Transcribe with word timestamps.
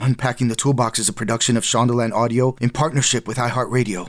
Unpacking 0.00 0.48
the 0.48 0.54
Toolbox 0.54 0.98
is 0.98 1.08
a 1.08 1.12
production 1.12 1.56
of 1.56 1.64
Shondaland 1.64 2.12
Audio 2.12 2.54
in 2.60 2.70
partnership 2.70 3.26
with 3.26 3.36
iHeartRadio. 3.36 4.08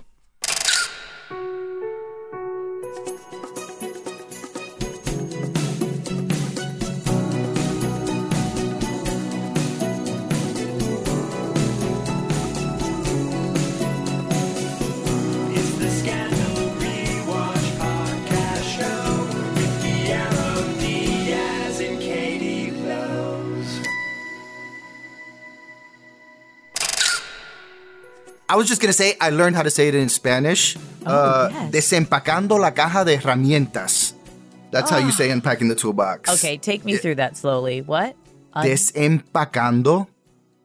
Was 28.60 28.68
just 28.68 28.82
gonna 28.82 28.94
say 28.94 29.16
I 29.22 29.30
learned 29.32 29.56
how 29.56 29.64
to 29.64 29.70
say 29.72 29.88
it 29.88 29.96
in 29.96 30.10
Spanish. 30.10 30.76
uh, 31.06 31.50
yes. 31.52 31.72
Desempacando 31.72 32.60
la 32.60 32.72
caja 32.74 33.04
de 33.06 33.16
herramientas. 33.16 34.14
That's 34.72 34.92
how 34.92 35.00
you 35.00 35.10
Ah. 35.10 35.18
say 35.18 35.32
unpacking 35.32 35.70
the 35.70 35.76
toolbox. 35.76 36.30
Okay, 36.30 36.58
take 36.60 36.84
me 36.86 36.98
through 36.98 37.16
that 37.16 37.36
slowly. 37.36 37.82
What? 37.82 38.16
Un- 38.54 38.64
Desempacando, 38.66 40.08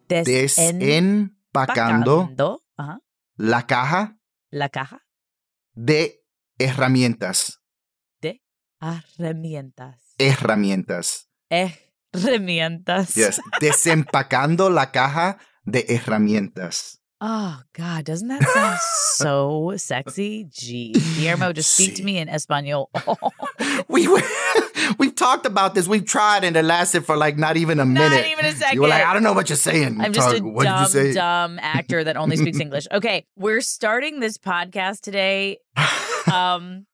Desempacando. 0.08 1.28
desempacando 1.52 2.62
Ajá. 2.76 2.98
la 3.36 3.62
caja 3.66 4.16
La 4.50 4.68
caja 4.68 5.00
de 5.74 6.20
herramientas. 6.58 7.60
de 8.20 8.42
herramientas. 8.80 9.96
Herramientas. 10.18 11.28
Herramientas. 12.12 13.14
Yes. 13.14 13.40
Desempacando 13.60 14.70
la 14.70 14.90
caja 14.92 15.38
de 15.64 15.84
herramientas. 15.88 17.00
Oh 17.26 17.62
God, 17.72 18.04
doesn't 18.04 18.28
that 18.28 18.42
sound 18.42 18.78
so 19.16 19.72
sexy? 19.78 20.46
Gee, 20.50 20.92
Guillermo, 20.92 21.54
just 21.54 21.72
speak 21.72 21.94
to 21.94 22.04
me 22.04 22.18
in 22.18 22.28
Espanol. 22.28 22.90
We 23.88 24.06
we've 24.98 25.14
talked 25.14 25.46
about 25.46 25.74
this. 25.74 25.88
We've 25.88 26.04
tried 26.04 26.44
and 26.44 26.54
it 26.56 26.64
lasted 26.64 27.04
for 27.04 27.16
like 27.16 27.36
not 27.36 27.56
even 27.56 27.80
a 27.80 27.84
minute. 27.84 28.10
Not 28.10 28.30
even 28.30 28.44
a 28.44 28.52
second. 28.52 28.74
You 28.74 28.82
were 28.82 28.88
like. 28.88 29.04
I 29.04 29.12
don't 29.12 29.22
know 29.22 29.32
what 29.32 29.48
you're 29.48 29.56
saying. 29.56 30.00
I'm 30.00 30.12
just 30.12 30.38
a 30.38 30.40
what 30.42 30.64
did 30.64 30.94
you 30.94 31.14
dumb, 31.14 31.56
dumb 31.56 31.58
actor 31.60 32.04
that 32.04 32.16
only 32.16 32.36
speaks 32.36 32.60
English. 32.60 32.86
Okay, 32.92 33.26
we're 33.36 33.62
starting 33.62 34.20
this 34.20 34.38
podcast 34.38 35.00
today. 35.00 35.58
Um, 36.32 36.86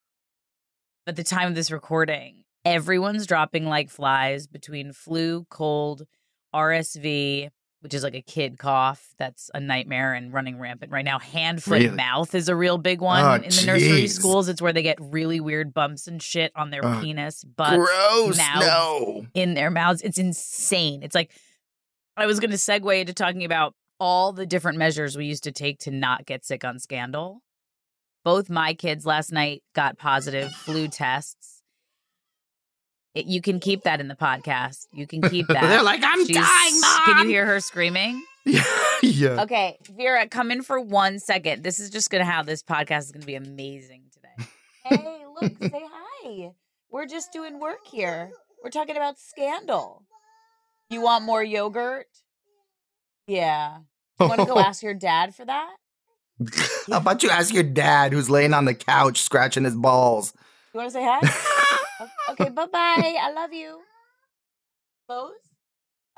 at 1.06 1.16
the 1.16 1.24
time 1.24 1.48
of 1.48 1.54
this 1.54 1.70
recording, 1.70 2.44
everyone's 2.64 3.26
dropping 3.26 3.66
like 3.66 3.90
flies 3.90 4.46
between 4.46 4.92
flu, 4.92 5.44
cold, 5.50 6.06
RSV, 6.54 7.50
which 7.80 7.94
is 7.94 8.02
like 8.02 8.14
a 8.14 8.22
kid 8.22 8.58
cough 8.58 9.14
that's 9.18 9.50
a 9.54 9.60
nightmare 9.60 10.12
and 10.14 10.32
running 10.32 10.58
rampant 10.58 10.92
right 10.92 11.04
now. 11.04 11.18
Hand, 11.18 11.62
foot, 11.62 11.80
Really? 11.82 11.90
mouth 11.96 12.34
is 12.34 12.48
a 12.48 12.54
real 12.56 12.78
big 12.78 13.00
ah, 13.00 13.04
one 13.04 13.24
Oh, 13.24 13.34
in 13.34 13.42
the 13.50 13.62
nursery 13.66 14.06
schools. 14.06 14.48
It's 14.48 14.60
where 14.62 14.72
they 14.72 14.82
get 14.82 14.98
really 15.00 15.40
weird 15.40 15.72
bumps 15.72 16.06
and 16.06 16.22
shit 16.22 16.52
on 16.54 16.70
their 16.70 16.84
Ugh. 16.84 17.02
penis, 17.02 17.42
but 17.44 17.76
Gross. 17.76 18.36
mouths, 18.36 18.66
No. 18.66 19.26
in 19.34 19.54
their 19.54 19.70
mouths. 19.70 20.02
It's 20.02 20.18
insane. 20.18 21.02
It's 21.02 21.14
like 21.14 21.30
I 22.16 22.26
was 22.26 22.38
going 22.40 22.50
to 22.50 22.56
segue 22.56 23.00
into 23.00 23.14
talking 23.14 23.44
about 23.44 23.74
all 23.98 24.32
the 24.32 24.46
different 24.46 24.78
measures 24.78 25.16
we 25.16 25.26
used 25.26 25.44
to 25.44 25.52
take 25.52 25.78
to 25.80 25.90
not 25.90 26.26
get 26.26 26.44
sick 26.44 26.64
on 26.64 26.78
Scandal. 26.78 27.42
Both 28.24 28.50
my 28.50 28.74
kids 28.74 29.06
last 29.06 29.32
night 29.32 29.62
got 29.74 29.96
positive 29.98 30.50
flu 30.52 30.88
tests. 30.88 31.59
It, 33.14 33.26
you 33.26 33.40
can 33.40 33.58
keep 33.58 33.82
that 33.82 34.00
in 34.00 34.08
the 34.08 34.14
podcast. 34.14 34.86
You 34.92 35.06
can 35.06 35.22
keep 35.22 35.46
that. 35.48 35.62
They're 35.62 35.82
like, 35.82 36.00
"I'm 36.02 36.26
dying, 36.26 36.80
Mom! 36.80 37.02
Can 37.04 37.24
you 37.24 37.30
hear 37.30 37.46
her 37.46 37.60
screaming? 37.60 38.22
yeah. 39.02 39.42
Okay, 39.42 39.78
Vera, 39.96 40.26
come 40.28 40.50
in 40.50 40.62
for 40.62 40.80
one 40.80 41.18
second. 41.18 41.62
This 41.62 41.78
is 41.78 41.90
just 41.90 42.10
gonna 42.10 42.24
how 42.24 42.42
this 42.42 42.62
podcast 42.62 43.00
is 43.00 43.12
gonna 43.12 43.26
be 43.26 43.34
amazing 43.34 44.04
today. 44.12 44.48
hey, 44.84 45.24
look, 45.40 45.52
say 45.60 45.84
hi. 45.92 46.50
We're 46.90 47.06
just 47.06 47.32
doing 47.32 47.60
work 47.60 47.86
here. 47.90 48.30
We're 48.62 48.70
talking 48.70 48.96
about 48.96 49.18
scandal. 49.18 50.02
You 50.88 51.02
want 51.02 51.24
more 51.24 51.42
yogurt? 51.42 52.06
Yeah. 53.26 53.78
You 54.18 54.28
want 54.28 54.40
to 54.40 54.46
go 54.46 54.58
ask 54.58 54.82
your 54.82 54.94
dad 54.94 55.34
for 55.34 55.44
that? 55.44 55.76
How 56.90 56.98
about 56.98 57.22
you 57.22 57.30
ask 57.30 57.54
your 57.54 57.62
dad 57.62 58.12
who's 58.12 58.28
laying 58.28 58.52
on 58.52 58.64
the 58.64 58.74
couch 58.74 59.22
scratching 59.22 59.64
his 59.64 59.76
balls? 59.76 60.32
You 60.74 60.78
want 60.78 60.88
to 60.88 60.92
say 60.92 61.04
hi? 61.04 61.56
Okay, 62.30 62.48
bye 62.50 62.66
bye. 62.66 63.16
I 63.20 63.32
love 63.34 63.52
you. 63.52 63.80
Close. 65.08 65.32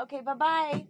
Okay, 0.00 0.21
bye 0.21 0.34
bye. 0.34 0.87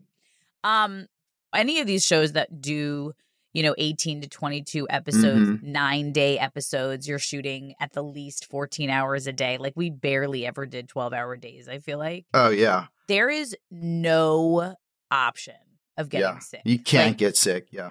Um, 0.65 1.06
any 1.55 1.81
of 1.81 1.87
these 1.87 2.05
shows 2.05 2.33
that 2.33 2.60
do, 2.60 3.12
you 3.53 3.62
know, 3.62 3.75
18 3.78 4.22
to 4.22 4.28
22 4.28 4.87
episodes, 4.88 5.49
Mhm. 5.50 5.62
nine 5.62 6.12
day 6.12 6.38
episodes, 6.38 7.06
you're 7.09 7.19
shooting 7.19 7.75
at 7.81 7.93
the 7.93 8.03
least 8.03 8.47
14 8.47 8.88
hours 8.91 9.27
a 9.27 9.33
day. 9.33 9.59
Like 9.59 9.74
we 9.77 9.91
barely 9.91 10.47
ever 10.47 10.66
did 10.66 10.89
12 10.89 11.13
hour 11.13 11.36
days, 11.36 11.69
I 11.69 11.78
feel 11.78 11.98
like. 11.98 12.27
Oh 12.33 12.48
yeah. 12.51 12.86
There 13.09 13.28
is 13.28 13.57
no 13.71 14.77
option 15.10 15.54
of 15.98 16.09
getting 16.09 16.27
yeah. 16.34 16.39
sick. 16.39 16.63
You 16.65 16.78
can't 16.78 17.10
Like, 17.10 17.19
get 17.19 17.36
sick. 17.36 17.69
Yeah. 17.71 17.91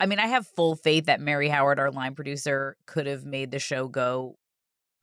I 0.00 0.06
mean, 0.06 0.18
I 0.18 0.26
have 0.26 0.46
full 0.46 0.74
faith 0.76 1.06
that 1.06 1.20
Mary 1.20 1.48
Howard, 1.48 1.78
our 1.78 1.90
line 1.92 2.14
producer, 2.14 2.76
could 2.86 3.06
have 3.06 3.24
made 3.24 3.50
the 3.50 3.58
show 3.58 3.86
go 3.86 4.38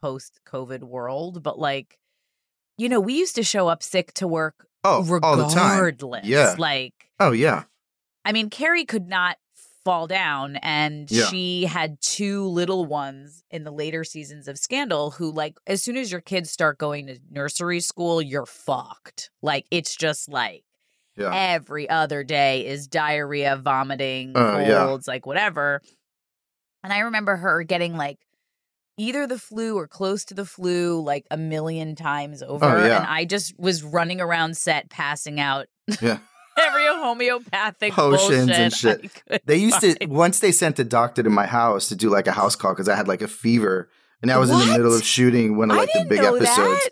post 0.02 0.40
COVID 0.48 0.84
world, 0.84 1.44
but 1.44 1.58
like, 1.60 1.98
you 2.78 2.90
know, 2.90 3.00
we 3.00 3.14
used 3.16 3.36
to 3.36 3.44
show 3.44 3.68
up 3.68 3.82
sick 3.84 4.14
to 4.16 4.28
work 4.28 4.68
Oh, 4.84 5.20
all 5.24 5.36
the 5.38 5.48
time. 5.48 5.72
regardless. 5.80 6.26
Yeah. 6.26 6.56
Like, 6.58 6.94
Oh 7.20 7.32
yeah. 7.32 7.64
I 8.24 8.32
mean, 8.32 8.50
Kerry 8.50 8.86
could 8.86 9.08
not 9.08 9.38
fall 9.84 10.06
down, 10.08 10.58
and 10.58 11.10
Yeah. 11.10 11.28
she 11.28 11.64
had 11.66 11.98
two 12.02 12.46
little 12.48 12.86
ones 12.86 13.46
in 13.50 13.64
the 13.64 13.72
later 13.72 14.04
seasons 14.04 14.50
of 14.50 14.58
Scandal 14.60 15.12
who, 15.12 15.32
like, 15.32 15.58
as 15.66 15.82
soon 15.82 15.96
as 15.96 16.12
your 16.12 16.20
kids 16.20 16.52
start 16.52 16.78
going 16.78 17.08
to 17.08 17.20
nursery 17.32 17.80
school, 17.80 18.22
you're 18.22 18.46
fucked. 18.46 19.30
Like, 19.42 19.66
it's 19.72 19.96
just 19.96 20.28
like, 20.28 20.66
Yeah. 21.16 21.32
every 21.34 21.90
other 21.90 22.24
day 22.26 22.66
is 22.68 22.86
diarrhea, 22.88 23.56
vomiting, 23.56 24.36
Uh, 24.36 24.58
yeah. 24.68 24.86
colds, 24.86 25.08
like 25.08 25.26
whatever. 25.26 25.82
And 26.84 26.92
I 26.92 27.00
remember 27.00 27.38
her 27.38 27.64
getting 27.64 27.96
like 27.96 28.20
either 28.98 29.28
the 29.28 29.40
flu 29.40 29.76
or 29.76 29.88
close 29.88 30.26
to 30.26 30.34
the 30.34 30.46
flu 30.46 31.02
like 31.02 31.26
a 31.32 31.38
million 31.38 31.96
times 31.96 32.44
oh, 32.44 32.48
over. 32.48 32.66
Oh, 32.66 32.86
yeah. 32.86 32.98
And 32.98 33.08
I 33.08 33.26
just 33.26 33.58
was 33.60 33.84
running 33.84 34.20
around 34.20 34.58
set 34.58 34.90
passing 34.90 35.40
out 35.40 35.68
Yeah. 36.02 36.20
every 36.58 36.88
homeopathic 36.88 37.94
Potions 37.94 38.50
and 38.50 38.74
shit. 38.74 39.12
They 39.46 39.58
used 39.58 39.80
to 39.82 39.96
once 40.08 40.40
they 40.40 40.52
sent 40.52 40.80
a 40.80 40.84
doctor 40.84 41.22
to 41.22 41.30
my 41.30 41.46
house 41.46 41.88
to 41.90 41.96
do 41.96 42.10
like 42.10 42.28
a 42.28 42.32
house 42.32 42.56
call 42.56 42.74
because 42.74 42.90
I 42.90 42.96
had 42.96 43.08
like 43.08 43.22
a 43.22 43.28
fever 43.28 43.90
and 44.22 44.32
I 44.32 44.38
was 44.38 44.50
in 44.50 44.58
the 44.60 44.66
middle 44.66 44.94
of 44.94 45.04
shooting 45.04 45.58
one 45.58 45.70
of 45.70 45.78
like 45.78 45.90
the 45.94 46.06
big 46.06 46.20
episodes. 46.20 46.48
that. 46.84 46.90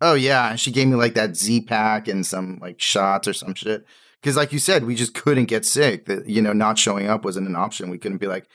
Oh 0.00 0.14
yeah, 0.14 0.50
and 0.50 0.60
she 0.60 0.70
gave 0.70 0.86
me 0.86 0.94
like 0.94 1.14
that 1.14 1.36
Z 1.36 1.62
pack 1.62 2.06
and 2.06 2.24
some 2.24 2.58
like 2.62 2.80
shots 2.80 3.26
or 3.26 3.32
some 3.32 3.54
shit. 3.54 3.84
Because 4.20 4.36
like 4.36 4.52
you 4.52 4.58
said, 4.58 4.84
we 4.84 4.94
just 4.94 5.14
couldn't 5.14 5.46
get 5.46 5.64
sick. 5.64 6.06
That 6.06 6.28
you 6.28 6.40
know, 6.40 6.52
not 6.52 6.78
showing 6.78 7.08
up 7.08 7.24
wasn't 7.24 7.48
an 7.48 7.56
option. 7.56 7.90
We 7.90 7.98
couldn't 7.98 8.18
be 8.18 8.28
like, 8.28 8.46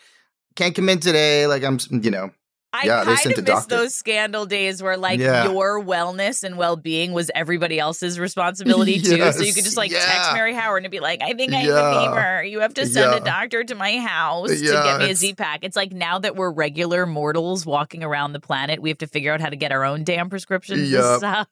can't 0.56 0.76
come 0.76 0.88
in 0.88 1.00
today. 1.00 1.48
Like 1.48 1.64
I'm, 1.64 1.80
you 1.90 2.12
know, 2.12 2.32
I 2.74 2.86
Yeah, 2.86 3.04
kind 3.04 3.38
of 3.38 3.48
miss 3.48 3.66
those 3.68 3.94
scandal 3.96 4.48
days 4.48 4.82
where 4.82 4.98
like 4.98 5.20
Yeah. 5.20 5.52
your 5.52 5.80
wellness 5.80 6.44
and 6.44 6.58
well 6.58 6.76
being 6.76 7.14
was 7.14 7.30
everybody 7.36 7.80
else's 7.80 8.20
responsibility 8.28 9.00
too. 9.00 9.32
So 9.32 9.44
you 9.44 9.54
could 9.54 9.64
just 9.64 9.78
like 9.78 9.92
yeah. 9.92 10.00
text 10.00 10.34
Mary 10.34 10.56
Howard 10.56 10.84
and 10.84 10.92
be 10.92 11.00
like, 11.00 11.22
I 11.22 11.34
think 11.34 11.54
I 11.54 11.58
have 11.58 11.76
a 11.76 12.02
fever. 12.10 12.44
You 12.44 12.62
have 12.62 12.74
to 12.76 12.88
send 12.88 13.14
a 13.14 13.20
doctor 13.20 13.64
to 13.64 13.76
my 13.76 13.98
house 14.00 14.50
to 14.50 14.60
get 14.60 15.00
me 15.00 15.12
a 15.12 15.16
Z 15.16 15.36
pack. 15.36 15.60
It's 15.64 15.76
like 15.76 15.92
now 15.92 16.18
that 16.20 16.36
we're 16.36 16.52
regular 16.52 17.06
mortals 17.06 17.66
walking 17.66 18.04
around 18.04 18.34
the 18.34 18.40
planet, 18.40 18.82
we 18.82 18.90
have 18.90 18.98
to 19.00 19.08
figure 19.08 19.32
out 19.32 19.40
how 19.40 19.50
to 19.50 19.56
get 19.56 19.72
our 19.72 19.86
own 19.86 20.04
damn 20.04 20.30
prescriptions. 20.30 20.92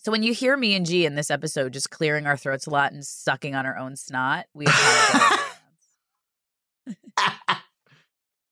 So 0.00 0.12
when 0.12 0.22
you 0.22 0.32
hear 0.32 0.56
me 0.56 0.74
and 0.74 0.86
G 0.86 1.04
in 1.04 1.16
this 1.16 1.30
episode 1.30 1.72
just 1.72 1.90
clearing 1.90 2.24
our 2.26 2.36
throats 2.36 2.66
a 2.66 2.70
lot 2.70 2.92
and 2.92 3.04
sucking 3.04 3.54
on 3.54 3.66
our 3.66 3.76
own 3.76 3.96
snot, 3.96 4.46
we 4.54 4.64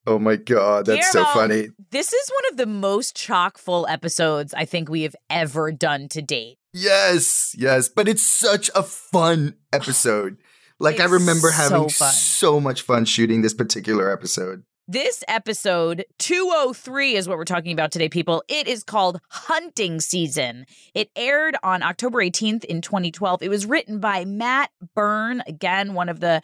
oh 0.07 0.19
my 0.19 0.37
god, 0.37 0.87
that's 0.87 1.13
so 1.13 1.25
funny. 1.25 1.69
This 1.91 2.13
is 2.13 2.31
one 2.31 2.53
of 2.53 2.57
the 2.57 2.67
most 2.67 3.17
chock 3.17 3.59
full 3.59 3.87
episodes 3.89 4.55
I 4.55 4.65
think 4.65 4.89
we 4.89 5.03
have 5.03 5.17
ever 5.31 5.73
done 5.73 6.09
to 6.09 6.23
date. 6.23 6.59
Yes, 6.73 7.55
yes, 7.57 7.89
but 7.89 8.09
it's 8.09 8.23
such 8.23 8.71
a 8.75 8.83
fun 8.83 9.55
episode. 9.73 10.39
Like 10.79 11.01
I 11.01 11.05
remember 11.07 11.51
having 11.51 11.89
fun. 11.89 12.13
so 12.13 12.61
much 12.61 12.83
fun 12.83 13.07
shooting 13.07 13.43
this 13.43 13.55
particular 13.55 14.13
episode. 14.13 14.63
This 14.89 15.25
episode 15.27 16.05
203 16.19 17.17
is 17.17 17.27
what 17.27 17.39
we're 17.39 17.45
talking 17.45 17.73
about 17.73 17.91
today, 17.91 18.09
people. 18.09 18.45
It 18.47 18.69
is 18.69 18.85
called 18.85 19.19
Hunting 19.31 20.01
Season. 20.01 20.65
It 20.95 21.11
aired 21.17 21.57
on 21.65 21.83
October 21.83 22.19
18th 22.19 22.65
in 22.65 22.83
2012. 22.83 23.43
It 23.43 23.49
was 23.49 23.67
written 23.67 23.99
by 23.99 24.25
Matt 24.25 24.71
Byrne, 24.95 25.43
again, 25.49 25.95
one 25.95 26.09
of 26.09 26.21
the 26.21 26.41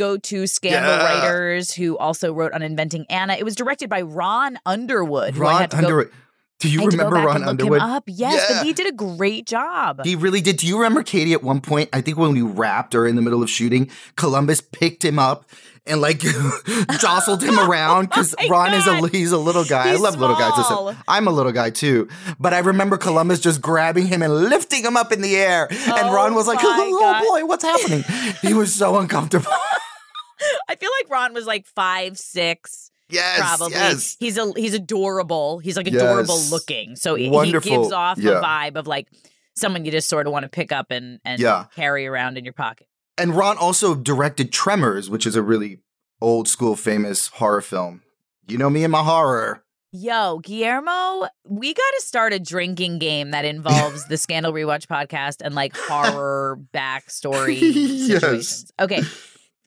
go 0.00 0.16
to 0.18 0.46
scandal 0.46 0.90
Yeah. 0.90 1.04
writers 1.20 1.72
who 1.72 1.96
also 1.98 2.32
wrote 2.32 2.52
on 2.52 2.62
Inventing 2.62 3.06
Anna. 3.08 3.34
It 3.34 3.44
was 3.44 3.54
directed 3.54 3.88
by 3.88 4.02
Ron 4.02 4.58
Underwood. 4.66 5.36
Ron 5.36 5.68
to 5.68 5.76
go- 5.76 5.76
Underwood. 5.78 6.10
Do 6.58 6.68
you 6.68 6.80
I 6.80 6.82
had 6.82 6.90
to 6.90 6.96
go 6.98 7.04
remember 7.04 7.26
Ron 7.26 7.36
and 7.36 7.44
Underwood? 7.46 7.80
Him 7.80 7.88
up. 7.90 8.04
Yes, 8.06 8.44
Yeah. 8.50 8.56
but 8.58 8.66
he 8.66 8.72
did 8.74 8.86
a 8.86 8.92
great 8.92 9.46
job. 9.46 10.00
He 10.04 10.14
really 10.14 10.42
did. 10.42 10.56
Do 10.58 10.66
you 10.66 10.76
remember 10.76 11.02
Katie 11.02 11.32
at 11.32 11.42
one 11.42 11.60
point? 11.62 11.88
I 11.92 12.00
think 12.02 12.18
when 12.18 12.32
we 12.32 12.42
wrapped 12.42 12.94
or 12.94 13.06
in 13.06 13.16
the 13.16 13.22
middle 13.22 13.42
of 13.42 13.48
shooting, 13.48 13.88
Columbus 14.16 14.60
picked 14.60 15.02
him 15.02 15.18
up 15.18 15.46
and 15.86 16.02
like 16.02 16.20
jostled 17.00 17.42
him 17.42 17.58
around 17.58 18.10
because 18.10 18.34
Oh 18.42 18.48
Ron 18.50 18.74
is 18.74 18.86
a 18.86 19.08
he's 19.08 19.32
a 19.32 19.38
little 19.38 19.64
guy. 19.64 19.88
He's 19.90 20.00
I 20.00 20.02
love 20.02 20.20
little 20.20 20.36
guys. 20.36 20.52
Listen, 20.58 20.96
I'm 21.08 21.26
a 21.26 21.30
little 21.30 21.52
guy 21.52 21.70
too, 21.70 22.08
but 22.38 22.52
I 22.52 22.58
remember 22.58 22.98
Columbus 22.98 23.40
just 23.40 23.62
grabbing 23.62 24.06
him 24.06 24.20
and 24.20 24.34
lifting 24.50 24.84
him 24.84 24.98
up 24.98 25.12
in 25.12 25.22
the 25.22 25.36
air, 25.36 25.66
and 25.70 26.08
Oh 26.10 26.14
Ron 26.14 26.34
was 26.34 26.46
like, 26.46 26.58
oh, 26.60 26.90
"Oh 26.94 26.98
God. 27.00 27.24
boy, 27.24 27.46
what's 27.46 27.64
happening?" 27.64 28.04
he 28.42 28.52
was 28.52 28.74
so 28.74 28.98
uncomfortable. 28.98 29.50
I 30.68 30.74
feel 30.76 30.90
like 31.02 31.10
Ron 31.10 31.34
was 31.34 31.46
like 31.46 31.66
five, 31.66 32.16
six. 32.18 32.90
yes, 33.08 33.38
probably. 33.40 33.72
yes. 33.74 34.16
He's 34.20 34.38
a 34.38 34.52
he's 34.56 34.74
adorable. 34.74 35.58
He's 35.58 35.76
like 35.76 35.86
Yes. 35.86 35.96
adorable 36.02 36.40
looking. 36.50 36.96
So 36.96 37.14
he, 37.14 37.28
he 37.28 37.52
gives 37.60 37.92
off 37.92 38.18
Yeah. 38.18 38.38
a 38.38 38.42
vibe 38.42 38.76
of 38.76 38.86
like 38.86 39.08
someone 39.56 39.84
you 39.84 39.90
just 39.90 40.08
sort 40.08 40.26
of 40.26 40.32
want 40.32 40.44
to 40.44 40.48
pick 40.48 40.72
up 40.72 40.90
and 40.90 41.18
and 41.24 41.40
Yeah. 41.40 41.64
carry 41.74 42.06
around 42.06 42.38
in 42.38 42.44
your 42.44 42.54
pocket. 42.54 42.86
And 43.18 43.34
Ron 43.36 43.58
also 43.58 43.94
directed 43.94 44.52
Tremors, 44.52 45.10
which 45.10 45.26
is 45.26 45.36
a 45.36 45.42
really 45.42 45.80
old 46.20 46.48
school 46.48 46.76
famous 46.76 47.26
horror 47.28 47.60
film. 47.60 48.02
You 48.48 48.56
know 48.58 48.70
me 48.70 48.84
and 48.84 48.92
my 48.92 49.02
horror. 49.02 49.62
Yo, 49.92 50.38
Guillermo, 50.38 51.26
we 51.44 51.74
got 51.74 51.90
to 51.98 52.02
start 52.06 52.32
a 52.32 52.38
drinking 52.38 53.00
game 53.00 53.32
that 53.32 53.44
involves 53.44 54.06
the 54.06 54.16
Scandal 54.24 54.52
Rewatch 54.52 54.86
podcast 54.86 55.38
and 55.44 55.52
like 55.54 55.76
horror 55.76 56.60
backstory 56.72 57.58
Yes. 57.60 58.20
situations. 58.20 58.72
Okay. 58.80 59.02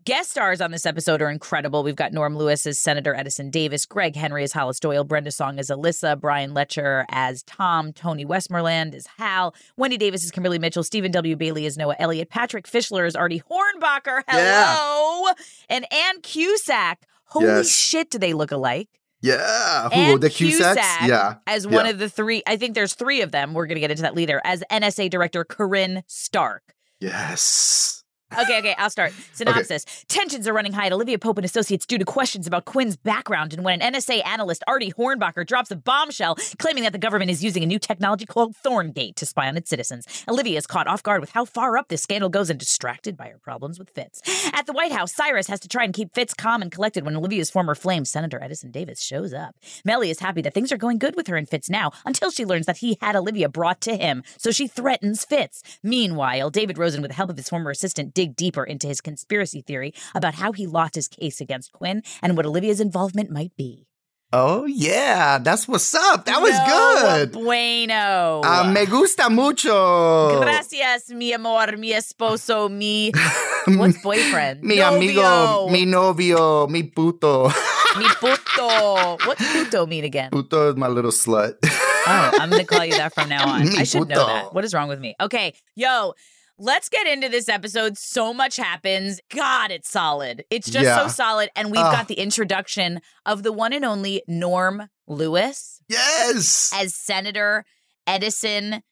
Guest 0.06 0.32
stars 0.32 0.60
on 0.60 0.72
this 0.72 0.86
episode 0.86 1.22
are 1.22 1.30
incredible. 1.30 1.82
We've 1.82 1.96
got 1.96 2.12
Norm 2.12 2.36
Lewis 2.36 2.66
as 2.66 2.78
Senator 2.78 3.16
Edison 3.16 3.50
Davis, 3.50 3.86
Greg 3.86 4.18
Henry 4.18 4.44
as 4.44 4.52
Hollis 4.52 4.80
Doyle, 4.80 5.06
Brenda 5.06 5.32
Song 5.32 5.60
as 5.60 5.70
Alyssa, 5.70 6.20
Brian 6.20 6.52
Letscher 6.54 7.06
as 7.10 7.42
Tom, 7.44 7.94
Tony 7.94 8.26
Westmoreland 8.26 8.96
as 8.96 9.08
Hal, 9.18 9.56
Wendy 9.78 9.96
Davis 9.98 10.26
as 10.26 10.32
Kimberly 10.32 10.60
Mitchell, 10.60 10.84
Stephen 10.84 11.12
W. 11.12 11.38
Bailey 11.38 11.66
as 11.66 11.78
Noah 11.78 11.96
Elliott, 12.00 12.30
Patrick 12.30 12.68
Fischler 12.68 13.08
as 13.08 13.16
Artie 13.16 13.42
Hornbacher. 13.50 14.24
Hello. 14.28 15.32
And 15.70 15.86
Ann 15.94 16.20
Cusack. 16.22 17.04
Holy 17.28 17.46
Yes. 17.46 17.70
shit, 17.70 18.10
do 18.10 18.18
they 18.18 18.34
look 18.34 18.52
alike? 18.52 18.90
Yeah. 19.22 19.84
Who, 19.88 19.96
And 19.96 20.22
the 20.22 20.28
Cusacks? 20.30 20.76
Cusack 20.76 21.08
Yeah. 21.08 21.36
as 21.48 21.66
one 21.66 21.86
Yeah. 21.86 21.92
of 21.92 22.00
the 22.00 22.10
three. 22.10 22.44
I 22.46 22.58
think 22.58 22.76
there's 22.76 22.94
three 22.94 23.22
of 23.22 23.32
them. 23.32 23.54
We're 23.54 23.68
going 23.68 23.76
to 23.78 23.80
get 23.82 23.92
into 23.92 24.04
that 24.04 24.16
later. 24.16 24.42
As 24.44 24.64
NSA 24.70 25.08
Director 25.08 25.46
Corinne 25.46 26.04
Stark. 26.08 26.76
Yes. 27.00 28.03
Okay, 28.40 28.60
okay, 28.60 28.76
I'll 28.78 28.90
start. 28.90 29.14
Synopsis. 29.34 29.86
Tensions 30.08 30.48
are 30.48 30.54
running 30.54 30.74
high 30.74 30.88
at 30.88 30.94
Olivia 30.94 31.20
Pope 31.20 31.38
and 31.38 31.46
Associates 31.46 31.86
due 31.86 31.98
to 31.98 32.06
questions 32.06 32.48
about 32.48 32.66
Quinn's 32.66 32.96
background 32.96 33.54
and 33.54 33.64
when 33.64 33.82
an 33.82 33.94
NSA 33.94 34.26
analyst, 34.26 34.64
Artie 34.68 34.92
Hornbacher, 34.92 35.46
drops 35.46 35.72
a 35.72 35.76
bombshell 35.76 36.38
claiming 36.58 36.84
that 36.84 36.94
the 36.94 37.00
government 37.00 37.30
is 37.30 37.44
using 37.44 37.64
a 37.64 37.66
new 37.66 37.80
technology 37.80 38.26
called 38.26 38.56
Thorngate 38.66 39.16
to 39.16 39.26
spy 39.26 39.48
on 39.48 39.58
its 39.58 39.70
citizens. 39.70 40.08
Olivia 40.28 40.58
is 40.58 40.66
caught 40.66 40.88
off 40.88 41.04
guard 41.04 41.22
with 41.22 41.32
how 41.32 41.46
far 41.46 41.78
up 41.78 41.90
this 41.90 42.02
scandal 42.02 42.30
goes 42.30 42.50
and 42.50 42.60
distracted 42.60 43.16
by 43.16 43.28
her 43.28 43.38
problems 43.38 43.78
with 43.78 43.90
Fitz. 43.92 44.22
At 44.54 44.66
the 44.66 44.74
White 44.74 44.92
House, 44.92 45.14
Cyrus 45.14 45.48
has 45.48 45.60
to 45.62 45.68
try 45.68 45.84
and 45.84 45.94
keep 45.94 46.14
Fitz 46.14 46.34
calm 46.34 46.62
and 46.62 46.72
collected 46.72 47.06
when 47.06 47.16
Olivia's 47.16 47.52
former 47.52 47.76
flame, 47.76 48.06
Senator 48.06 48.42
Edison 48.42 48.72
Davis, 48.72 49.02
shows 49.02 49.34
up. 49.34 49.56
Mellie 49.86 50.10
is 50.10 50.20
happy 50.20 50.42
that 50.42 50.54
things 50.54 50.72
are 50.72 50.78
going 50.78 50.98
good 50.98 51.16
with 51.16 51.28
her 51.28 51.36
and 51.36 51.48
Fitz 51.48 51.70
now 51.70 51.92
until 52.06 52.32
she 52.32 52.46
learns 52.46 52.66
that 52.66 52.78
he 52.78 52.98
had 53.02 53.16
Olivia 53.16 53.50
brought 53.50 53.82
to 53.82 53.96
him, 53.96 54.24
so 54.38 54.52
she 54.52 54.68
threatens 54.68 55.26
Fitz. 55.26 55.62
Meanwhile, 55.84 56.50
David 56.50 56.78
Rosen, 56.78 57.02
with 57.02 57.12
the 57.12 57.16
help 57.16 57.30
of 57.30 57.38
his 57.38 57.50
former 57.50 57.72
assistant, 57.72 58.14
dig 58.24 58.36
deeper 58.36 58.64
into 58.64 58.88
his 58.88 59.02
conspiracy 59.02 59.62
theory 59.62 59.94
about 60.16 60.36
how 60.36 60.52
he 60.54 60.66
lost 60.68 60.96
his 60.96 61.08
case 61.08 61.42
against 61.42 61.72
Quinn 61.74 62.02
and 62.22 62.38
what 62.38 62.46
Olivia's 62.46 62.80
involvement 62.80 63.30
might 63.30 63.52
be. 63.58 63.88
Oh 64.32 64.66
yeah, 64.66 65.38
that's 65.38 65.68
what's 65.68 65.94
up. 65.94 66.26
That 66.26 66.42
was 66.42 66.58
No 66.58 66.66
good. 66.66 67.32
Bueno. 67.34 68.42
Uh, 68.44 68.72
me 68.74 68.86
gusta 68.86 69.30
mucho. 69.30 70.40
Gracias, 70.42 71.10
mi 71.10 71.34
amor, 71.34 71.78
mi 71.78 71.92
esposo, 71.94 72.70
mi. 72.72 73.12
What's 73.68 74.02
boyfriend? 74.02 74.64
Mi 74.64 74.78
Novio. 74.78 75.22
amigo, 75.22 75.70
mi 75.70 75.86
novio, 75.86 76.68
mi 76.68 76.84
puto. 76.84 77.50
Mi 77.98 78.08
puto. 78.20 79.18
What's 79.28 79.46
puto 79.54 79.86
mean 79.86 80.04
again? 80.04 80.32
puto 80.32 80.72
is 80.72 80.78
my 80.78 80.88
little 80.88 81.12
slut. 81.12 81.54
Oh, 81.64 82.32
I'm 82.40 82.50
going 82.50 82.66
to 82.66 82.68
call 82.68 82.84
you 82.86 82.94
that 82.98 83.14
from 83.14 83.30
now 83.30 83.48
on. 83.54 83.70
I 83.78 83.84
should 83.84 84.08
know 84.10 84.26
that. 84.26 84.54
What 84.54 84.66
is 84.66 84.74
wrong 84.74 84.90
with 84.90 85.00
me? 85.00 85.16
Okay, 85.22 85.54
yo, 85.76 86.14
let's 86.58 86.88
get 86.90 87.08
into 87.08 87.30
this 87.30 87.50
episode. 87.50 87.98
So 87.98 88.34
much 88.34 88.58
happens. 88.58 89.20
God, 89.30 89.72
it's 89.72 89.90
solid. 89.90 90.46
It's 90.50 90.70
just 90.70 90.86
Yeah. 90.86 91.04
so 91.04 91.08
solid. 91.08 91.50
And 91.56 91.72
we've 91.72 91.82
Ah. 91.82 91.92
got 91.92 92.08
the 92.08 92.16
introduction 92.20 93.02
of 93.26 93.44
the 93.44 93.52
one 93.52 93.74
and 93.74 93.84
only 93.84 94.24
Norm 94.28 94.90
Lewis 95.08 95.82
yes. 95.90 96.72
as 96.74 96.94
Senator 96.94 97.66
Edison 98.08 98.84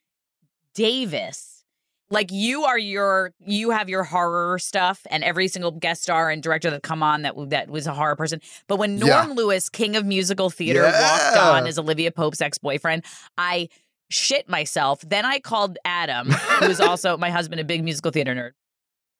Davis. 0.74 1.64
Like 2.10 2.30
you 2.30 2.66
are 2.66 2.78
your 2.78 3.32
you 3.40 3.70
have 3.70 3.88
your 3.88 4.04
horror 4.04 4.60
stuff 4.60 5.06
and 5.10 5.24
every 5.24 5.48
single 5.48 5.72
guest 5.72 6.04
star 6.04 6.30
and 6.30 6.44
director 6.44 6.70
that 6.70 6.84
come 6.84 7.02
on 7.02 7.22
that 7.22 7.36
that 7.50 7.70
was 7.70 7.88
a 7.88 7.94
horror 7.94 8.18
person. 8.18 8.42
But 8.68 8.78
when 8.78 8.98
Norm 8.98 9.30
Yeah. 9.30 9.34
Lewis, 9.34 9.70
king 9.70 9.96
of 9.96 10.06
musical 10.06 10.50
theater, 10.50 10.82
Yeah. 10.84 11.02
walked 11.02 11.38
on 11.38 11.68
as 11.68 11.80
Olivia 11.80 12.12
Pope's 12.12 12.42
ex-boyfriend, 12.42 13.06
I 13.38 13.70
shit 14.12 14.50
myself. 14.50 15.02
Then 15.02 15.26
I 15.26 15.40
called 15.40 15.78
Adam, 15.86 16.30
who 16.32 16.66
is 16.66 16.80
also 16.80 17.18
my 17.18 17.30
husband, 17.30 17.62
a 17.62 17.64
big 17.64 17.84
musical 17.84 18.12
theater 18.12 18.36
nerd. 18.36 18.52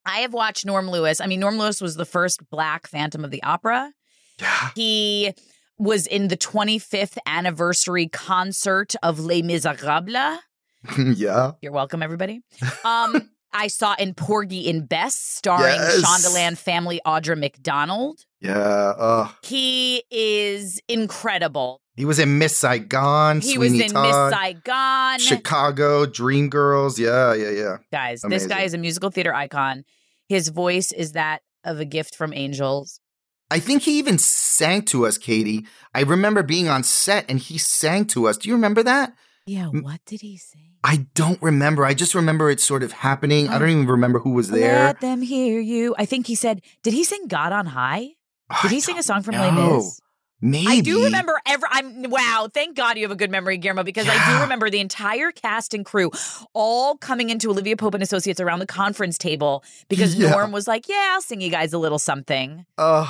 I 0.06 0.20
have 0.20 0.34
watched 0.34 0.66
Norm 0.66 0.90
Lewis. 0.90 1.22
I 1.22 1.28
mean, 1.28 1.40
Norm 1.40 1.58
Lewis 1.58 1.82
was 1.82 1.96
the 1.96 2.06
first 2.06 2.50
black 2.50 2.88
Phantom 2.88 3.24
of 3.24 3.32
the 3.32 3.44
Opera. 3.44 3.92
Yeah. 4.40 4.70
He 4.76 5.34
was 5.78 6.08
in 6.08 6.28
the 6.28 6.38
25th 6.38 7.18
anniversary 7.26 8.08
concert 8.08 8.96
of 9.04 9.20
Les 9.20 9.42
Miserables. 9.42 10.40
yeah. 11.18 11.52
You're 11.62 11.72
welcome, 11.72 12.02
everybody. 12.02 12.42
Um, 12.84 13.30
I 13.54 13.68
saw 13.68 13.96
in 14.00 14.14
Porgy 14.14 14.70
and 14.70 14.88
Bess, 14.88 15.16
starring 15.16 15.76
Yes. 15.76 16.02
Shondaland 16.04 16.58
family 16.58 17.02
Audra 17.06 17.38
McDonald. 17.38 18.26
Yeah. 18.40 18.58
Uh, 18.58 19.30
He 19.44 20.04
is 20.10 20.82
incredible. 20.88 21.82
he 21.98 22.06
was 22.06 22.18
in 22.20 22.38
Miss 22.38 22.56
Saigon. 22.58 23.42
He 23.42 23.58
was 23.58 23.74
in 23.74 23.90
Todd, 23.92 24.08
Miss 24.32 24.40
Saigon. 24.40 25.20
Chicago, 25.20 26.06
Dreamgirls. 26.06 26.98
Yeah, 26.98 27.34
yeah, 27.34 27.50
yeah. 27.52 27.78
Guys, 27.92 28.22
this 28.28 28.48
guy 28.48 28.62
is 28.62 28.74
a 28.74 28.78
musical 28.78 29.10
theater 29.12 29.34
icon. 29.34 29.84
His 30.30 30.48
voice 30.50 30.92
is 30.94 31.12
that 31.12 31.42
of 31.64 31.80
a 31.80 31.86
gift 31.86 32.16
from 32.16 32.34
angels. 32.34 33.00
I 33.52 33.60
think 33.60 33.82
he 33.84 34.00
even 34.00 34.18
sang 34.18 34.84
to 34.84 35.06
us, 35.06 35.18
Katie. 35.18 35.66
I 35.94 36.04
remember 36.04 36.42
being 36.42 36.70
on 36.70 36.84
set 36.84 37.26
and 37.30 37.38
he 37.38 37.58
sang 37.58 38.06
to 38.08 38.28
us. 38.30 38.38
Do 38.38 38.48
you 38.48 38.56
remember 38.56 38.82
that? 38.84 39.14
Yeah, 39.46 39.66
what 39.68 40.00
did 40.06 40.22
he 40.22 40.38
say? 40.38 40.71
I 40.84 41.08
don't 41.14 41.42
remember. 41.42 41.86
I 41.86 41.94
just 41.94 42.16
remember 42.16 42.50
it 42.50 42.60
sort 42.60 42.82
of 42.84 42.92
happening. 42.92 43.50
I 43.50 43.60
don't 43.60 43.70
even 43.70 43.88
remember 43.88 44.20
who 44.20 44.32
was 44.32 44.50
there. 44.50 44.86
Let 44.86 45.02
them 45.02 45.22
hear 45.22 45.60
you. 45.60 45.94
I 45.98 46.06
think 46.06 46.28
he 46.28 46.36
said, 46.36 46.62
did 46.82 46.94
he 46.94 47.04
sing 47.04 47.28
God 47.28 47.54
on 47.54 47.68
High? 47.68 48.12
Did 48.64 48.72
he 48.72 48.80
sing 48.80 48.98
a 48.98 49.04
song 49.04 49.22
from 49.22 49.36
Les 49.36 49.52
know. 49.52 49.78
Mis? 49.78 50.02
Maybe. 50.44 50.68
I 50.68 50.82
do 50.82 51.04
remember 51.04 51.40
every. 51.46 51.70
I'm 51.72 52.10
wow. 52.10 52.50
Thank 52.52 52.76
God 52.76 52.98
you 52.98 53.04
have 53.04 53.12
a 53.12 53.16
good 53.16 53.30
memory, 53.30 53.58
Guillermo, 53.58 53.84
because 53.84 54.08
I 54.10 54.34
do 54.34 54.42
remember 54.42 54.72
the 54.72 54.80
entire 54.80 55.32
cast 55.32 55.76
and 55.76 55.86
crew 55.86 56.10
all 56.54 56.98
coming 56.98 57.30
into 57.30 57.52
Olivia 57.52 57.78
Pope 57.78 57.94
and 57.94 58.02
Associates 58.02 58.40
around 58.40 58.58
the 58.58 58.66
conference 58.66 59.20
table 59.20 59.64
because 59.88 60.16
Yeah. 60.16 60.32
Norm 60.32 60.52
was 60.52 60.68
like, 60.68 60.90
"Yeah, 60.90 61.12
I'll 61.14 61.22
sing 61.22 61.42
you 61.42 61.52
guys 61.52 61.74
a 61.74 61.78
little 61.78 62.00
something." 62.00 62.66
Ugh. 62.80 63.08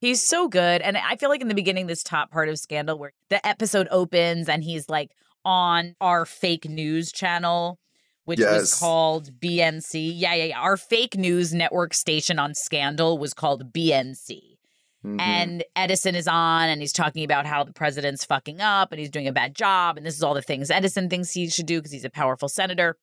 He's 0.00 0.22
so 0.22 0.46
good, 0.46 0.82
and 0.82 0.96
I 0.96 1.16
feel 1.16 1.30
like 1.30 1.40
in 1.40 1.48
the 1.48 1.54
beginning, 1.54 1.88
this 1.88 2.04
top 2.04 2.30
part 2.30 2.48
of 2.48 2.60
Scandal, 2.60 2.96
where 2.96 3.12
the 3.28 3.44
episode 3.44 3.88
opens 3.90 4.48
and 4.48 4.62
he's 4.62 4.88
like 4.88 5.10
on 5.46 5.94
our 6.00 6.26
fake 6.26 6.68
news 6.68 7.10
channel. 7.12 7.78
Which 8.24 8.40
was 8.40 8.74
called 8.74 9.38
BNC. 9.38 10.12
Yeah, 10.16 10.34
yeah, 10.34 10.44
yeah. 10.46 10.58
Our 10.60 10.76
fake 10.76 11.16
news 11.16 11.54
network 11.54 11.94
station 11.94 12.40
on 12.40 12.54
Scandal 12.54 13.18
was 13.18 13.32
called 13.32 13.72
BNC 13.72 14.58
Mhm. 15.04 15.20
and 15.20 15.64
Edison 15.76 16.16
is 16.16 16.26
on 16.26 16.68
and 16.68 16.80
he's 16.80 16.92
talking 16.92 17.22
about 17.22 17.46
how 17.46 17.62
the 17.62 17.72
president's 17.72 18.24
fucking 18.24 18.60
up 18.60 18.90
and 18.90 18.98
he's 18.98 19.10
doing 19.10 19.28
a 19.28 19.32
bad 19.32 19.54
job 19.54 19.96
and 19.96 20.04
this 20.04 20.16
is 20.16 20.24
all 20.24 20.34
the 20.34 20.42
things 20.42 20.72
Edison 20.72 21.08
thinks 21.08 21.30
he 21.30 21.48
should 21.48 21.66
do 21.66 21.78
because 21.78 21.92
he's 21.92 22.04
a 22.04 22.10
powerful 22.10 22.48
senator. 22.48 22.96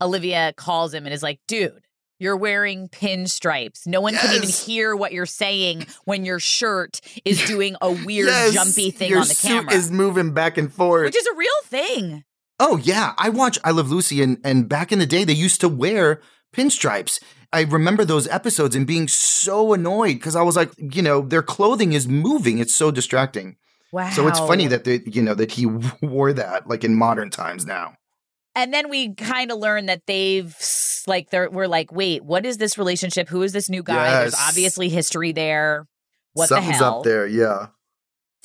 Olivia 0.00 0.54
calls 0.56 0.94
him 0.94 1.04
and 1.04 1.12
is 1.12 1.22
like, 1.22 1.40
"Dude, 1.46 1.84
you're 2.20 2.36
wearing 2.36 2.88
pinstripes. 2.88 3.86
No 3.86 4.00
one 4.00 4.14
can 4.14 4.36
even 4.36 4.48
hear 4.48 4.94
what 4.94 5.12
you're 5.12 5.26
saying 5.26 5.86
when 6.04 6.24
your 6.24 6.38
shirt 6.38 7.00
is 7.24 7.44
doing 7.46 7.74
a 7.80 7.90
weird 7.90 8.28
Yes, 8.28 8.54
jumpy 8.54 8.92
thing 8.92 9.10
your 9.10 9.20
on 9.22 9.26
the 9.28 9.34
suit 9.34 9.48
camera." 9.48 9.72
is 9.74 9.90
moving 9.90 10.32
back 10.32 10.56
and 10.56 10.72
forth. 10.72 11.06
which 11.06 11.16
is 11.16 11.26
a 11.26 11.34
real 11.34 11.50
thing. 11.64 12.22
Oh 12.60 12.76
yeah, 12.76 13.14
I 13.18 13.30
watch 13.30 13.58
I 13.64 13.70
Love 13.72 13.90
Lucy 13.90 14.22
and 14.22 14.38
and 14.44 14.68
back 14.68 14.92
in 14.92 14.98
the 15.00 15.06
day 15.06 15.24
they 15.24 15.32
used 15.32 15.60
to 15.62 15.68
wear 15.68 16.20
pinstripes. 16.54 17.20
I 17.52 17.62
remember 17.62 18.04
those 18.04 18.28
episodes 18.28 18.76
and 18.76 18.86
being 18.86 19.08
so 19.08 19.72
annoyed 19.72 20.14
because 20.14 20.36
I 20.36 20.42
was 20.42 20.54
like, 20.56 20.70
you 20.78 21.02
know, 21.02 21.22
their 21.22 21.42
clothing 21.42 21.94
is 21.94 22.06
moving. 22.06 22.58
It's 22.58 22.74
so 22.74 22.90
distracting. 22.92 23.56
Wow. 23.92 24.10
So 24.10 24.28
it's 24.28 24.38
funny 24.38 24.68
that 24.68 24.84
they, 24.84 25.00
you 25.06 25.20
know, 25.22 25.34
that 25.34 25.50
he 25.52 25.66
wore 26.02 26.32
that 26.32 26.68
like 26.68 26.84
in 26.84 26.94
modern 26.94 27.30
times 27.30 27.66
now. 27.66 27.94
and 28.54 28.72
then 28.74 28.88
we 28.90 29.14
kind 29.14 29.50
of 29.50 29.58
learn 29.58 29.86
that 29.86 30.02
they've 30.06 30.54
like 31.06 31.30
they're 31.30 31.50
we're 31.50 31.66
like, 31.68 31.92
wait, 31.92 32.24
what 32.24 32.44
is 32.46 32.58
this 32.58 32.76
relationship? 32.78 33.28
Who 33.28 33.42
is 33.42 33.52
this 33.52 33.68
new 33.68 33.82
guy? 33.82 34.20
There's 34.20 34.34
obviously 34.34 34.88
history 34.88 35.32
there. 35.32 35.86
What 36.32 36.48
Something's 36.48 36.78
the 36.78 36.84
hell? 36.84 36.98
up 36.98 37.04
there, 37.04 37.26
yeah. 37.26 37.68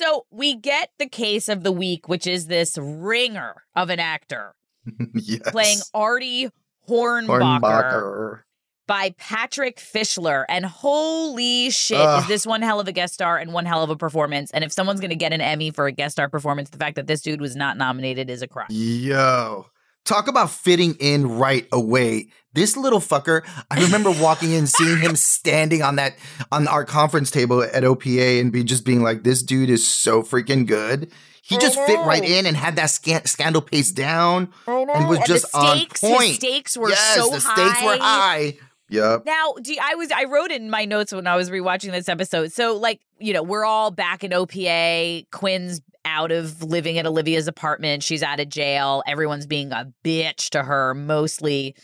So 0.00 0.26
we 0.30 0.56
get 0.56 0.90
the 0.98 1.08
case 1.08 1.48
of 1.48 1.62
the 1.62 1.72
week, 1.72 2.08
which 2.08 2.26
is 2.26 2.46
this 2.48 2.76
ringer 2.78 3.62
of 3.74 3.88
an 3.90 3.98
actor 4.00 4.54
yes. 5.14 5.40
playing 5.50 5.78
Artie 5.94 6.50
Hornbacher, 6.88 7.60
Hornbacher. 7.60 8.40
by 8.86 9.14
Patrick 9.16 9.78
Fischler. 9.78 10.44
And 10.48 10.66
holy 10.66 11.70
shit, 11.70 11.98
Ugh. 11.98 12.22
is 12.22 12.28
this 12.28 12.46
one 12.46 12.60
hell 12.62 12.78
of 12.78 12.88
a 12.88 12.92
guest 12.92 13.14
star 13.14 13.38
and 13.38 13.52
one 13.52 13.64
hell 13.64 13.82
of 13.82 13.88
a 13.90 13.96
performance? 13.96 14.50
And 14.50 14.62
if 14.64 14.72
someone's 14.72 15.00
going 15.00 15.10
to 15.10 15.16
get 15.16 15.32
an 15.32 15.40
Emmy 15.40 15.70
for 15.70 15.86
a 15.86 15.92
guest 15.92 16.12
star 16.16 16.28
performance, 16.28 16.70
the 16.70 16.78
fact 16.78 16.96
that 16.96 17.06
this 17.06 17.22
dude 17.22 17.40
was 17.40 17.56
not 17.56 17.78
nominated 17.78 18.28
is 18.28 18.42
a 18.42 18.46
crime. 18.48 18.66
Yo. 18.70 19.66
Talk 20.06 20.28
about 20.28 20.50
fitting 20.50 20.94
in 21.00 21.38
right 21.38 21.66
away. 21.72 22.28
This 22.54 22.74
little 22.76 23.00
fucker, 23.00 23.44
I 23.70 23.82
remember 23.82 24.10
walking 24.10 24.52
in, 24.52 24.66
seeing 24.66 24.98
him 24.98 25.14
standing 25.16 25.82
on 25.82 25.96
that 25.96 26.16
on 26.50 26.66
our 26.68 26.84
conference 26.86 27.30
table 27.30 27.62
at 27.62 27.82
OPA 27.82 28.40
and 28.40 28.50
be 28.50 28.64
just 28.64 28.84
being 28.84 29.02
like, 29.02 29.24
this 29.24 29.42
dude 29.42 29.68
is 29.68 29.86
so 29.86 30.22
freaking 30.22 30.66
good. 30.66 31.10
He 31.42 31.58
just 31.58 31.78
fit 31.86 31.98
right 32.00 32.24
in 32.24 32.44
and 32.46 32.56
had 32.56 32.74
that 32.76 32.86
scan- 32.90 33.24
scandal 33.26 33.62
pace 33.62 33.92
down 33.92 34.52
and 34.66 35.08
was 35.08 35.18
And 35.18 35.26
just 35.26 35.52
the 35.52 35.58
on 35.58 35.76
stakes, 35.76 36.00
his 36.00 36.10
point. 36.10 36.34
stakes 36.34 36.76
were 36.76 36.88
yes, 36.88 37.14
so 37.16 37.30
the 37.30 37.40
stakes 37.40 37.82
were 37.84 37.98
high. 37.98 38.58
Yep. 38.90 39.24
Now, 39.26 39.54
you- 39.64 39.78
I 39.82 39.94
was 39.96 40.10
I 40.12 40.24
wrote 40.24 40.50
in 40.52 40.70
my 40.70 40.84
notes 40.84 41.12
when 41.12 41.26
I 41.26 41.36
was 41.36 41.50
rewatching 41.50 41.90
this 41.92 42.08
episode. 42.08 42.52
So, 42.52 42.76
like, 42.76 43.00
you 43.18 43.32
know, 43.32 43.42
we're 43.42 43.64
all 43.64 43.90
back 43.90 44.22
in 44.24 44.30
OPA. 44.32 45.26
Quinn's 45.30 45.80
out 46.04 46.30
of 46.30 46.62
living 46.62 46.98
at 46.98 47.06
Olivia's 47.06 47.48
apartment. 47.48 48.02
She's 48.04 48.22
out 48.22 48.38
of 48.38 48.48
jail. 48.48 49.02
Everyone's 49.08 49.46
being 49.46 49.72
a 49.72 49.92
bitch 50.04 50.50
to 50.50 50.62
her, 50.62 50.94
mostly 50.94 51.74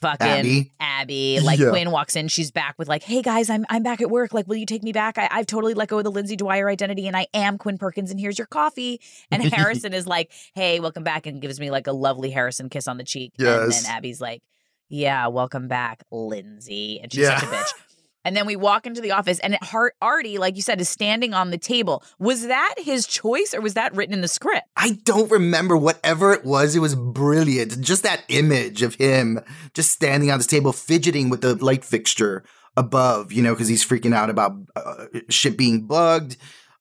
fucking 0.00 0.26
Abby. 0.26 0.72
Abby. 0.80 1.40
Like 1.40 1.58
Yeah. 1.58 1.70
Quinn 1.70 1.90
walks 1.90 2.14
in, 2.16 2.28
she's 2.28 2.50
back 2.50 2.76
with 2.78 2.88
like, 2.88 3.02
"Hey 3.02 3.20
guys, 3.20 3.50
I'm 3.50 3.66
I'm 3.68 3.82
back 3.82 4.00
at 4.00 4.08
work. 4.10 4.32
Like, 4.32 4.46
will 4.46 4.56
you 4.56 4.64
take 4.64 4.82
me 4.82 4.92
back? 4.92 5.18
I, 5.18 5.28
I've 5.30 5.46
totally 5.46 5.74
let 5.74 5.88
go 5.88 5.98
of 5.98 6.04
the 6.04 6.10
Lindsay 6.10 6.36
Dwyer 6.36 6.68
identity, 6.70 7.06
and 7.08 7.16
I 7.16 7.26
am 7.34 7.58
Quinn 7.58 7.76
Perkins. 7.78 8.10
And 8.10 8.18
here's 8.20 8.38
your 8.38 8.46
coffee." 8.46 9.00
And 9.30 9.42
Harrison 9.52 9.92
is 9.92 10.06
like, 10.06 10.32
"Hey, 10.54 10.80
welcome 10.80 11.02
back," 11.02 11.26
and 11.26 11.42
gives 11.42 11.58
me 11.60 11.70
like 11.70 11.88
a 11.88 11.92
lovely 11.92 12.30
Harrison 12.30 12.68
kiss 12.70 12.86
on 12.88 12.96
the 12.96 13.04
cheek. 13.04 13.32
And 13.38 13.46
Yes. 13.48 13.82
then 13.82 13.92
Abby's 13.96 14.20
like, 14.20 14.40
"Yeah, 14.88 15.26
welcome 15.28 15.68
back, 15.68 16.04
Lindsay," 16.10 17.00
and 17.00 17.12
she's 17.12 17.26
such 17.26 17.42
a 17.42 17.46
bitch. 17.46 17.72
And 18.24 18.36
then 18.36 18.44
we 18.44 18.56
walk 18.56 18.86
into 18.86 19.00
the 19.00 19.12
office, 19.12 19.38
and 19.38 19.56
Hart 19.62 19.94
Artie, 20.02 20.36
like 20.36 20.56
you 20.56 20.60
said, 20.60 20.80
is 20.82 20.88
standing 20.90 21.32
on 21.32 21.50
the 21.50 21.56
table. 21.56 22.02
Was 22.18 22.48
that 22.48 22.74
his 22.76 23.06
choice, 23.06 23.54
or 23.54 23.62
was 23.62 23.72
that 23.72 23.94
written 23.94 24.12
in 24.12 24.20
the 24.20 24.28
script? 24.28 24.66
I 24.76 24.98
don't 25.04 25.30
remember 25.30 25.78
whatever 25.78 26.34
it 26.34 26.44
was. 26.44 26.76
It 26.76 26.80
was 26.80 26.94
brilliant. 26.94 27.80
Just 27.80 28.02
that 28.02 28.24
image 28.28 28.82
of 28.82 28.96
him 28.96 29.40
just 29.72 29.92
standing 29.92 30.30
on 30.30 30.38
this 30.38 30.46
table, 30.46 30.72
fidgeting 30.72 31.30
with 31.30 31.40
the 31.40 31.54
light 31.54 31.86
fixture 31.86 32.44
above, 32.76 33.32
you 33.32 33.40
know, 33.40 33.54
because 33.54 33.68
he's 33.68 33.86
freaking 33.86 34.14
out 34.14 34.28
about 34.28 34.56
uh, 34.76 35.06
shit 35.30 35.56
being 35.56 35.86
bugged. 35.86 36.36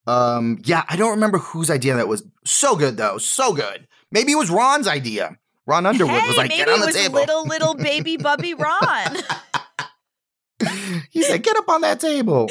Um, 0.06 0.60
yeah, 0.66 0.84
I 0.90 0.98
don't 0.98 1.12
remember 1.12 1.38
whose 1.38 1.70
idea 1.70 1.96
that 1.96 2.10
was. 2.10 2.24
So 2.46 2.76
good 2.76 2.98
though, 2.98 3.20
so 3.20 3.54
good. 3.54 3.88
Maybe 4.12 4.32
it 4.32 4.38
was 4.38 4.50
Ron's 4.50 4.88
idea. 4.88 5.38
Ron 5.68 5.86
Underwood 5.86 6.14
hey, 6.22 6.28
was 6.28 6.38
like, 6.38 6.50
maybe 6.50 6.58
"Get 6.66 6.70
on 6.70 6.80
the 6.80 6.86
it 6.86 6.88
was 6.88 6.96
table." 6.96 7.16
little 7.20 7.46
little 7.46 7.76
baby 7.76 8.18
bubby 8.28 8.54
Ron. 8.54 9.18
he 11.12 11.22
said, 11.24 11.44
"Get 11.44 11.58
up 11.58 11.70
on 11.70 11.82
that 11.82 12.00
table." 12.00 12.50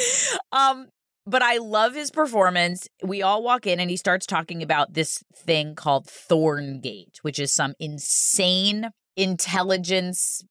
um, 0.53 0.89
but 1.27 1.43
I 1.43 1.57
love 1.59 1.95
his 1.95 2.11
performance. 2.11 2.87
We 3.03 3.23
all 3.23 3.43
walk 3.43 3.67
in 3.67 3.81
and 3.81 3.91
he 3.91 3.97
starts 3.97 4.27
talking 4.27 4.63
about 4.63 4.93
this 4.95 5.25
thing 5.35 5.75
called 5.75 6.07
Thorngate, 6.07 7.19
which 7.23 7.39
is 7.41 7.53
some 7.53 7.75
insane 7.81 8.91
intelligence 9.17 10.45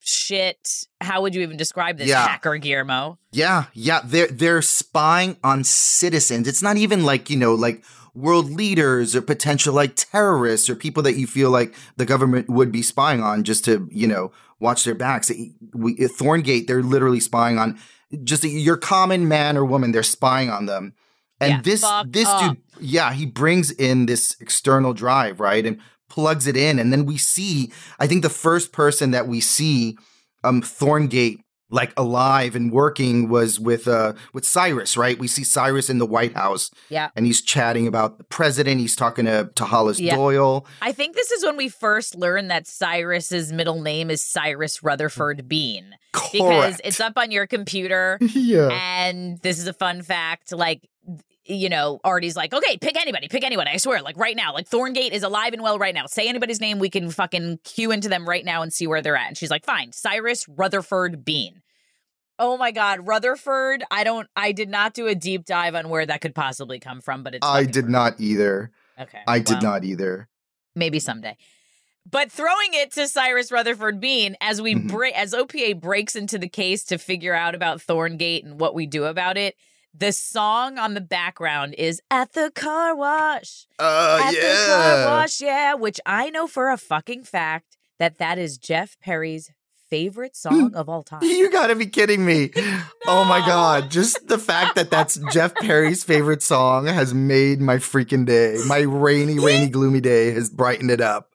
shit. 0.00 0.58
How 1.00 1.22
would 1.22 1.34
you 1.34 1.42
even 1.42 1.56
describe 1.56 1.98
this 1.98 2.08
Yeah. 2.08 2.26
hacker, 2.26 2.56
Guillermo? 2.58 3.18
Yeah, 3.32 3.64
yeah, 3.72 4.00
they're 4.04 4.28
they're 4.28 4.62
spying 4.62 5.36
on 5.42 5.64
citizens. 5.64 6.46
It's 6.46 6.62
not 6.62 6.76
even 6.76 7.04
like, 7.04 7.30
you 7.30 7.36
know, 7.36 7.54
like 7.54 7.82
world 8.16 8.50
leaders 8.50 9.14
or 9.14 9.20
potential 9.20 9.74
like 9.74 9.94
terrorists 9.94 10.70
or 10.70 10.74
people 10.74 11.02
that 11.02 11.16
you 11.16 11.26
feel 11.26 11.50
like 11.50 11.74
the 11.96 12.06
government 12.06 12.48
would 12.48 12.72
be 12.72 12.82
spying 12.82 13.22
on 13.22 13.44
just 13.44 13.64
to, 13.66 13.88
you 13.90 14.06
know, 14.06 14.32
watch 14.58 14.84
their 14.84 14.94
backs. 14.94 15.30
We, 15.74 15.96
Thorngate, 15.96 16.66
they're 16.66 16.82
literally 16.82 17.20
spying 17.20 17.58
on 17.58 17.78
just 18.24 18.42
your 18.44 18.76
common 18.76 19.28
man 19.28 19.56
or 19.56 19.64
woman. 19.64 19.92
They're 19.92 20.02
spying 20.02 20.50
on 20.50 20.66
them. 20.66 20.94
And 21.40 21.50
Yeah, 21.50 21.60
this 21.62 21.84
this 22.08 22.28
up. 22.28 22.40
dude, 22.40 22.62
yeah, 22.80 23.12
he 23.12 23.26
brings 23.26 23.70
in 23.70 24.06
this 24.06 24.36
external 24.40 24.94
drive, 24.94 25.38
right? 25.38 25.64
And 25.66 25.78
plugs 26.08 26.46
it 26.46 26.56
in 26.56 26.78
and 26.78 26.92
then 26.92 27.04
we 27.04 27.18
see 27.18 27.72
I 27.98 28.06
think 28.06 28.22
the 28.22 28.30
first 28.30 28.72
person 28.72 29.10
that 29.10 29.26
we 29.26 29.40
see 29.40 29.98
um 30.44 30.62
Thorngate 30.62 31.40
like 31.70 31.92
alive 31.96 32.54
and 32.54 32.70
working 32.70 33.28
was 33.28 33.58
with 33.58 33.88
uh 33.88 34.12
with 34.32 34.44
Cyrus, 34.44 34.96
right? 34.96 35.18
We 35.18 35.26
see 35.26 35.42
Cyrus 35.44 35.90
in 35.90 35.98
the 35.98 36.06
White 36.06 36.34
House 36.36 36.70
Yeah. 36.88 37.10
and 37.16 37.26
he's 37.26 37.42
chatting 37.42 37.86
about 37.86 38.18
the 38.18 38.24
president. 38.24 38.80
He's 38.80 38.94
talking 38.94 39.24
to, 39.24 39.50
to 39.54 39.64
Hollis 39.64 39.98
Yeah. 39.98 40.14
Doyle. 40.14 40.66
I 40.80 40.92
think 40.92 41.16
this 41.16 41.30
is 41.32 41.44
when 41.44 41.56
we 41.56 41.68
first 41.68 42.14
learned 42.14 42.50
that 42.50 42.66
Cyrus's 42.66 43.52
middle 43.52 43.82
name 43.82 44.10
is 44.10 44.24
Cyrus 44.24 44.82
Rutherford 44.82 45.48
Beene. 45.48 45.96
Because 46.32 46.80
it's 46.84 47.00
up 47.00 47.14
on 47.16 47.30
your 47.30 47.46
computer. 47.46 48.18
yeah. 48.20 48.68
And 48.70 49.38
this 49.42 49.58
is 49.58 49.66
a 49.66 49.72
fun 49.74 50.02
fact. 50.02 50.52
Like, 50.52 50.88
you 51.48 51.68
know, 51.68 52.00
Artie's 52.04 52.36
like, 52.36 52.52
okay, 52.52 52.76
pick 52.78 52.96
anybody, 53.00 53.28
pick 53.28 53.44
anyone. 53.44 53.68
I 53.68 53.76
swear, 53.76 54.02
like 54.02 54.16
right 54.16 54.36
now, 54.36 54.52
like 54.52 54.68
Thorngate 54.68 55.12
is 55.12 55.22
alive 55.22 55.52
and 55.52 55.62
well 55.62 55.78
right 55.78 55.94
now. 55.94 56.06
Say 56.06 56.28
anybody's 56.28 56.60
name, 56.60 56.78
we 56.78 56.90
can 56.90 57.10
fucking 57.10 57.60
cue 57.64 57.90
into 57.92 58.08
them 58.08 58.28
right 58.28 58.44
now 58.44 58.62
and 58.62 58.72
see 58.72 58.86
where 58.86 59.00
they're 59.02 59.16
at. 59.16 59.28
And 59.28 59.36
she's 59.38 59.50
like, 59.50 59.64
fine, 59.64 59.92
Cyrus 59.92 60.46
Rutherford 60.48 61.24
Beene. 61.24 61.62
Oh 62.38 62.56
my 62.58 62.70
God, 62.70 63.06
Rutherford. 63.06 63.82
I 63.90 64.04
don't, 64.04 64.28
I 64.36 64.52
did 64.52 64.68
not 64.68 64.92
do 64.92 65.06
a 65.06 65.14
deep 65.14 65.44
dive 65.46 65.74
on 65.74 65.88
where 65.88 66.04
that 66.04 66.20
could 66.20 66.34
possibly 66.34 66.78
come 66.78 67.00
from, 67.00 67.22
but 67.22 67.34
it's. 67.34 67.46
I 67.46 67.64
did 67.64 67.88
not 67.88 68.14
either. 68.20 68.70
Okay. 69.00 69.20
I 69.26 69.38
did 69.38 69.62
not 69.62 69.84
either. 69.84 70.28
Maybe 70.74 70.98
someday. 70.98 71.36
But 72.08 72.30
throwing 72.30 72.68
it 72.72 72.92
to 72.92 73.08
Cyrus 73.08 73.50
Rutherford 73.50 74.00
Beene 74.00 74.36
as 74.40 74.62
we 74.62 74.74
Mhm. 74.74 74.88
break 74.88 75.14
as 75.18 75.32
OPA 75.32 75.80
breaks 75.80 76.14
into 76.14 76.38
the 76.38 76.48
case 76.48 76.84
to 76.84 76.98
figure 76.98 77.34
out 77.34 77.54
about 77.54 77.78
Thorngate 77.80 78.44
and 78.44 78.60
what 78.60 78.74
we 78.74 78.86
do 78.86 79.04
about 79.06 79.36
it, 79.36 79.56
the 79.98 80.12
song 80.12 80.78
on 80.78 80.94
the 80.94 81.00
background 81.00 81.74
is 81.78 82.00
at 82.10 82.32
the 82.32 82.50
car 82.54 82.94
wash. 82.96 83.66
Uh 83.78 84.20
at 84.24 84.32
the 84.32 84.66
car 84.68 85.06
wash, 85.06 85.40
yeah, 85.40 85.74
which 85.74 86.00
I 86.04 86.30
know 86.30 86.46
for 86.46 86.70
a 86.70 86.76
fucking 86.76 87.24
fact 87.24 87.76
that 87.98 88.18
that 88.18 88.38
is 88.38 88.58
Jeff 88.58 88.96
Perry's 89.00 89.50
favorite 89.88 90.36
song 90.36 90.74
of 90.74 90.88
all 90.88 91.02
time. 91.04 91.20
You 91.22 91.50
gotta 91.50 91.74
be 91.74 91.86
kidding 91.86 92.24
me. 92.24 92.50
Oh 93.08 93.24
my 93.24 93.38
God. 93.38 93.88
Just 93.88 94.26
the 94.26 94.36
fact 94.36 94.74
that 94.74 94.90
that's 94.90 95.14
Jeff 95.30 95.54
Perry's 95.54 96.02
favorite 96.02 96.42
song 96.42 96.86
has 96.86 97.14
made 97.14 97.60
my 97.60 97.76
freaking 97.76 98.26
day. 98.26 98.58
My 98.66 98.78
rainy, 98.80 99.38
rainy, 99.44 99.68
gloomy 99.68 100.00
day 100.00 100.32
has 100.32 100.50
brightened 100.50 100.90
it 100.90 101.00
up. 101.00 101.30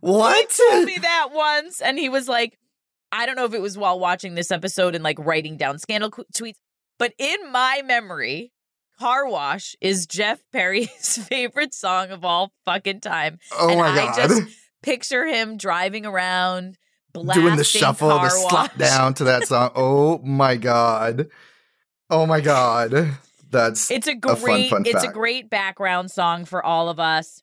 What? 0.00 0.50
He 0.50 0.62
told 0.70 0.86
me 0.86 0.96
that 0.96 1.28
once, 1.32 1.82
and 1.82 1.98
he 1.98 2.08
was 2.08 2.26
like, 2.26 2.56
I 3.12 3.26
don't 3.26 3.36
know 3.36 3.44
if 3.44 3.52
it 3.52 3.60
was 3.60 3.76
while 3.76 4.00
watching 4.00 4.34
this 4.34 4.50
episode 4.50 4.94
and 4.94 5.04
like 5.04 5.18
writing 5.18 5.58
down 5.58 5.78
scandal 5.78 6.10
qu- 6.10 6.24
tweets, 6.34 6.56
but 7.00 7.14
in 7.18 7.50
my 7.50 7.82
memory, 7.84 8.52
Car 8.98 9.26
Wash 9.26 9.74
is 9.80 10.06
Jeff 10.06 10.42
Perry's 10.52 11.16
favorite 11.28 11.72
song 11.72 12.10
of 12.10 12.26
all 12.26 12.52
fucking 12.66 13.00
time. 13.00 13.38
Oh 13.58 13.70
and 13.70 13.78
my 13.78 13.88
I 13.88 14.14
just 14.14 14.42
picture 14.82 15.24
him 15.24 15.56
driving 15.56 16.04
around, 16.04 16.76
blasting 17.14 17.44
Doing 17.44 17.56
the 17.56 17.64
shuffle, 17.64 18.10
car 18.10 18.24
the 18.24 18.30
slap 18.30 18.76
down 18.76 19.14
to 19.14 19.24
that 19.24 19.46
song. 19.46 19.70
Oh 19.74 20.18
my 20.18 20.56
God. 20.56 21.28
Oh 22.10 22.26
my 22.26 22.42
God. 22.42 23.16
That's 23.50 23.90
It's 23.90 24.06
a 24.06 24.12
fun, 24.20 24.36
great 24.36 24.70
fun 24.70 24.82
it's 24.84 25.02
a 25.02 25.08
great 25.08 25.48
background 25.48 26.10
song 26.10 26.44
for 26.44 26.62
all 26.62 26.90
of 26.90 27.00
us. 27.00 27.42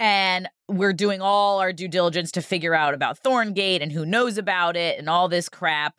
And 0.00 0.48
we're 0.66 0.92
doing 0.92 1.20
all 1.20 1.60
our 1.60 1.72
due 1.72 1.88
diligence 1.88 2.32
to 2.32 2.42
figure 2.42 2.74
out 2.74 2.94
about 2.94 3.22
Thorngate 3.22 3.82
and 3.82 3.92
who 3.92 4.04
knows 4.04 4.38
about 4.38 4.76
it 4.76 4.98
and 4.98 5.08
all 5.08 5.28
this 5.28 5.48
crap. 5.48 5.94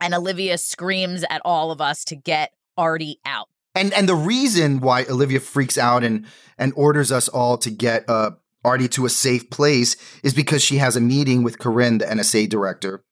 And 0.00 0.14
Olivia 0.14 0.58
screams 0.58 1.24
at 1.30 1.40
all 1.44 1.70
of 1.70 1.80
us 1.80 2.04
to 2.06 2.16
get 2.16 2.52
Artie 2.76 3.20
out. 3.24 3.48
And 3.74 3.92
and 3.92 4.08
the 4.08 4.14
reason 4.14 4.80
why 4.80 5.04
Olivia 5.04 5.40
freaks 5.40 5.76
out 5.78 6.02
and 6.04 6.26
and 6.58 6.72
orders 6.76 7.12
us 7.12 7.28
all 7.28 7.58
to 7.58 7.70
get 7.70 8.08
uh 8.08 8.32
Artie 8.64 8.88
to 8.88 9.06
a 9.06 9.10
safe 9.10 9.48
place 9.50 9.96
is 10.24 10.34
because 10.34 10.62
she 10.62 10.78
has 10.78 10.96
a 10.96 11.00
meeting 11.00 11.42
with 11.42 11.58
Corinne, 11.58 11.98
the 11.98 12.06
NSA 12.06 12.48
director. 12.48 13.04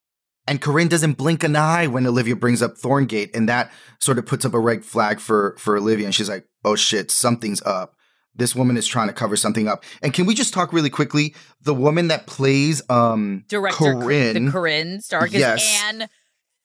And 0.47 0.61
Corinne 0.61 0.89
doesn't 0.89 1.17
blink 1.17 1.43
an 1.45 1.57
eye 1.57 1.87
when 1.87 2.07
Olivia 2.07 2.37
brings 2.37 2.61
up 2.61 2.75
Thorngate, 2.75 3.35
and 3.35 3.49
that 3.49 3.71
sort 4.01 4.19
of 4.19 4.27
puts 4.27 4.45
up 4.45 4.53
a 4.53 4.59
red 4.61 4.85
flag 4.85 5.21
for 5.21 5.57
for 5.59 5.77
Olivia. 5.77 6.07
And 6.07 6.15
she's 6.15 6.29
like, 6.29 6.47
"Oh 6.65 6.77
shit, 6.77 7.11
something's 7.11 7.63
up. 7.63 7.95
This 8.35 8.55
woman 8.55 8.77
is 8.77 8.87
trying 8.87 9.07
to 9.07 9.15
cover 9.15 9.37
something 9.37 9.69
up." 9.69 9.85
And 10.03 10.13
can 10.13 10.27
we 10.27 10.35
just 10.35 10.53
talk 10.53 10.73
really 10.73 10.91
quickly? 10.91 11.35
The 11.63 11.73
woman 11.75 12.09
that 12.09 12.27
plays 12.27 12.83
um 12.91 13.45
Director 13.49 13.95
Corinne, 13.95 14.47
the 14.47 14.51
Corinne 14.53 15.01
Stark 15.01 15.29
is 15.33 15.41
Yes. 15.41 15.83
Ann 15.85 16.09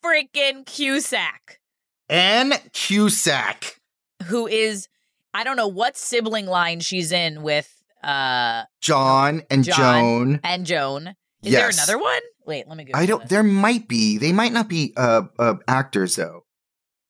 freaking 0.03 0.65
Cusack, 0.65 1.60
Ann 2.10 2.53
Cusack, 2.74 3.79
who 4.25 4.48
is 4.48 4.88
I 5.34 5.44
don't 5.44 5.58
know 5.58 5.68
what 5.68 5.98
sibling 5.98 6.46
line 6.46 6.79
she's 6.79 7.12
in 7.12 7.41
with 7.44 7.72
uh 8.03 8.63
John 8.82 9.44
and 9.50 9.63
John 9.63 9.75
Joan. 9.77 10.39
and 10.44 10.65
Joan. 10.65 11.08
Is 11.44 11.53
Yes. 11.53 11.62
there 11.62 11.70
another 11.70 12.03
one? 12.03 12.22
Wait, 12.46 12.68
let 12.68 12.75
me 12.77 12.84
go. 12.84 12.91
I 12.96 13.06
don't. 13.06 13.27
There 13.29 13.44
might 13.44 13.88
be. 13.88 14.18
They 14.18 14.34
might 14.34 14.51
not 14.51 14.68
be 14.68 14.94
uh, 14.98 15.24
uh 15.38 15.56
actors 15.68 16.15
though. 16.18 16.46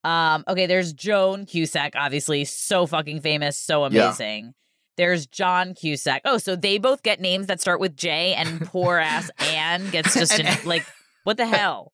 Um, 0.04 0.44
okay, 0.48 0.66
there's 0.66 0.92
Joan 0.92 1.46
Cusack, 1.46 1.94
obviously 1.96 2.44
so 2.44 2.86
fucking 2.86 3.20
famous, 3.22 3.58
so 3.58 3.86
Yeah. 3.88 4.06
amazing. 4.08 4.54
There's 4.96 5.26
John 5.26 5.74
Cusack. 5.74 6.22
Oh, 6.24 6.38
so 6.38 6.56
they 6.56 6.78
both 6.78 7.02
get 7.02 7.20
names 7.20 7.46
that 7.48 7.60
start 7.60 7.80
with 7.80 7.96
J, 7.96 8.34
and 8.34 8.60
poor 8.66 8.98
ass 8.98 9.30
Ann 9.38 9.88
gets 9.90 10.14
just 10.18 10.38
an, 10.38 10.46
like, 10.66 10.86
what 11.24 11.36
the 11.36 11.46
hell? 11.46 11.92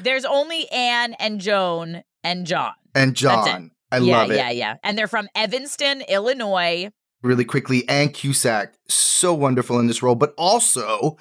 There's 0.00 0.24
only 0.24 0.70
Ann 0.70 1.14
and 1.14 1.40
Joan 1.40 2.02
and 2.24 2.46
John. 2.46 2.72
And 2.94 3.14
John, 3.14 3.70
I 3.90 3.98
yeah, 3.98 4.16
love 4.16 4.30
it. 4.30 4.36
Yeah, 4.36 4.50
yeah, 4.50 4.50
yeah, 4.50 4.76
and 4.82 4.96
they're 4.96 5.08
from 5.08 5.28
Evanston, 5.34 6.02
Illinois. 6.08 6.90
Really 7.22 7.44
quickly, 7.44 7.88
Ann 7.88 8.08
Cusack, 8.10 8.74
so 8.88 9.32
wonderful 9.32 9.78
in 9.78 9.86
this 9.86 10.02
role, 10.02 10.16
but 10.16 10.34
also 10.36 11.16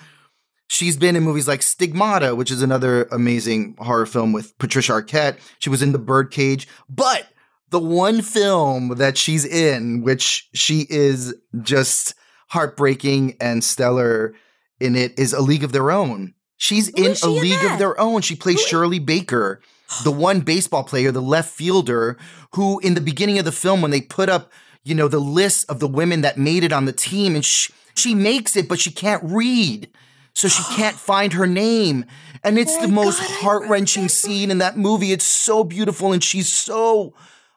she's 0.67 0.97
been 0.97 1.15
in 1.15 1.23
movies 1.23 1.47
like 1.47 1.61
Stigmata, 1.61 2.35
which 2.35 2.49
is 2.49 2.61
another 2.61 3.03
amazing 3.11 3.75
horror 3.77 4.05
film 4.05 4.33
with 4.33 4.57
Patricia 4.57 4.93
Arquette. 4.93 5.37
She 5.59 5.69
was 5.69 5.81
in 5.81 5.91
The 5.91 5.99
Birdcage, 5.99 6.67
but 6.89 7.27
the 7.69 7.79
one 7.79 8.21
film 8.21 8.95
that 8.97 9.17
she's 9.17 9.45
in, 9.45 10.01
which 10.01 10.49
she 10.53 10.87
is 10.89 11.35
just 11.61 12.15
heartbreaking 12.49 13.37
and 13.39 13.63
stellar 13.63 14.33
in 14.79 14.95
it, 14.95 15.17
is 15.19 15.33
A 15.33 15.41
League 15.41 15.63
of 15.63 15.71
Their 15.71 15.91
Own. 15.91 16.33
She's 16.61 16.89
Who 16.95 17.05
in 17.05 17.11
is 17.13 17.23
A 17.23 17.27
in 17.27 17.41
League 17.41 17.59
that? 17.63 17.73
of 17.73 17.79
Their 17.79 17.99
Own. 17.99 18.21
She 18.21 18.35
plays 18.35 18.57
Who 18.57 18.61
is- 18.61 18.67
Shirley 18.67 18.99
Baker, 18.99 19.61
the 20.03 20.11
one 20.29 20.41
baseball 20.41 20.83
player, 20.83 21.11
the 21.11 21.19
left 21.19 21.49
fielder, 21.49 22.19
who 22.53 22.77
in 22.81 22.93
the 22.93 23.01
beginning 23.01 23.39
of 23.39 23.45
the 23.45 23.51
film, 23.51 23.81
when 23.81 23.89
they 23.89 23.99
put 24.01 24.29
up, 24.29 24.51
you 24.83 24.93
know, 24.93 25.07
the 25.07 25.17
list 25.19 25.67
of 25.71 25.79
the 25.79 25.87
women 25.87 26.21
that 26.21 26.37
made 26.37 26.63
it 26.63 26.71
on 26.71 26.85
the 26.85 26.93
team, 26.93 27.33
and 27.33 27.43
she, 27.43 27.73
she 27.95 28.13
makes 28.13 28.55
it, 28.55 28.69
but 28.69 28.79
she 28.79 28.91
can't 28.91 29.23
read. 29.23 29.89
So 30.35 30.47
she 30.47 30.61
can't 30.75 30.95
find 30.95 31.33
her 31.33 31.47
name. 31.47 32.05
And 32.43 32.59
it's 32.59 32.75
Oh 32.77 32.81
the 32.83 32.87
most 32.89 33.19
heart 33.19 33.67
wrenching 33.67 34.07
scene 34.07 34.51
in 34.51 34.59
that 34.59 34.77
movie. 34.77 35.11
It's 35.13 35.25
so 35.25 35.63
beautiful, 35.63 36.13
and 36.13 36.23
she's 36.23 36.53
so 36.53 37.15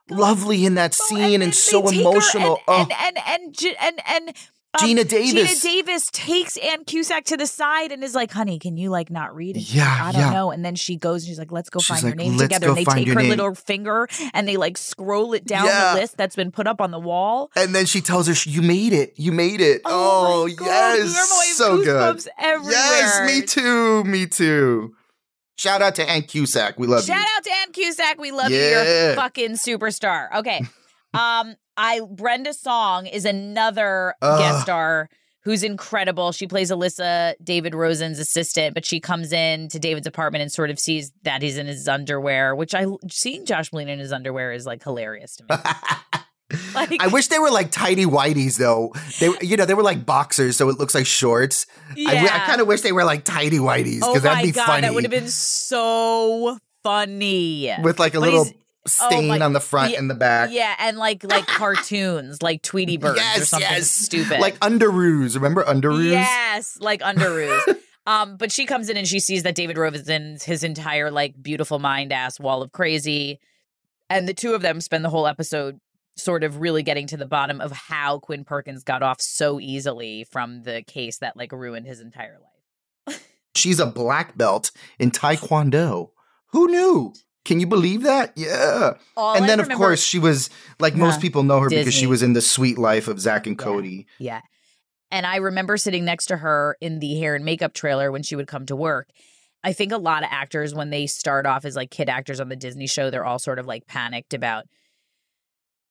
lovely 0.08 0.64
in 0.64 0.76
that 0.76 0.96
Oh, 0.98 1.04
scene 1.08 1.42
and, 1.42 1.54
so 1.54 1.82
they 1.82 1.88
take 1.90 1.94
her 1.96 2.00
emotional. 2.10 2.56
And, 2.56 2.62
oh, 2.68 2.86
and, 3.02 3.18
and, 3.18 3.18
and, 3.26 3.76
and, 3.80 4.00
and, 4.06 4.36
um, 4.80 4.88
Geena 4.88 5.06
Davis. 5.08 5.32
Geena 5.32 5.62
Davis 5.62 6.08
takes 6.12 6.56
Ann 6.56 6.84
Cusack 6.84 7.24
to 7.26 7.37
the 7.37 7.46
side 7.46 7.92
and 7.92 8.02
is 8.04 8.14
like, 8.14 8.30
honey, 8.32 8.58
can 8.58 8.76
you 8.76 8.90
like 8.90 9.10
not 9.10 9.34
read? 9.34 9.56
She's 9.56 9.74
Yeah, 9.74 9.84
like, 9.84 10.00
I 10.02 10.12
don't 10.12 10.20
yeah. 10.20 10.30
know. 10.32 10.50
And 10.50 10.64
then 10.64 10.74
she 10.74 10.96
goes 10.96 11.22
and 11.22 11.28
she's 11.28 11.38
like, 11.38 11.52
let's 11.52 11.70
go 11.70 11.80
She's 11.80 11.88
find 12.00 12.02
like, 12.04 12.10
your 12.10 12.16
name 12.16 12.32
"Let's 12.37 12.42
together. 12.54 12.68
And 12.68 12.76
they 12.76 12.84
take 12.84 13.08
her 13.08 13.14
name. 13.14 13.28
little 13.30 13.54
finger 13.54 14.08
and 14.32 14.46
they 14.48 14.56
like 14.56 14.76
scroll 14.76 15.32
it 15.34 15.44
down 15.46 15.66
Yeah. 15.66 15.94
the 15.94 16.00
list 16.00 16.16
that's 16.16 16.37
been 16.37 16.50
put 16.52 16.66
up 16.66 16.80
on 16.80 16.90
the 16.90 16.98
wall. 16.98 17.50
and 17.56 17.74
then 17.74 17.87
she 17.87 18.00
tells 18.00 18.26
her, 18.26 18.34
"You 18.50 18.62
made 18.62 18.92
it. 18.92 19.14
You 19.16 19.32
made 19.32 19.60
it." 19.60 19.82
Oh, 19.84 20.42
Oh, 20.42 20.46
yes, 20.46 21.56
so 21.56 21.82
good. 21.82 22.26
everywhere. 22.38 22.72
Yes, 22.72 23.26
me 23.30 23.42
too. 23.46 24.04
Me 24.04 24.26
too. 24.26 24.94
Shout 25.56 25.82
out 25.82 25.94
to 25.96 26.08
Ann 26.10 26.22
Cusack. 26.22 26.78
We 26.80 26.87
love 26.88 27.04
Shout 27.04 27.16
you. 27.16 27.22
Shout 27.22 27.28
out 27.37 27.44
to 27.44 27.50
Ann 27.52 27.72
Cusack. 27.72 28.18
We 28.18 28.32
love 28.32 28.50
you. 28.50 28.58
You're 28.58 29.12
a 29.12 29.14
fucking 29.14 29.52
superstar. 29.52 30.34
Okay. 30.38 30.62
um, 31.14 31.54
I 31.76 32.00
Brenda 32.10 32.52
Song 32.54 33.06
is 33.06 33.24
another 33.24 34.14
Ugh. 34.22 34.38
guest 34.38 34.62
star 34.62 35.08
who's 35.42 35.62
incredible. 35.62 36.32
She 36.32 36.46
plays 36.46 36.70
Alyssa, 36.70 37.34
David 37.42 37.74
Rosen's 37.74 38.18
assistant, 38.18 38.72
but 38.74 38.84
she 38.87 38.98
comes 39.00 39.30
in 39.32 39.68
to 39.68 39.78
David's 39.78 40.06
apartment 40.06 40.40
and 40.42 40.50
sort 40.50 40.70
of 40.70 40.78
sees 40.78 41.12
that 41.24 41.42
he's 41.42 41.58
in 41.58 41.66
his 41.66 41.87
underwear, 41.87 42.54
which 42.54 42.74
I 42.74 42.87
seeing 43.10 43.44
Josh 43.44 43.70
Brolin 43.70 43.88
in 43.88 43.98
his 43.98 44.12
underwear 44.12 44.52
is 44.52 44.64
like 44.66 44.82
hilarious 44.82 45.37
to 45.37 45.44
me. 45.48 45.56
Like- 46.74 47.00
I 47.00 47.08
wish 47.08 47.28
they 47.28 47.38
were 47.38 47.50
like 47.50 47.70
tidy 47.72 48.04
whities 48.04 48.58
though. 48.58 48.92
They, 49.18 49.30
you 49.44 49.56
know, 49.56 49.64
they 49.64 49.74
were 49.74 49.82
like 49.82 50.06
boxers, 50.06 50.56
so 50.56 50.68
it 50.68 50.78
looks 50.78 50.94
like 50.94 51.06
shorts. 51.06 51.66
I, 51.96 52.18
I 52.30 52.38
kind 52.46 52.60
of 52.60 52.68
wish 52.68 52.82
they 52.82 52.92
were 52.92 53.02
like 53.02 53.24
tidy 53.24 53.58
whities 53.58 54.00
oh 54.02 54.12
because 54.12 54.22
my 54.24 54.34
that'd 54.34 54.44
be 54.44 54.52
god, 54.52 54.66
funny. 54.66 54.80
that 54.82 54.94
would 54.94 55.02
have 55.04 55.10
been 55.10 55.26
so 55.28 56.58
funny. 56.84 57.72
with 57.82 57.98
like 57.98 58.14
a 58.14 58.20
But 58.20 58.24
little 58.26 58.46
oh 58.87 59.09
stain 59.09 59.42
on 59.42 59.53
the 59.53 59.61
front 59.61 59.92
yeah, 59.92 59.99
and 59.99 60.11
the 60.11 60.14
back. 60.14 60.51
Yeah, 60.53 60.75
and 60.79 60.97
like 60.97 61.25
like 61.25 61.47
cartoons, 61.49 62.42
like 62.42 62.62
Tweety 62.62 62.97
Birds 62.97 63.18
or 63.18 63.23
Yes, 63.23 63.49
something 63.49 63.68
yes. 63.70 63.90
stupid. 63.90 64.40
Like 64.40 64.59
underoos. 64.61 65.35
Remember 65.35 65.64
underoos? 65.64 66.12
Yes, 66.12 66.79
like 66.81 67.01
underoos. 67.01 67.61
um, 68.07 68.37
but 68.37 68.53
she 68.53 68.66
comes 68.66 68.88
in 68.88 68.97
and 68.97 69.07
she 69.07 69.20
sees 69.20 69.42
that 69.44 69.55
David 69.55 69.79
Rosen's 69.79 70.44
his 70.44 70.62
entire 70.64 71.11
like 71.11 71.40
beautiful 71.42 71.79
mind 71.79 72.12
ass 72.12 72.38
wall 72.38 72.62
of 72.62 72.73
crazy, 72.73 73.40
and 74.11 74.29
the 74.29 74.35
two 74.35 74.55
of 74.55 74.62
them 74.62 74.81
spend 74.81 75.05
the 75.05 75.11
whole 75.11 75.27
episode 75.27 75.81
sort 76.16 76.44
of 76.44 76.61
really 76.61 76.83
getting 76.83 77.07
to 77.09 77.16
the 77.16 77.27
bottom 77.27 77.61
of 77.61 77.73
how 77.73 78.18
Quinn 78.20 78.44
Perkins 78.44 78.85
got 78.85 79.03
off 79.03 79.20
so 79.20 79.59
easily 79.59 80.25
from 80.31 80.62
the 80.62 80.83
case 80.87 81.18
that 81.18 81.37
like 81.37 81.53
ruined 81.53 81.87
his 81.87 82.01
entire 82.01 82.38
life. 83.07 83.29
She's 83.55 83.81
a 83.81 83.87
black 83.87 84.37
belt 84.37 84.70
in 84.99 85.11
Taekwondo. 85.11 86.11
Who 86.53 86.68
knew? 86.68 87.14
Can 87.44 87.61
you 87.61 87.66
believe 87.66 88.02
that? 88.02 88.33
Yeah. 88.37 88.94
All 89.16 89.35
and 89.35 89.44
I 89.44 89.46
then, 89.46 89.61
of 89.61 89.68
course, 89.70 90.02
she 90.02 90.18
was 90.18 90.48
like 90.80 90.96
most 90.96 91.20
people 91.20 91.42
know 91.42 91.61
her 91.61 91.68
because 91.68 91.94
she 91.94 92.07
was 92.07 92.22
in 92.22 92.33
The 92.33 92.40
Suite 92.40 92.78
Life 92.78 93.07
of 93.07 93.20
Zack 93.20 93.46
and 93.46 93.59
Yeah. 93.59 93.64
Cody. 93.64 94.07
Yeah. 94.18 94.40
And 95.11 95.26
I 95.26 95.37
remember 95.37 95.76
sitting 95.76 96.04
next 96.04 96.26
to 96.26 96.38
her 96.38 96.76
in 96.80 96.98
the 96.98 97.18
hair 97.18 97.35
and 97.35 97.44
makeup 97.44 97.74
trailer 97.74 98.11
when 98.11 98.22
she 98.22 98.35
would 98.35 98.48
come 98.48 98.66
to 98.66 98.74
work. 98.74 99.09
I 99.62 99.72
think 99.72 99.92
a 99.92 99.98
lot 99.98 100.22
of 100.22 100.28
actors, 100.33 100.74
when 100.74 100.90
they 100.90 101.07
start 101.07 101.46
off 101.46 101.64
as 101.64 101.76
like 101.76 101.90
kid 101.90 102.09
actors 102.09 102.40
on 102.40 102.48
the 102.48 102.57
Disney 102.57 102.87
show, 102.87 103.11
they're 103.11 103.24
all 103.24 103.38
sort 103.38 103.59
of 103.59 103.66
like 103.66 103.87
panicked 103.87 104.35
about, 104.35 104.64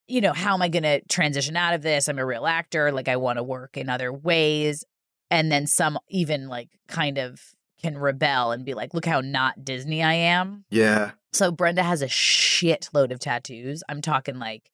you 0.06 0.20
know, 0.20 0.32
how 0.32 0.54
am 0.54 0.62
I 0.62 0.68
going 0.68 0.82
to 0.82 1.00
transition 1.08 1.56
out 1.56 1.74
of 1.74 1.82
this? 1.82 2.08
I'm 2.08 2.18
a 2.18 2.26
real 2.26 2.46
actor. 2.46 2.92
Like, 2.92 3.08
I 3.08 3.16
want 3.16 3.38
to 3.38 3.42
work 3.42 3.76
in 3.76 3.88
other 3.88 4.12
ways. 4.12 4.84
And 5.30 5.50
then 5.50 5.66
some 5.66 5.98
even 6.10 6.48
like 6.48 6.68
kind 6.86 7.18
of 7.18 7.40
can 7.84 7.98
rebel 7.98 8.52
and 8.52 8.64
be 8.64 8.72
like, 8.72 8.94
look 8.94 9.04
how 9.04 9.20
not 9.20 9.62
Disney 9.62 10.02
I 10.02 10.14
am. 10.14 10.64
Yeah. 10.70 11.10
So 11.34 11.52
Brenda 11.52 11.82
has 11.82 12.00
a 12.00 12.06
shitload 12.06 13.12
of 13.12 13.18
tattoos. 13.18 13.82
I'm 13.90 14.00
talking 14.00 14.38
like 14.38 14.70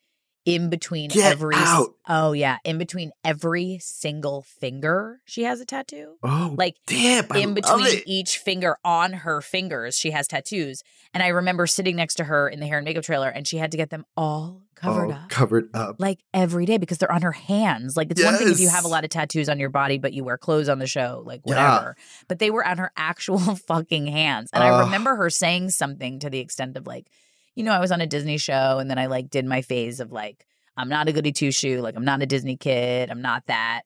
in 0.47 0.71
between 0.71 1.11
Get 1.11 1.33
every 1.33 1.55
out. 1.55 1.89
oh 2.09 2.33
yeah 2.33 2.59
in 2.65 2.79
between 2.79 3.13
every 3.25 3.79
single 3.81 4.43
finger 4.43 5.21
she 5.27 5.43
has 5.43 5.61
a 5.61 5.67
tattoo 5.67 6.15
Oh, 6.23 6.55
like. 6.57 6.77
I 6.89 7.23
in 7.35 7.53
between 7.55 8.01
each 8.07 8.39
finger 8.39 8.77
on 8.85 9.13
her 9.13 9.41
fingers 9.43 9.99
she 9.99 10.11
has 10.13 10.27
tattoos 10.27 10.83
and 11.13 11.23
i 11.23 11.29
remember 11.29 11.67
sitting 11.67 11.97
next 11.97 12.15
to 12.17 12.25
her 12.25 12.49
in 12.49 12.59
the 12.61 12.67
hair 12.67 12.79
and 12.79 12.85
makeup 12.87 13.05
trailer 13.05 13.29
and 13.29 13.47
she 13.47 13.59
had 13.59 13.71
to 13.73 13.77
get 13.77 13.91
them 13.91 14.07
all 14.17 14.63
covered 14.75 15.11
Oh, 15.11 15.13
up 15.13 15.29
Covered 15.29 15.69
up. 15.75 15.97
like 15.99 16.21
every 16.33 16.65
day 16.65 16.79
because 16.79 16.97
they're 16.97 17.13
on 17.13 17.21
her 17.23 17.33
hands 17.33 17.97
like 17.99 18.11
it's 18.11 18.25
one 18.25 18.37
thing 18.37 18.49
if 18.49 18.61
you 18.61 18.71
have 18.71 18.85
a 18.87 18.89
lot 18.89 19.05
of 19.05 19.11
tattoos 19.11 19.51
on 19.51 19.59
your 19.59 19.69
body 19.69 19.99
but 19.99 20.15
you 20.15 20.25
wear 20.25 20.39
clothes 20.39 20.71
on 20.71 20.79
the 20.79 20.87
show 20.87 21.23
like 21.27 21.43
Yeah. 21.45 21.55
whatever 21.75 21.97
but 22.29 22.39
they 22.39 22.51
were 22.51 22.67
on 22.67 22.79
her 22.79 22.91
actual 22.97 23.39
fucking 23.69 24.07
hands 24.07 24.49
and 24.55 24.65
i 24.65 24.81
remember 24.85 25.17
her 25.17 25.29
saying 25.29 25.69
something 25.71 26.19
to 26.21 26.31
the 26.31 26.39
extent 26.39 26.79
of 26.79 26.87
like 26.87 27.09
you 27.55 27.65
know 27.65 27.73
i 27.73 27.79
was 27.81 27.93
on 27.93 28.01
a 28.01 28.07
disney 28.07 28.39
show 28.39 28.79
and 28.79 28.91
then 28.91 28.99
i 28.99 29.07
like 29.07 29.31
did 29.31 29.45
my 29.45 29.63
phase 29.63 30.01
of 30.01 30.13
like 30.13 30.47
i'm 30.77 30.89
not 30.89 31.09
a 31.09 31.13
goody 31.13 31.33
two 31.33 31.51
shoe 31.51 31.81
like 31.81 31.97
i'm 31.97 32.05
not 32.05 32.23
a 32.23 32.27
disney 32.27 32.57
kid 32.57 33.11
i'm 33.11 33.23
not 33.23 33.43
that 33.47 33.83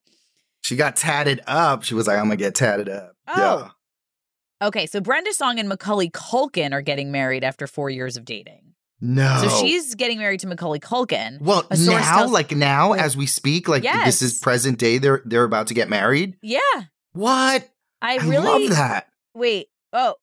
She 0.63 0.77
got 0.77 0.97
tatted 0.97 1.43
up. 1.47 1.83
She 1.85 1.95
was 1.95 2.07
like, 2.07 2.17
I'm 2.19 2.25
gonna 2.25 2.37
get 2.37 2.55
tatted 2.55 2.89
up. 2.89 3.15
Oh. 3.29 3.71
Yeah. 4.63 4.67
okay 4.67 4.87
so 4.87 5.01
brenda 5.01 5.33
song 5.35 5.59
and 5.59 5.69
macaulay 5.69 6.09
culkin 6.11 6.73
are 6.73 6.83
getting 6.83 7.11
married 7.13 7.45
after 7.45 7.67
four 7.67 7.91
years 7.91 8.17
of 8.17 8.25
dating 8.25 8.73
No. 9.01 9.43
so 9.43 9.49
she's 9.61 9.95
getting 9.95 10.19
married 10.19 10.41
to 10.41 10.47
macaulay 10.47 10.79
culkin 10.79 11.41
well 11.41 11.65
now, 11.71 12.01
tells- 12.17 12.31
like 12.33 12.53
now, 12.53 12.93
as 12.93 13.17
we 13.17 13.27
speak, 13.27 13.69
like 13.69 13.83
this 13.83 14.23
is 14.23 14.39
present 14.39 14.79
day. 14.79 14.99
They're 14.99 15.21
they're 15.27 15.45
about 15.45 15.67
to 15.69 15.75
get 15.75 15.89
married. 15.91 16.37
yeah 16.43 16.61
What? 17.13 17.69
i 18.01 18.15
I 18.15 18.17
really 18.19 18.69
love 18.69 18.77
that. 18.77 19.09
Wait. 19.35 19.69
Oh, 19.93 20.15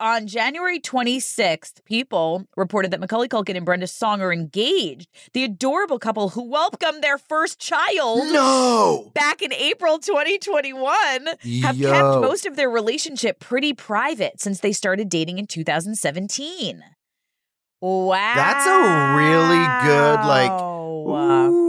on 0.00 0.26
January 0.26 0.80
26th, 0.80 1.84
people 1.84 2.46
reported 2.56 2.90
that 2.90 3.00
Macaulay 3.00 3.28
Culkin 3.28 3.56
and 3.56 3.66
Brenda 3.66 3.86
Song 3.86 4.20
are 4.22 4.32
engaged. 4.32 5.08
The 5.34 5.44
adorable 5.44 5.98
couple 5.98 6.30
who 6.30 6.42
welcomed 6.42 7.02
their 7.02 7.18
first 7.18 7.58
child 7.58 8.32
No. 8.32 9.10
back 9.14 9.42
in 9.42 9.52
April 9.52 9.98
2021 9.98 11.26
have 11.62 11.76
Yo. 11.76 11.90
kept 11.90 12.20
most 12.20 12.46
of 12.46 12.56
their 12.56 12.70
relationship 12.70 13.38
pretty 13.40 13.74
private 13.74 14.40
since 14.40 14.60
they 14.60 14.72
started 14.72 15.08
dating 15.08 15.38
in 15.38 15.46
2017. 15.46 16.82
Wow. 17.82 18.32
That's 18.34 18.66
a 18.66 19.16
really 19.16 19.64
good, 19.86 20.26
like, 20.26 20.52
Ooh. 20.62 21.59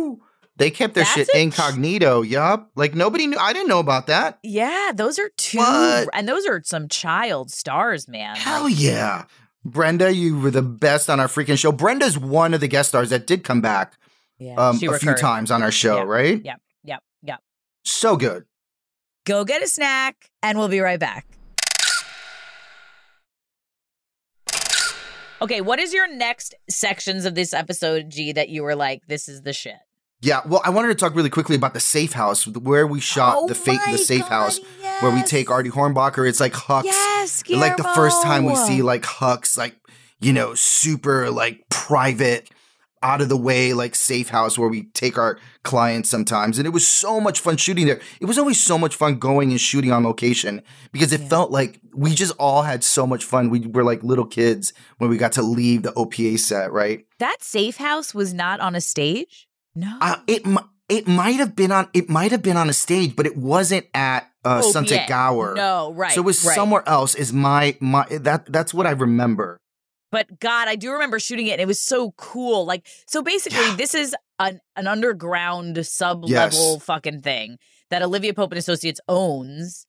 They 0.61 0.69
kept 0.71 0.93
their 0.93 1.03
That's 1.03 1.15
shit 1.15 1.29
a 1.29 1.31
ch- 1.31 1.35
incognito. 1.41 2.21
Yup. 2.21 2.69
Like 2.75 2.93
nobody 2.93 3.25
knew. 3.25 3.37
I 3.39 3.51
didn't 3.51 3.67
know 3.67 3.79
about 3.79 4.05
that. 4.07 4.37
Yeah, 4.43 4.91
those 4.93 5.17
are 5.17 5.29
two, 5.37 5.57
What? 5.57 6.07
and 6.13 6.27
those 6.29 6.45
are 6.45 6.61
some 6.63 6.87
child 6.87 7.51
stars, 7.51 8.07
man. 8.07 8.35
Hell 8.35 8.63
Like, 8.65 8.79
yeah. 8.79 9.25
Brenda, 9.65 10.13
you 10.13 10.39
were 10.39 10.51
the 10.51 10.61
best 10.61 11.09
on 11.09 11.19
our 11.19 11.27
freaking 11.27 11.57
show. 11.57 11.71
Brenda's 11.71 12.17
one 12.17 12.53
of 12.53 12.59
the 12.61 12.67
guest 12.67 12.89
stars 12.89 13.09
that 13.09 13.25
did 13.27 13.43
come 13.43 13.59
back 13.61 13.93
yeah, 14.39 14.55
um, 14.55 14.75
a 14.75 14.79
she 14.79 14.87
few 14.87 15.13
times 15.15 15.49
on 15.51 15.61
our 15.63 15.71
show, 15.71 15.97
Yeah. 15.97 16.03
right? 16.03 16.41
Yep, 16.45 16.61
yep, 16.83 17.03
yep. 17.23 17.39
So 17.83 18.15
good. 18.17 18.45
Go 19.25 19.43
get 19.45 19.61
a 19.63 19.67
snack, 19.67 20.29
and 20.43 20.57
we'll 20.57 20.67
be 20.67 20.79
right 20.79 20.99
back. 20.99 21.25
Okay, 25.41 25.61
what 25.61 25.79
is 25.79 25.91
your 25.91 26.07
next 26.11 26.53
sections 26.69 27.25
of 27.25 27.33
this 27.33 27.51
episode, 27.53 28.09
G, 28.11 28.31
that 28.33 28.49
you 28.49 28.61
were 28.61 28.75
like, 28.75 29.01
this 29.07 29.27
is 29.27 29.41
the 29.41 29.53
shit? 29.53 29.73
Yeah, 30.21 30.41
well, 30.45 30.61
I 30.63 30.69
wanted 30.69 30.89
to 30.89 30.95
talk 30.95 31.15
really 31.15 31.31
quickly 31.31 31.55
about 31.55 31.73
the 31.73 31.79
safe 31.79 32.13
house 32.13 32.45
where 32.47 32.85
we 32.85 32.99
shot 32.99 33.35
Oh 33.39 33.47
the 33.47 33.55
fake 33.55 33.79
the 33.89 33.97
safe 33.97 34.21
God, 34.21 34.29
house 34.29 34.59
where 34.99 35.11
we 35.13 35.23
take 35.23 35.49
Artie 35.49 35.71
Hornbacher. 35.71 36.27
It's 36.29 36.39
like 36.39 36.53
Huck's. 36.53 36.85
Yes, 36.85 37.43
like 37.49 37.77
the 37.77 37.83
first 37.95 38.21
time 38.21 38.45
we 38.45 38.55
see 38.55 38.81
like 38.83 39.03
Huck's, 39.03 39.57
like 39.57 39.75
you 40.19 40.31
know, 40.31 40.53
super 40.53 41.31
like 41.31 41.67
private, 41.69 42.49
out 43.03 43.19
of 43.19 43.29
the 43.29 43.37
way, 43.37 43.73
like 43.73 43.95
safe 43.95 44.29
house 44.29 44.59
where 44.59 44.69
we 44.69 44.83
take 44.93 45.17
our 45.17 45.39
clients 45.63 46.07
sometimes, 46.09 46.59
and 46.59 46.67
it 46.67 46.69
was 46.69 46.87
so 46.87 47.19
much 47.19 47.39
fun 47.39 47.57
shooting 47.57 47.87
there. 47.87 47.99
It 48.19 48.25
was 48.25 48.37
always 48.37 48.61
so 48.61 48.77
much 48.77 48.95
fun 48.95 49.15
going 49.17 49.49
and 49.49 49.59
shooting 49.59 49.91
on 49.91 50.03
location 50.03 50.61
because 50.91 51.11
it 51.11 51.21
Yeah. 51.21 51.27
felt 51.29 51.49
like 51.51 51.79
we 51.95 52.13
just 52.13 52.33
all 52.37 52.61
had 52.61 52.83
so 52.83 53.07
much 53.07 53.23
fun. 53.25 53.49
We 53.49 53.61
were 53.65 53.83
like 53.83 54.03
little 54.03 54.25
kids 54.27 54.71
when 54.99 55.09
we 55.09 55.17
got 55.17 55.31
to 55.33 55.41
leave 55.41 55.81
the 55.81 55.93
OPA 55.93 56.37
set, 56.37 56.71
right? 56.71 57.05
That 57.17 57.37
safe 57.41 57.77
house 57.77 58.13
was 58.13 58.35
not 58.35 58.59
on 58.59 58.75
a 58.75 58.81
stage? 58.81 59.47
No. 59.75 59.97
Uh, 60.01 60.17
it 60.27 60.43
it 60.89 61.07
might 61.07 61.37
have 61.37 61.55
been 61.55 61.71
on 61.71 61.89
it 61.93 62.09
might 62.09 62.31
have 62.31 62.41
been 62.41 62.57
on 62.57 62.69
a 62.69 62.73
stage, 62.73 63.15
but 63.15 63.25
it 63.25 63.37
wasn't 63.37 63.85
at 63.93 64.29
uh, 64.43 64.61
OPA. 64.61 64.71
Sunset 64.71 65.07
Gower. 65.07 65.53
No, 65.55 65.93
right. 65.93 66.11
So 66.11 66.21
it 66.21 66.25
was 66.25 66.43
right. 66.43 66.55
somewhere 66.55 66.83
else. 66.87 67.15
Is 67.15 67.31
my 67.31 67.77
my 67.79 68.05
that 68.09 68.51
that's 68.51 68.73
what 68.73 68.85
I 68.87 68.91
remember. 68.91 69.57
But 70.11 70.41
God, 70.41 70.67
I 70.67 70.75
do 70.75 70.91
remember 70.91 71.19
shooting 71.19 71.47
it 71.47 71.53
and 71.53 71.61
it 71.61 71.67
was 71.67 71.79
so 71.79 72.11
cool. 72.17 72.65
Like, 72.65 72.85
so 73.07 73.21
basically, 73.21 73.59
Yeah. 73.65 73.75
this 73.77 73.95
is 73.95 74.13
an, 74.39 74.59
an 74.75 74.85
underground 74.85 75.85
sub 75.85 76.25
Yes. 76.27 76.53
level 76.53 76.81
fucking 76.81 77.21
thing 77.21 77.57
that 77.89 78.01
Olivia 78.01 78.33
Pope 78.33 78.51
and 78.51 78.59
Associates 78.59 78.99
owns 79.07 79.85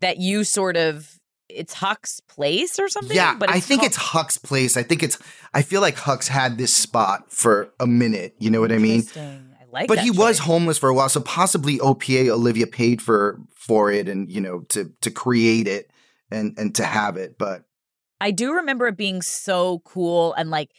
that 0.00 0.16
you 0.16 0.44
sort 0.44 0.78
of, 0.78 1.18
it's 1.54 1.74
Huck's 1.74 2.20
place 2.20 2.78
or 2.78 2.88
something? 2.88 3.16
Yeah, 3.16 3.34
but 3.38 3.50
I 3.50 3.60
think 3.60 3.82
it's 3.82 3.96
Huck's 3.96 4.38
place. 4.38 4.76
I 4.76 4.82
think 4.82 5.02
it's. 5.02 5.18
I 5.54 5.62
feel 5.62 5.80
like 5.80 5.96
Huck's 5.96 6.28
had 6.28 6.58
this 6.58 6.74
spot 6.74 7.30
for 7.30 7.72
a 7.80 7.86
minute. 7.86 8.34
You 8.38 8.50
know 8.50 8.60
what 8.60 8.72
I 8.72 8.78
mean? 8.78 9.00
Interesting. 9.00 9.54
I 9.60 9.64
like 9.70 9.88
But 9.88 9.98
he 10.00 10.10
was 10.10 10.38
homeless 10.40 10.78
for 10.78 10.88
a 10.88 10.94
while, 10.94 11.08
so 11.08 11.20
possibly 11.20 11.78
OPA 11.78 12.28
Olivia 12.30 12.66
paid 12.66 13.00
for 13.02 13.40
for 13.54 13.90
it, 13.92 14.08
and 14.08 14.30
you 14.30 14.40
know 14.40 14.60
to 14.70 14.92
to 15.00 15.10
create 15.10 15.68
it 15.68 15.90
and 16.30 16.54
and 16.58 16.74
to 16.76 16.84
have 16.84 17.16
it. 17.16 17.38
But 17.38 17.64
I 18.20 18.30
do 18.30 18.52
remember 18.54 18.86
it 18.88 18.96
being 18.96 19.22
so 19.22 19.80
cool 19.84 20.32
and 20.34 20.50
like 20.50 20.70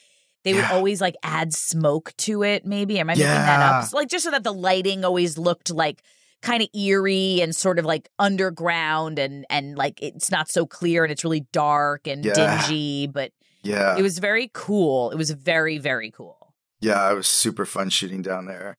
they 0.43 0.53
would 0.53 0.59
Yeah. 0.63 0.73
always 0.73 0.99
like 1.01 1.15
add 1.23 1.53
smoke 1.53 2.13
to 2.17 2.43
it, 2.43 2.65
maybe. 2.65 2.99
Am 2.99 3.09
I 3.09 3.13
making 3.13 3.25
that 3.25 3.61
up? 3.61 3.85
So, 3.85 3.97
like 3.97 4.09
just 4.09 4.25
so 4.25 4.31
that 4.31 4.43
the 4.43 4.53
lighting 4.53 5.05
always 5.05 5.37
looked 5.37 5.69
like 5.71 6.03
kind 6.43 6.61
of 6.61 6.69
eerie 6.75 7.41
and 7.41 7.55
sort 7.55 7.79
of 7.79 7.85
like 7.85 8.07
underground 8.19 9.17
and 9.17 9.45
and 9.49 9.77
like 9.77 9.97
it's 10.03 10.29
not 10.29 10.47
so 10.51 10.65
clear 10.67 11.03
and 11.03 11.11
it's 11.11 11.23
really 11.23 11.45
dark 11.51 12.05
and 12.07 12.23
Yeah. 12.23 12.33
dingy, 12.67 13.07
but 13.07 13.31
yeah, 13.63 13.97
it 13.97 14.01
was 14.03 14.19
very 14.19 14.51
cool. 14.53 15.09
It 15.11 15.17
was 15.17 15.31
very, 15.31 15.77
very 15.79 16.11
cool. 16.11 16.53
yeah, 16.81 17.09
it 17.09 17.15
was 17.15 17.27
super 17.27 17.65
fun 17.65 17.89
shooting 17.89 18.21
down 18.21 18.45
there. 18.45 18.75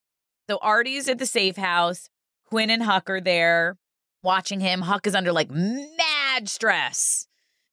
So 0.48 0.59
Artie's 0.61 1.09
at 1.09 1.18
the 1.18 1.24
safe 1.27 1.57
house. 1.57 2.09
Quinn 2.44 2.68
and 2.68 2.83
Huck 2.83 3.09
are 3.09 3.20
there 3.22 3.79
watching 4.22 4.61
him. 4.61 4.83
Huck 4.83 5.07
is 5.07 5.14
under 5.14 5.33
like 5.33 5.50
mad 5.50 6.48
stress 6.50 7.27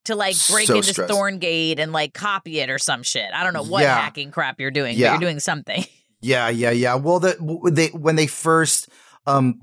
to 0.06 0.16
like 0.16 0.36
break 0.50 0.68
So 0.68 0.76
into 0.78 0.94
stressed. 0.94 1.12
Thorngate 1.14 1.80
and 1.80 1.92
like 1.92 2.14
copy 2.14 2.60
it 2.62 2.70
or 2.70 2.80
some 2.80 3.04
shit. 3.04 3.30
I 3.34 3.44
don't 3.44 3.54
know 3.54 3.64
what 3.64 3.84
Yeah. 3.84 3.94
hacking 4.00 4.32
crap 4.32 4.60
you're 4.62 4.72
doing, 4.72 4.98
Yeah. 4.98 5.10
but 5.10 5.14
you're 5.22 5.30
doing 5.30 5.40
something. 5.42 5.84
Yeah, 6.24 6.50
yeah, 6.50 6.70
yeah. 6.72 6.96
Well, 6.96 7.20
the 7.20 7.36
they 7.72 7.88
when 7.88 8.16
they 8.16 8.28
first 8.28 8.88
um 9.26 9.60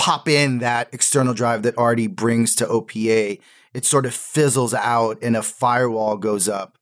pop 0.00 0.26
in 0.28 0.60
that 0.60 0.88
external 0.94 1.34
drive 1.34 1.62
that 1.62 1.76
Artie 1.76 2.06
brings 2.06 2.54
to 2.56 2.66
OPA, 2.66 3.38
it 3.74 3.84
sort 3.84 4.06
of 4.06 4.14
fizzles 4.14 4.72
out 4.72 5.18
and 5.20 5.36
a 5.36 5.42
firewall 5.42 6.16
goes 6.16 6.48
up. 6.48 6.78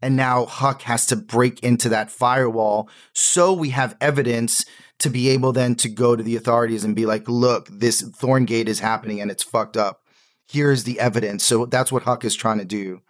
And 0.00 0.16
now 0.16 0.46
Huck 0.46 0.82
has 0.82 1.04
to 1.06 1.16
break 1.16 1.62
into 1.62 1.90
that 1.90 2.10
firewall 2.10 2.88
so 3.12 3.52
we 3.52 3.70
have 3.70 3.94
evidence 4.00 4.64
to 5.00 5.10
be 5.10 5.28
able 5.28 5.52
then 5.52 5.74
to 5.76 5.88
go 5.90 6.16
to 6.16 6.22
the 6.22 6.34
authorities 6.34 6.82
and 6.82 6.96
be 6.96 7.04
like, 7.04 7.28
look, 7.28 7.68
this 7.70 8.02
Thorngate 8.02 8.68
is 8.68 8.80
happening 8.80 9.20
and 9.20 9.30
it's 9.30 9.42
fucked 9.42 9.76
up. 9.76 10.00
Here's 10.50 10.84
the 10.84 10.98
evidence. 10.98 11.44
So 11.44 11.66
that's 11.66 11.92
what 11.92 12.04
Huck 12.04 12.24
is 12.24 12.34
trying 12.34 12.58
to 12.58 12.64
do. 12.64 13.02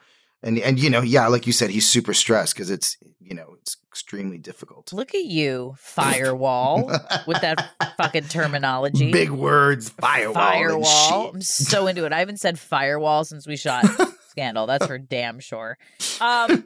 And 0.43 0.59
and 0.59 0.79
you 0.79 0.91
know, 0.91 1.03
yeah, 1.03 1.29
like 1.29 1.47
you 1.47 1.53
said, 1.53 1.71
he's 1.71 1.89
super 1.89 2.15
stressed 2.15 2.55
because 2.55 2.69
it's 2.69 2.97
you 3.21 3.35
know, 3.35 3.55
it's 3.61 3.77
extremely 3.93 4.39
difficult. 4.39 4.91
Look 4.93 5.15
at 5.15 5.25
you, 5.25 5.75
firewall, 5.79 6.87
with 7.27 7.43
that 7.43 7.71
fucking 7.99 8.25
terminology. 8.25 9.13
Big 9.13 9.31
words, 9.31 9.91
firewall. 9.91 10.35
firewall. 10.35 11.31
I'm 11.35 11.43
so 11.43 11.87
into 11.87 12.07
it. 12.07 12.13
I 12.13 12.21
haven't 12.21 12.41
said 12.41 12.59
firewall 12.59 13.25
since 13.25 13.47
we 13.47 13.57
shot 13.57 13.85
Scandal. 14.31 14.67
That's 14.67 14.87
for 14.87 14.97
damn 14.97 15.41
sure. 15.41 15.77
Um, 16.23 16.65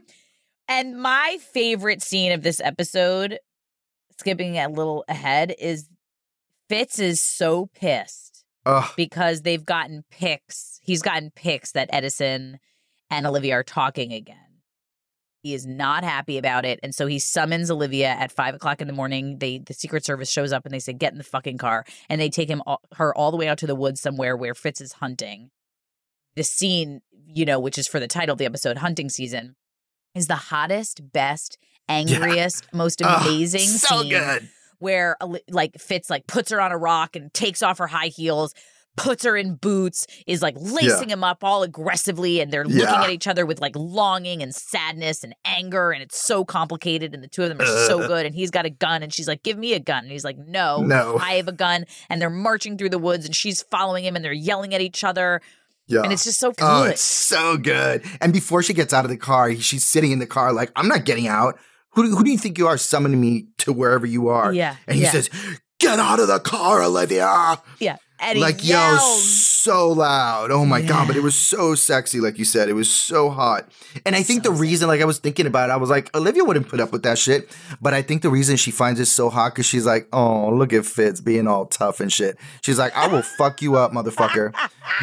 and 0.69 1.01
my 1.03 1.39
favorite 1.53 2.01
scene 2.01 2.31
of 2.31 2.43
this 2.43 2.61
episode, 2.61 3.41
skipping 4.21 4.57
a 4.57 4.69
little 4.69 5.05
ahead, 5.09 5.53
is 5.59 5.89
Fitz 6.69 7.01
is 7.01 7.21
so 7.21 7.67
pissed 7.75 8.45
Ugh, 8.67 8.89
because 8.97 9.43
they've 9.43 9.65
gotten 9.65 10.05
pics. 10.13 10.79
He's 10.81 11.03
gotten 11.03 11.33
pics 11.35 11.73
that 11.73 11.91
Edison 11.93 12.61
and 13.11 13.27
Olivia 13.27 13.55
are 13.55 13.65
talking 13.65 14.13
again. 14.13 14.37
He 15.47 15.55
is 15.55 15.65
not 15.65 16.03
happy 16.03 16.39
about 16.39 16.65
it, 16.65 16.81
and 16.83 16.93
so 16.93 17.07
he 17.07 17.21
summons 17.21 17.71
Olivia 17.71 18.09
at 18.09 18.33
five 18.33 18.57
o'clock 18.57 18.81
in 18.81 18.89
the 18.89 18.93
morning. 18.93 19.39
They 19.39 19.59
the 19.59 19.75
Secret 19.75 20.05
Service 20.05 20.29
shows 20.29 20.53
up 20.53 20.65
and 20.65 20.75
they 20.75 20.81
say, 20.81 20.93
"Get 20.93 21.13
in 21.13 21.19
the 21.19 21.23
fucking 21.25 21.59
car," 21.59 21.85
and 22.09 22.21
they 22.21 22.29
take 22.29 22.49
him 22.49 22.63
all, 22.67 22.81
her 22.97 23.17
all 23.17 23.31
the 23.31 23.37
way 23.37 23.47
out 23.47 23.59
to 23.59 23.67
the 23.69 23.77
woods 23.77 24.01
somewhere 24.01 24.37
where 24.37 24.57
Fitz 24.57 24.81
is 24.81 24.95
hunting. 24.95 25.53
The 26.35 26.43
scene, 26.43 27.01
you 27.29 27.45
know, 27.45 27.61
which 27.61 27.79
is 27.79 27.87
for 27.87 28.01
the 28.01 28.09
title 28.09 28.33
of 28.33 28.39
the 28.39 28.45
episode, 28.45 28.79
hunting 28.79 29.09
season, 29.09 29.55
is 30.17 30.27
the 30.27 30.35
hottest, 30.35 31.13
best, 31.13 31.59
angriest, 31.89 32.67
most 32.73 33.01
ugh, 33.01 33.23
oh, 33.25 33.29
amazing 33.29 33.69
so 33.69 34.01
scene 34.01 34.11
good. 34.11 34.49
where 34.81 35.17
like 35.49 35.79
Fitz 35.79 36.11
like 36.11 36.27
puts 36.27 36.51
her 36.51 36.61
on 36.61 36.73
a 36.73 36.77
rock 36.77 37.15
and 37.15 37.33
takes 37.33 37.63
off 37.63 37.79
her 37.79 37.87
high 37.87 38.09
heels, 38.09 38.53
puts 38.97 39.25
her 39.25 39.37
in 39.37 39.55
boots, 39.57 40.07
is 40.27 40.41
like 40.43 40.55
lacing 40.59 41.11
him 41.11 41.23
up 41.23 41.45
all 41.45 41.63
aggressively, 41.63 42.41
and 42.41 42.51
they're 42.53 42.65
looking 42.65 42.81
Yeah. 42.81 43.05
at 43.05 43.11
each 43.11 43.27
other 43.27 43.45
with 43.47 43.61
like 43.61 43.75
longing 43.77 44.43
and 44.43 44.55
sadness 44.55 45.23
and 45.23 45.35
anger, 45.45 45.91
and 45.93 46.03
it's 46.03 46.21
so 46.27 46.45
complicated, 46.45 47.15
and 47.15 47.23
the 47.23 47.29
two 47.29 47.43
of 47.43 47.49
them 47.51 47.61
are 47.61 47.87
so 47.87 48.03
Uh. 48.03 48.07
good. 48.09 48.27
And 48.27 48.35
he's 48.35 48.51
got 48.51 48.65
a 48.67 48.71
gun, 48.71 49.03
and 49.03 49.13
she's 49.13 49.29
like, 49.29 49.43
"Give 49.43 49.59
me 49.59 49.75
a 49.75 49.81
gun," 49.81 50.05
and 50.05 50.13
he's 50.13 50.25
like, 50.25 50.39
"No, 50.39 50.83
No. 50.83 51.19
I 51.21 51.35
have 51.35 51.49
a 51.49 51.53
gun." 51.53 51.85
And 52.09 52.21
they're 52.21 52.31
marching 52.31 52.79
through 52.79 52.91
the 52.91 52.99
woods, 52.99 53.27
and 53.27 53.35
she's 53.37 53.63
following 53.63 54.05
him, 54.05 54.17
and 54.17 54.25
they're 54.25 54.33
yelling 54.33 54.75
at 54.75 54.81
each 54.81 55.05
other, 55.05 55.41
Yeah. 55.87 56.01
and 56.03 56.13
it's 56.13 56.25
just 56.25 56.41
so 56.41 56.51
good. 56.53 56.65
Oh, 56.65 56.85
it's 56.85 57.01
so 57.03 57.57
good. 57.57 58.03
And 58.21 58.33
before 58.33 58.63
she 58.63 58.73
gets 58.75 58.93
out 58.95 59.05
of 59.05 59.11
the 59.11 59.17
car, 59.17 59.55
she's 59.57 59.85
sitting 59.87 60.11
in 60.11 60.19
the 60.19 60.27
car 60.27 60.53
like, 60.53 60.73
I'm 60.75 60.89
not 60.89 61.05
getting 61.05 61.29
out. 61.29 61.59
Who 61.91 62.03
do, 62.11 62.17
who 62.17 62.25
do 62.25 62.31
you 62.31 62.39
think 62.39 62.59
you 62.59 62.67
are 62.67 62.77
summoning 62.77 63.21
me 63.21 63.47
to 63.59 63.73
wherever 63.73 64.05
you 64.07 64.29
are? 64.29 64.53
Yeah, 64.53 64.77
And 64.87 64.97
he 64.97 65.03
yeah. 65.03 65.11
says, 65.13 65.31
Get 65.79 65.99
out 65.99 66.19
of 66.21 66.27
the 66.29 66.41
car, 66.41 66.83
Olivia. 66.83 67.59
yeah, 67.79 67.97
and 68.19 68.39
he 68.39 68.43
like, 68.43 68.65
yo, 68.65 68.97
so 68.99 69.91
loud. 69.91 70.51
Oh 70.51 70.65
my 70.65 70.81
God. 70.83 71.07
But 71.07 71.17
it 71.17 71.23
was 71.23 71.35
so 71.35 71.75
sexy, 71.75 72.21
like 72.21 72.39
you 72.39 72.45
said. 72.45 72.69
It 72.69 72.75
was 72.75 72.91
so 72.91 73.31
hot. 73.31 73.69
And 74.05 74.17
I 74.17 74.23
think 74.23 74.43
the 74.43 74.51
reason, 74.51 74.89
like 74.89 75.01
I 75.01 75.05
was 75.05 75.19
thinking 75.19 75.47
about 75.47 75.71
it, 75.71 75.73
I 75.73 75.77
was 75.77 75.91
like, 75.91 76.15
Olivia 76.17 76.45
wouldn't 76.45 76.69
put 76.69 76.81
up 76.81 76.93
with 76.93 77.03
that 77.03 77.19
shit. 77.19 77.49
But 77.81 77.95
I 77.95 78.03
think 78.03 78.23
the 78.23 78.31
reason 78.31 78.57
she 78.57 78.71
finds 78.71 79.01
it 79.01 79.07
so 79.07 79.29
hot 79.29 79.55
because 79.55 79.67
she's 79.67 79.87
like, 79.87 80.09
oh, 80.13 80.51
look 80.51 80.73
at 80.73 80.87
Fitz 80.87 81.21
being 81.21 81.47
all 81.47 81.67
tough 81.67 82.01
and 82.01 82.13
shit. 82.13 82.39
She's 82.63 82.79
like, 82.79 82.97
I 82.97 83.09
will 83.09 83.23
fuck 83.23 83.61
you 83.63 83.77
up, 83.77 83.93
motherfucker. 83.93 84.55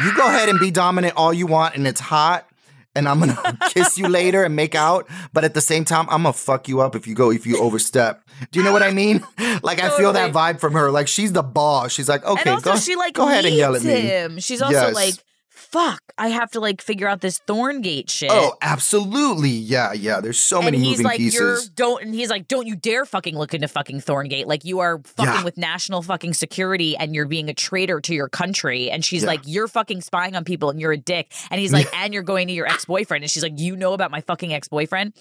You 0.02 0.16
go 0.16 0.26
ahead 0.26 0.48
and 0.48 0.58
be 0.58 0.70
dominant 0.70 1.14
all 1.16 1.32
you 1.32 1.46
want, 1.46 1.76
and 1.76 1.86
it's 1.86 2.00
hot. 2.00 2.48
And 2.96 3.08
I'm 3.08 3.18
gonna 3.18 3.58
kiss 3.70 3.98
you 3.98 4.08
later 4.08 4.44
and 4.44 4.54
make 4.54 4.74
out, 4.74 5.08
but 5.32 5.42
at 5.44 5.54
the 5.54 5.60
same 5.60 5.84
time, 5.84 6.06
I'm 6.10 6.22
gonna 6.22 6.32
fuck 6.32 6.68
you 6.68 6.80
up 6.80 6.94
if 6.94 7.06
you 7.06 7.14
go 7.14 7.30
if 7.32 7.44
you 7.46 7.58
overstep. 7.58 8.22
Do 8.52 8.60
you 8.60 8.64
know 8.64 8.72
what 8.72 8.82
I 8.82 8.92
mean? 8.92 9.24
Like 9.62 9.80
I 9.82 9.96
feel 9.96 10.12
that 10.12 10.32
vibe 10.32 10.60
from 10.60 10.74
her. 10.74 10.90
Like 10.90 11.08
she's 11.08 11.32
the 11.32 11.42
boss. 11.42 11.92
She's 11.92 12.08
like, 12.08 12.24
okay, 12.24 12.56
go, 12.60 12.76
she 12.76 12.96
like 12.96 13.14
go 13.14 13.28
ahead 13.28 13.44
and 13.46 13.54
yell 13.54 13.74
at 13.74 13.82
me. 13.82 13.92
him. 13.92 14.38
She's 14.38 14.60
also 14.60 14.74
Yes. 14.76 14.94
like, 14.94 15.14
fuck, 15.56 16.02
I 16.18 16.28
have 16.28 16.50
to 16.50 16.60
like 16.60 16.82
figure 16.82 17.06
out 17.08 17.20
this 17.20 17.40
Thorngate 17.46 18.10
shit. 18.10 18.30
Oh, 18.32 18.56
absolutely. 18.60 19.50
Yeah, 19.50 19.92
yeah. 19.92 20.20
There's 20.20 20.38
so 20.38 20.56
and 20.58 20.64
many 20.66 20.78
he's 20.78 20.98
moving 20.98 21.04
like, 21.06 21.20
"You're 21.20 21.54
pieces. 21.56 21.68
don't," 21.70 22.02
and 22.02 22.14
he's 22.14 22.28
like, 22.28 22.48
"Don't 22.48 22.66
you 22.66 22.74
dare 22.76 23.04
fucking 23.06 23.36
look 23.38 23.54
into 23.54 23.68
fucking 23.68 24.00
Thorngate! 24.00 24.46
Like 24.46 24.64
you 24.64 24.80
are 24.80 25.00
fucking 25.04 25.32
Yeah. 25.32 25.44
with 25.44 25.56
national 25.56 26.02
fucking 26.02 26.34
security, 26.34 26.96
and 26.96 27.14
you're 27.14 27.26
being 27.26 27.48
a 27.48 27.54
traitor 27.54 28.00
to 28.00 28.14
your 28.14 28.28
country." 28.28 28.90
And 28.90 29.04
she's 29.04 29.22
Yeah. 29.22 29.28
like, 29.28 29.40
"You're 29.44 29.68
fucking 29.68 30.00
spying 30.02 30.34
on 30.36 30.44
people, 30.44 30.70
and 30.70 30.80
you're 30.80 30.92
a 30.92 30.96
dick." 30.96 31.32
And 31.50 31.60
he's 31.60 31.72
like, 31.72 31.88
"And 31.96 32.12
you're 32.12 32.22
going 32.24 32.48
to 32.48 32.54
your 32.54 32.66
ex 32.66 32.84
boyfriend," 32.84 33.22
and 33.24 33.30
she's 33.30 33.42
like, 33.42 33.58
"You 33.58 33.76
know 33.76 33.92
about 33.92 34.10
my 34.10 34.20
fucking 34.22 34.52
ex 34.52 34.68
boyfriend?" 34.68 35.14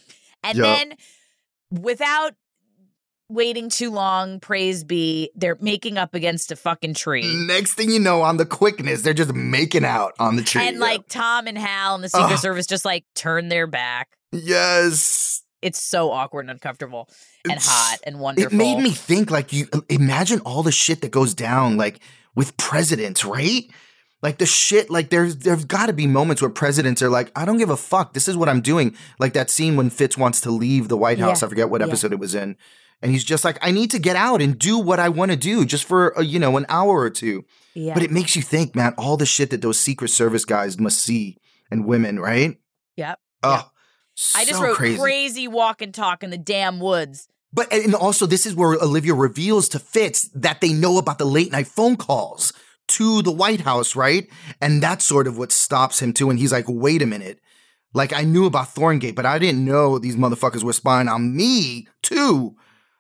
And 0.44 0.58
Yeah. 0.58 0.64
then, 0.64 0.94
without 1.72 2.34
waiting 3.30 3.70
too 3.70 3.90
long, 3.90 4.40
praise 4.40 4.84
be, 4.84 5.32
they're 5.36 5.58
making 5.62 5.98
up 5.98 6.14
against 6.14 6.52
a 6.52 6.56
fucking 6.56 6.94
tree. 6.94 7.24
Next 7.48 7.74
thing 7.74 7.90
you 7.90 8.00
know, 8.00 8.22
on 8.22 8.38
the 8.38 8.46
quickness, 8.46 9.02
they're 9.02 9.14
just 9.14 9.34
making 9.34 9.86
out 9.86 10.14
on 10.20 10.36
the 10.36 10.44
tree. 10.44 10.62
And 10.68 10.76
Yeah. 10.76 10.82
like 10.82 11.08
Tom 11.08 11.48
and 11.48 11.58
Hal 11.58 11.96
and 11.96 12.04
the 12.04 12.10
Secret 12.10 12.34
Ugh. 12.34 12.40
Service 12.40 12.68
just 12.68 12.86
like 12.86 13.06
turn 13.16 13.50
their 13.50 13.68
back. 13.68 14.10
yes. 14.32 15.42
It's 15.62 15.82
so 15.82 16.12
awkward 16.12 16.42
and 16.42 16.50
uncomfortable 16.52 17.08
and 17.46 17.54
It's- 17.54 17.66
hot 17.66 18.00
and 18.06 18.20
wonderful. 18.20 18.52
It 18.52 18.56
made 18.58 18.84
me 18.84 18.90
think 18.92 19.32
like 19.32 19.54
you 19.54 19.68
imagine 19.88 20.42
all 20.42 20.62
the 20.62 20.74
shit 20.74 21.00
that 21.02 21.12
goes 21.12 21.34
down 21.34 21.78
like 21.78 22.02
with 22.36 22.58
presidents, 22.58 23.24
right? 23.24 23.64
Like 24.22 24.40
the 24.40 24.46
shit, 24.46 24.90
like 24.90 25.10
there's 25.10 25.38
there's 25.38 25.64
got 25.64 25.86
to 25.86 25.94
be 25.94 26.06
moments 26.06 26.42
where 26.42 26.52
presidents 26.52 27.02
are 27.02 27.10
like, 27.10 27.32
I 27.34 27.46
don't 27.46 27.60
give 27.60 27.70
a 27.70 27.78
fuck. 27.78 28.14
This 28.14 28.28
is 28.28 28.36
what 28.36 28.50
I'm 28.50 28.60
doing. 28.60 28.94
Like 29.20 29.32
that 29.34 29.50
scene 29.50 29.78
when 29.78 29.90
Fitz 29.90 30.18
wants 30.18 30.42
to 30.42 30.52
leave 30.52 30.90
the 30.90 30.98
White 30.98 31.20
House. 31.20 31.42
Yeah. 31.42 31.46
I 31.46 31.50
forget 31.50 31.70
what 31.70 31.80
Yeah. 31.80 31.88
episode 31.88 32.12
it 32.12 32.20
was 32.20 32.36
in, 32.36 32.58
and 33.04 33.12
he's 33.12 33.26
just 33.26 33.44
like, 33.44 33.60
I 33.62 33.72
need 33.72 33.92
to 33.92 34.00
get 34.00 34.16
out 34.16 34.42
and 34.42 34.58
do 34.58 34.80
what 34.80 34.98
I 34.98 35.10
want 35.10 35.32
to 35.32 35.38
do, 35.38 35.66
just 35.66 35.84
for 35.84 36.10
a, 36.12 36.24
you 36.24 36.40
know 36.40 36.56
an 36.56 36.66
hour 36.70 37.00
or 37.00 37.10
two. 37.10 37.44
Yeah. 37.76 37.94
But 37.94 38.04
it 38.04 38.12
makes 38.12 38.36
you 38.36 38.42
think, 38.42 38.76
man, 38.76 38.94
all 38.98 39.18
the 39.18 39.26
shit 39.26 39.50
that 39.50 39.62
those 39.62 39.78
Secret 39.80 40.08
Service 40.08 40.46
guys 40.46 40.80
must 40.80 41.00
see 41.00 41.38
and 41.70 41.86
women, 41.86 42.18
right? 42.18 42.58
Yep. 42.96 43.20
Oh, 43.44 43.70
I 44.34 44.46
just 44.46 44.62
wrote 44.62 44.78
crazy. 44.78 44.98
crazy. 44.98 45.48
walk 45.50 45.82
and 45.82 45.94
talk 45.94 46.24
in 46.24 46.30
the 46.30 46.38
damn 46.38 46.80
woods. 46.80 47.28
But 47.52 47.72
and 47.74 47.94
also, 47.94 48.26
this 48.26 48.46
is 48.46 48.56
where 48.56 48.72
Olivia 48.82 49.14
reveals 49.14 49.68
to 49.70 49.80
Fitz 49.80 50.30
that 50.30 50.62
they 50.62 50.72
know 50.72 50.98
about 50.98 51.18
the 51.18 51.26
late 51.26 51.52
night 51.52 51.68
phone 51.68 51.98
calls 51.98 52.54
to 52.90 53.22
the 53.22 53.32
White 53.32 53.62
House, 53.62 53.98
right? 53.98 54.30
And 54.62 54.82
that's 54.82 55.04
sort 55.04 55.28
of 55.28 55.38
what 55.38 55.52
stops 55.52 56.02
him 56.02 56.14
too. 56.14 56.30
And 56.30 56.40
he's 56.40 56.54
like, 56.54 56.66
wait 56.70 57.02
a 57.02 57.06
minute. 57.06 57.40
Like, 57.94 58.14
I 58.14 58.24
knew 58.24 58.46
about 58.46 58.74
Thorngate, 58.74 59.14
but 59.14 59.26
I 59.26 59.38
didn't 59.38 59.66
know 59.66 60.00
these 60.00 60.16
motherfuckers 60.16 60.64
were 60.64 60.74
spying 60.74 61.08
on 61.08 61.36
me 61.36 61.88
too. 62.02 62.56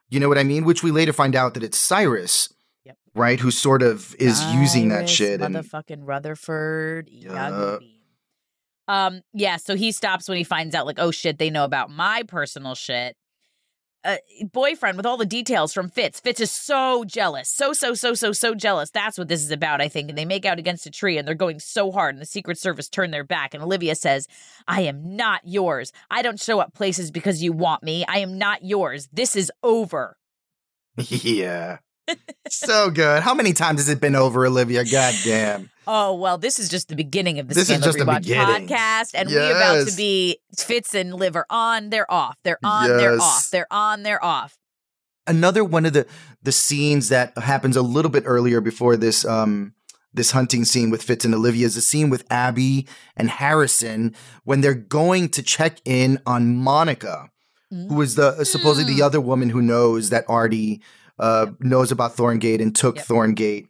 You 0.09 0.19
know 0.19 0.29
what 0.29 0.37
I 0.37 0.43
mean? 0.43 0.63
Which 0.65 0.83
we 0.83 0.91
later 0.91 1.13
find 1.13 1.35
out 1.35 1.53
that 1.55 1.63
it's 1.63 1.77
Cyrus, 1.77 2.53
Yep. 2.85 2.97
right? 3.15 3.39
Who 3.39 3.49
sort 3.51 3.81
of 3.81 4.15
is 4.19 4.43
using 4.53 4.89
that 4.89 5.09
shit. 5.09 5.41
And 5.41 5.55
Motherfucking 5.55 6.01
Rutherford. 6.01 7.09
Yeah. 7.11 7.77
Um, 8.87 9.21
yeah, 9.33 9.55
so 9.57 9.75
he 9.75 9.91
stops 9.93 10.27
when 10.27 10.37
he 10.37 10.43
finds 10.43 10.75
out, 10.75 10.85
like, 10.85 10.99
oh 10.99 11.11
shit, 11.11 11.37
they 11.37 11.49
know 11.49 11.63
about 11.63 11.89
my 11.89 12.23
personal 12.27 12.75
shit. 12.75 13.15
Uh, 14.05 14.17
boyfriend 14.51 14.97
with 14.97 15.05
all 15.05 15.15
the 15.15 15.25
details 15.25 15.73
from 15.73 15.89
Fitz. 15.89 16.19
Fitz 16.19 16.41
is 16.41 16.51
so 16.51 17.05
jealous. 17.05 17.49
So, 17.49 17.71
so, 17.71 17.93
so, 17.93 18.13
so, 18.13 18.33
so 18.33 18.53
jealous. 18.53 18.89
That's 18.89 19.17
what 19.17 19.29
this 19.29 19.41
is 19.41 19.51
about, 19.51 19.79
I 19.79 19.87
think. 19.87 20.09
And 20.09 20.17
they 20.17 20.25
make 20.25 20.43
out 20.45 20.59
against 20.59 20.85
a 20.85 20.91
tree 20.91 21.17
and 21.17 21.25
they're 21.25 21.35
going 21.35 21.59
so 21.59 21.91
hard, 21.91 22.15
and 22.15 22.21
the 22.21 22.25
Secret 22.25 22.57
Service 22.57 22.89
turn 22.89 23.11
their 23.11 23.23
back. 23.23 23.53
And 23.53 23.63
Olivia 23.63 23.95
says, 23.95 24.27
I 24.67 24.81
am 24.81 25.15
not 25.15 25.41
yours. 25.45 25.93
I 26.11 26.21
don't 26.21 26.39
show 26.39 26.59
up 26.59 26.73
places 26.73 27.11
because 27.11 27.41
you 27.41 27.53
want 27.53 27.81
me. 27.81 28.05
I 28.05 28.17
am 28.17 28.37
not 28.37 28.63
yours. 28.63 29.07
This 29.13 29.35
is 29.35 29.51
over. 29.63 30.17
yeah. 30.97 31.77
so 32.49 32.89
good. 32.89 33.23
How 33.23 33.33
many 33.33 33.53
times 33.53 33.79
has 33.79 33.89
it 33.89 34.01
been 34.01 34.15
over, 34.15 34.45
Olivia? 34.45 34.83
God 34.83 35.15
damn. 35.23 35.69
Oh 35.87 36.15
well, 36.15 36.37
this 36.37 36.59
is 36.59 36.69
just 36.69 36.87
the 36.89 36.95
beginning 36.95 37.39
of 37.39 37.47
the 37.47 37.53
This 37.55 37.69
is 37.69 37.77
Scandal 37.81 37.93
Rewatch 38.05 38.25
podcast, 38.25 39.11
and 39.13 39.29
we 39.29 39.37
are 39.37 39.51
about 39.51 39.87
to 39.87 39.95
be 39.95 40.39
Fitz 40.57 40.93
and 40.95 41.13
Liv 41.13 41.35
are 41.35 41.45
on, 41.49 41.89
they're 41.89 42.09
off, 42.11 42.37
they're 42.43 42.59
on, 42.63 42.87
they're 42.97 43.19
off, 43.21 43.49
they're 43.51 43.67
on, 43.71 44.03
they're 44.03 44.23
off. 44.23 44.57
another 45.27 45.63
one 45.63 45.85
of 45.85 45.93
the 45.93 46.05
the 46.41 46.51
scenes 46.51 47.09
that 47.09 47.37
happens 47.37 47.75
a 47.77 47.81
little 47.81 48.11
bit 48.11 48.23
earlier 48.25 48.59
before 48.61 48.97
this 48.97 49.25
um 49.25 49.73
this 50.13 50.31
hunting 50.31 50.63
scene 50.65 50.89
with 50.91 51.01
Fitz 51.01 51.25
and 51.25 51.33
Olivia 51.33 51.65
is 51.65 51.75
a 51.75 51.81
scene 51.81 52.09
with 52.11 52.23
Abby 52.29 52.87
and 53.17 53.29
Harrison 53.29 54.13
when 54.43 54.61
they're 54.61 54.73
going 54.75 55.27
to 55.29 55.41
check 55.41 55.79
in 55.85 56.19
on 56.27 56.55
Monica, 56.55 57.29
who 57.71 57.99
is 58.01 58.13
the 58.15 58.43
supposedly 58.43 58.93
the 58.93 59.01
other 59.01 59.19
woman 59.19 59.49
who 59.49 59.61
knows 59.61 60.11
that 60.11 60.23
Artie 60.27 60.81
uh, 61.17 61.47
knows 61.59 61.91
about 61.91 62.15
Thorngate 62.15 62.61
and 62.61 62.75
took 62.75 62.97
Yep. 62.97 63.05
Thorngate. 63.07 63.67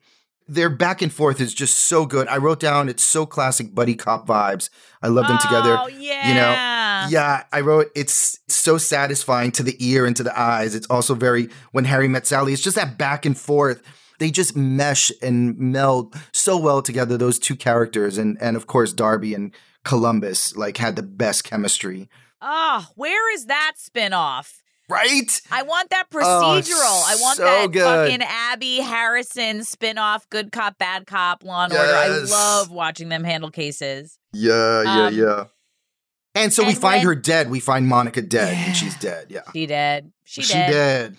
Their 0.47 0.69
back 0.69 1.01
and 1.01 1.11
forth 1.11 1.39
is 1.39 1.53
just 1.53 1.77
so 1.77 2.05
good. 2.05 2.27
I 2.27 2.37
wrote 2.37 2.59
down 2.59 2.89
it's 2.89 3.03
so 3.03 3.25
classic 3.25 3.73
buddy 3.73 3.95
cop 3.95 4.27
vibes. 4.27 4.69
I 5.01 5.07
love 5.07 5.27
them 5.27 5.39
together. 5.39 5.77
Oh 5.79 5.87
yeah, 5.87 6.27
You 6.27 6.33
know, 6.35 7.09
yeah, 7.09 7.43
I 7.51 7.61
wrote 7.61 7.87
it's 7.95 8.39
so 8.47 8.77
satisfying 8.77 9.51
to 9.53 9.63
the 9.63 9.75
ear 9.79 10.05
and 10.05 10.15
to 10.17 10.23
the 10.23 10.37
eyes. 10.37 10.75
It's 10.75 10.87
also 10.87 11.15
very 11.15 11.49
when 11.71 11.85
Harry 11.85 12.07
met 12.07 12.27
Sally. 12.27 12.53
It's 12.53 12.61
just 12.61 12.75
that 12.75 12.97
back 12.97 13.25
and 13.25 13.37
forth. 13.37 13.81
They 14.19 14.31
just 14.31 14.55
mesh 14.55 15.11
and 15.21 15.57
meld 15.57 16.15
so 16.31 16.57
well 16.57 16.81
together. 16.81 17.17
Those 17.17 17.39
two 17.39 17.55
characters, 17.55 18.17
and 18.17 18.37
and 18.41 18.55
of 18.55 18.67
course 18.67 18.93
Darby 18.93 19.33
and 19.33 19.53
Columbus, 19.83 20.55
like 20.55 20.77
had 20.77 20.95
the 20.95 21.03
best 21.03 21.43
chemistry. 21.43 22.09
Oh, 22.41 22.87
where 22.95 23.33
is 23.33 23.45
that 23.45 23.73
spinoff? 23.79 24.61
Right? 24.93 25.41
I 25.51 25.63
want 25.63 25.89
that 25.89 26.05
Oh, 26.13 26.15
procedural. 26.17 27.03
I 27.05 27.15
want 27.19 27.37
so 27.37 27.43
that 27.43 27.71
good. 27.71 27.83
fucking 27.83 28.21
Abby 28.27 28.77
Harrison 28.77 29.59
spinoff, 29.61 30.29
good 30.29 30.51
cop, 30.51 30.77
bad 30.77 31.07
cop, 31.07 31.43
Law 31.43 31.65
and 31.65 31.73
Order. 31.73 31.83
I 31.93 32.07
love 32.09 32.69
watching 32.71 33.09
them 33.09 33.23
handle 33.23 33.49
cases. 33.49 34.17
Yeah, 34.31 34.83
yeah, 34.83 35.05
Um, 35.07 35.13
yeah. 35.15 35.43
And 36.35 36.51
so 36.53 36.63
we 36.65 36.73
find 36.73 36.99
when- 36.99 37.05
her 37.07 37.15
dead. 37.15 37.49
We 37.49 37.59
find 37.59 37.87
Monica 37.87 38.21
dead, 38.21 38.55
Yeah. 38.57 38.65
and 38.65 38.75
she's 38.77 38.95
dead. 38.95 39.27
Yeah, 39.29 39.41
She 39.53 39.65
dead. 39.65 40.11
She, 40.25 40.41
she 40.41 40.53
did. 40.53 40.67
dead. 40.71 41.17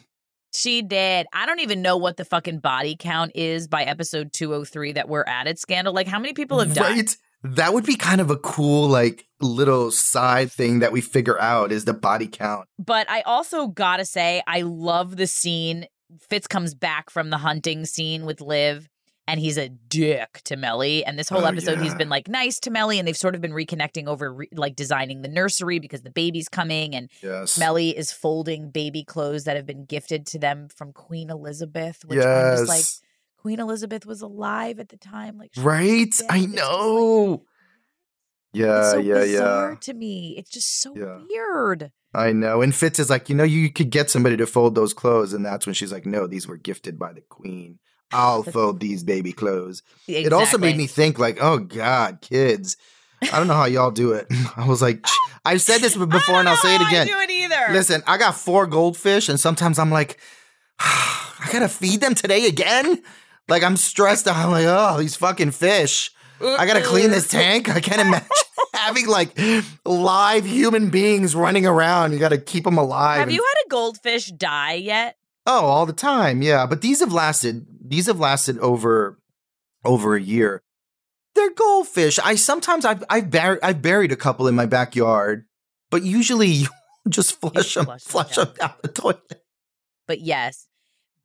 She 0.52 0.82
did. 0.82 1.26
I 1.32 1.46
don't 1.46 1.58
even 1.60 1.82
know 1.82 1.96
what 1.96 2.16
the 2.16 2.24
fucking 2.24 2.60
body 2.60 2.94
count 2.98 3.32
is 3.34 3.66
by 3.66 3.82
episode 3.82 4.32
203 4.32 4.92
that 4.92 5.08
we're 5.08 5.24
at 5.24 5.48
at 5.48 5.58
Scandal. 5.58 5.92
Like, 5.92 6.06
how 6.06 6.18
many 6.20 6.32
people 6.32 6.60
have 6.60 6.74
died? 6.74 6.96
Right? 6.96 7.16
That 7.44 7.74
would 7.74 7.84
be 7.84 7.96
kind 7.96 8.20
of 8.22 8.30
a 8.30 8.36
cool, 8.38 8.88
like, 8.88 9.26
little 9.40 9.90
side 9.90 10.50
thing 10.50 10.78
that 10.78 10.92
we 10.92 11.00
figure 11.02 11.38
out 11.40 11.70
is 11.72 11.84
the 11.84 11.92
body 11.92 12.26
count. 12.26 12.66
But 12.78 13.08
I 13.10 13.20
also 13.22 13.66
gotta 13.68 14.06
say, 14.06 14.42
I 14.46 14.62
love 14.62 15.16
the 15.16 15.26
scene. 15.26 15.86
Fitz 16.30 16.46
comes 16.46 16.74
back 16.74 17.10
from 17.10 17.28
the 17.30 17.36
hunting 17.38 17.84
scene 17.84 18.24
with 18.24 18.40
Liv, 18.40 18.88
and 19.28 19.38
he's 19.40 19.58
a 19.58 19.68
dick 19.68 20.40
to 20.44 20.56
Mellie. 20.56 21.04
And 21.04 21.18
this 21.18 21.28
whole 21.28 21.44
Oh, 21.44 21.48
episode, 21.48 21.80
he's 21.80 21.94
been 21.94 22.08
like 22.08 22.28
nice 22.28 22.58
to 22.60 22.70
Mellie, 22.70 22.98
and 22.98 23.06
they've 23.06 23.16
sort 23.16 23.34
of 23.34 23.40
been 23.42 23.52
reconnecting 23.52 24.06
over 24.06 24.32
re- 24.32 24.48
like 24.54 24.74
designing 24.76 25.20
the 25.22 25.28
nursery 25.28 25.78
because 25.78 26.02
the 26.02 26.10
baby's 26.10 26.48
coming, 26.48 26.94
and 26.94 27.10
Yes. 27.22 27.58
Mellie 27.58 27.96
is 27.96 28.10
folding 28.10 28.70
baby 28.70 29.04
clothes 29.04 29.44
that 29.44 29.56
have 29.56 29.66
been 29.66 29.84
gifted 29.84 30.26
to 30.28 30.38
them 30.38 30.68
from 30.74 30.92
Queen 30.92 31.28
Elizabeth. 31.30 32.04
Which 32.06 32.18
I'm 32.18 32.22
yes. 32.24 32.58
just 32.60 32.68
like, 32.68 32.84
Queen 33.44 33.60
Elizabeth 33.60 34.06
was 34.06 34.22
alive 34.22 34.80
at 34.80 34.88
the 34.88 34.96
time. 34.96 35.36
Like, 35.36 35.50
right? 35.58 36.10
dead. 36.10 36.26
I 36.30 36.38
It's 36.38 36.46
like, 36.46 36.48
know. 36.48 37.34
it's 37.34 37.44
Yeah, 38.54 38.90
so 38.92 38.96
yeah, 38.96 39.14
bizarre 39.20 39.70
yeah. 39.72 39.76
to 39.82 39.92
me. 39.92 40.34
It's 40.38 40.48
just 40.48 40.80
so 40.80 40.94
Yeah. 40.96 41.18
weird. 41.28 41.92
I 42.14 42.32
know. 42.32 42.62
And 42.62 42.74
Fitz 42.74 42.98
is 42.98 43.10
like, 43.10 43.28
you 43.28 43.34
know, 43.34 43.44
you 43.44 43.70
could 43.70 43.90
get 43.90 44.08
somebody 44.08 44.38
to 44.38 44.46
fold 44.46 44.74
those 44.74 44.94
clothes. 44.94 45.34
And 45.34 45.44
that's 45.44 45.66
when 45.66 45.74
she's 45.74 45.92
like, 45.92 46.06
no, 46.06 46.26
these 46.26 46.48
were 46.48 46.56
gifted 46.56 46.98
by 46.98 47.12
the 47.12 47.20
queen. 47.20 47.80
I'll 48.10 48.44
fold 48.44 48.80
these 48.80 49.04
baby 49.04 49.34
clothes. 49.34 49.82
It 50.08 50.32
also 50.32 50.56
made 50.56 50.78
me 50.78 50.86
think, 50.86 51.18
like, 51.18 51.36
oh 51.42 51.58
God, 51.58 52.22
kids. 52.22 52.78
I 53.20 53.26
don't 53.38 53.46
know 53.46 53.54
how 53.54 53.66
y'all 53.66 53.90
do 53.90 54.12
it. 54.12 54.26
I 54.56 54.66
was 54.66 54.80
like, 54.80 55.04
I've 55.44 55.60
said 55.60 55.82
this 55.82 55.94
before 55.94 56.36
and 56.36 56.48
I'll 56.48 56.56
say 56.56 56.76
it 56.76 56.80
again. 56.80 57.08
I 57.08 57.10
do 57.10 57.18
it 57.18 57.30
either. 57.30 57.72
Listen, 57.74 58.02
I 58.06 58.16
got 58.16 58.36
four 58.36 58.66
goldfish, 58.66 59.28
and 59.28 59.38
sometimes 59.38 59.78
I'm 59.78 59.90
like, 59.90 60.18
I 60.78 61.48
gotta 61.52 61.68
feed 61.68 62.00
them 62.00 62.14
today 62.14 62.46
again. 62.46 63.02
Like 63.48 63.62
I'm 63.62 63.76
stressed 63.76 64.26
out. 64.26 64.36
I'm 64.36 64.50
like, 64.50 64.66
oh, 64.66 64.98
these 64.98 65.16
fucking 65.16 65.50
fish. 65.52 66.10
I 66.40 66.66
gotta 66.66 66.82
clean 66.82 67.10
this 67.10 67.28
tank. 67.28 67.68
I 67.68 67.80
can't 67.80 68.00
imagine 68.00 68.28
having 68.74 69.06
like 69.06 69.38
live 69.84 70.44
human 70.44 70.90
beings 70.90 71.34
running 71.34 71.66
around. 71.66 72.12
You 72.12 72.18
gotta 72.18 72.38
keep 72.38 72.64
them 72.64 72.76
alive. 72.78 73.18
Have 73.18 73.28
and- 73.28 73.36
you 73.36 73.42
had 73.42 73.66
a 73.66 73.68
goldfish 73.68 74.26
die 74.26 74.74
yet? 74.74 75.16
Oh, 75.46 75.66
all 75.66 75.84
the 75.86 75.92
time. 75.92 76.40
Yeah, 76.42 76.66
but 76.66 76.80
these 76.80 77.00
have 77.00 77.12
lasted. 77.12 77.66
These 77.86 78.06
have 78.06 78.18
lasted 78.18 78.58
over 78.58 79.18
over 79.84 80.16
a 80.16 80.20
year. 80.20 80.62
They're 81.34 81.50
goldfish. 81.50 82.18
I 82.18 82.36
sometimes 82.36 82.84
I've 82.84 83.04
I've, 83.10 83.30
bur- 83.30 83.60
I've 83.62 83.82
buried 83.82 84.12
a 84.12 84.16
couple 84.16 84.48
in 84.48 84.54
my 84.54 84.66
backyard, 84.66 85.44
but 85.90 86.02
usually 86.02 86.48
you 86.48 86.68
just 87.08 87.40
flush 87.40 87.74
them, 87.74 87.84
flush 87.84 88.04
them 88.04 88.10
flush 88.10 88.36
down. 88.36 88.44
them 88.46 88.54
down 88.58 88.72
the 88.82 88.88
toilet. 88.88 89.42
But 90.06 90.20
yes, 90.20 90.66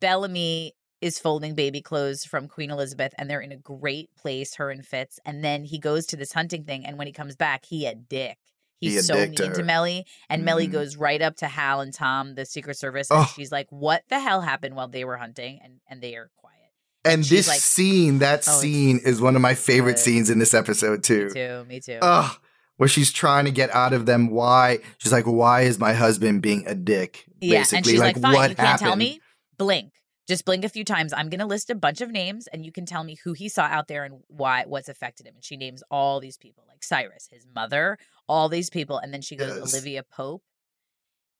Bellamy 0.00 0.74
is 1.00 1.18
folding 1.18 1.54
baby 1.54 1.80
clothes 1.80 2.24
from 2.24 2.46
Queen 2.48 2.70
Elizabeth, 2.70 3.12
and 3.16 3.28
they're 3.30 3.40
in 3.40 3.52
a 3.52 3.56
great 3.56 4.14
place, 4.16 4.56
her 4.56 4.70
and 4.70 4.84
Fitz. 4.86 5.18
And 5.24 5.42
then 5.42 5.64
he 5.64 5.78
goes 5.78 6.06
to 6.06 6.16
this 6.16 6.32
hunting 6.32 6.64
thing, 6.64 6.84
and 6.84 6.98
when 6.98 7.06
he 7.06 7.12
comes 7.12 7.36
back, 7.36 7.64
he 7.66 7.86
a 7.86 7.94
dick. 7.94 8.36
He's 8.80 8.94
He 8.94 9.00
so 9.02 9.14
mean 9.14 9.34
to 9.34 9.52
to. 9.52 9.62
Mellie, 9.62 10.06
and 10.28 10.44
Mellie 10.44 10.68
Mhm. 10.68 10.72
goes 10.72 10.96
right 10.96 11.20
up 11.20 11.36
to 11.36 11.46
Hal 11.48 11.80
and 11.82 11.92
Tom, 11.92 12.34
the 12.34 12.46
Secret 12.46 12.76
Service, 12.78 13.10
and 13.10 13.20
Oh. 13.20 13.32
she's 13.36 13.52
like, 13.52 13.66
"What 13.70 14.02
the 14.08 14.18
hell 14.20 14.40
happened 14.40 14.74
while 14.74 14.88
they 14.88 15.04
were 15.04 15.16
hunting?" 15.18 15.60
And 15.62 15.80
and 15.88 16.02
they 16.02 16.14
are 16.16 16.30
quiet. 16.36 16.56
And 17.04 17.24
she's 17.24 17.30
this 17.46 17.48
like- 17.48 17.60
scene, 17.60 18.18
that 18.20 18.44
Oh, 18.48 18.58
scene 18.60 19.00
is 19.04 19.20
one 19.20 19.36
of 19.36 19.42
my 19.42 19.54
favorite 19.54 19.94
good. 19.94 20.00
scenes 20.00 20.30
in 20.30 20.38
this 20.38 20.54
episode 20.54 21.02
too. 21.02 21.26
Me 21.26 21.30
too. 21.34 21.64
Me 21.68 21.80
too. 21.80 21.98
Ugh, 22.00 22.36
where 22.78 22.88
she's 22.88 23.10
trying 23.12 23.44
to 23.46 23.50
get 23.50 23.68
out 23.74 23.92
of 23.92 24.06
them. 24.06 24.30
Why? 24.30 24.78
She's 24.98 25.12
like, 25.12 25.24
why 25.26 25.62
is 25.62 25.78
my 25.78 25.92
husband 25.94 26.40
being 26.42 26.66
a 26.66 26.74
dick? 26.74 27.24
yeah, 27.40 27.60
Basically, 27.60 27.76
and 27.78 27.86
she's 27.86 28.00
like, 28.00 28.18
"Fine, 28.20 28.34
what 28.34 28.50
you 28.50 28.56
can't 28.56 28.78
tell 28.80 28.96
me. 28.96 29.20
Blink." 29.58 29.92
Just 30.30 30.44
blink 30.44 30.64
a 30.64 30.68
few 30.68 30.84
times. 30.84 31.12
I'm 31.12 31.28
gonna 31.28 31.44
list 31.44 31.70
a 31.70 31.74
bunch 31.74 32.00
of 32.00 32.12
names, 32.12 32.46
and 32.46 32.64
you 32.64 32.70
can 32.70 32.86
tell 32.86 33.02
me 33.02 33.16
who 33.24 33.32
he 33.32 33.48
saw 33.48 33.62
out 33.62 33.88
there 33.88 34.04
and 34.04 34.20
why 34.28 34.62
what's 34.64 34.88
affected 34.88 35.26
him. 35.26 35.34
And 35.34 35.44
she 35.44 35.56
names 35.56 35.82
all 35.90 36.20
these 36.20 36.36
people, 36.36 36.62
like 36.68 36.84
Cyrus, 36.84 37.26
his 37.32 37.48
mother, 37.52 37.98
all 38.28 38.48
these 38.48 38.70
people, 38.70 38.96
and 38.98 39.12
then 39.12 39.22
she 39.22 39.34
goes 39.34 39.56
Yes. 39.56 39.74
Olivia 39.74 40.04
Pope 40.04 40.44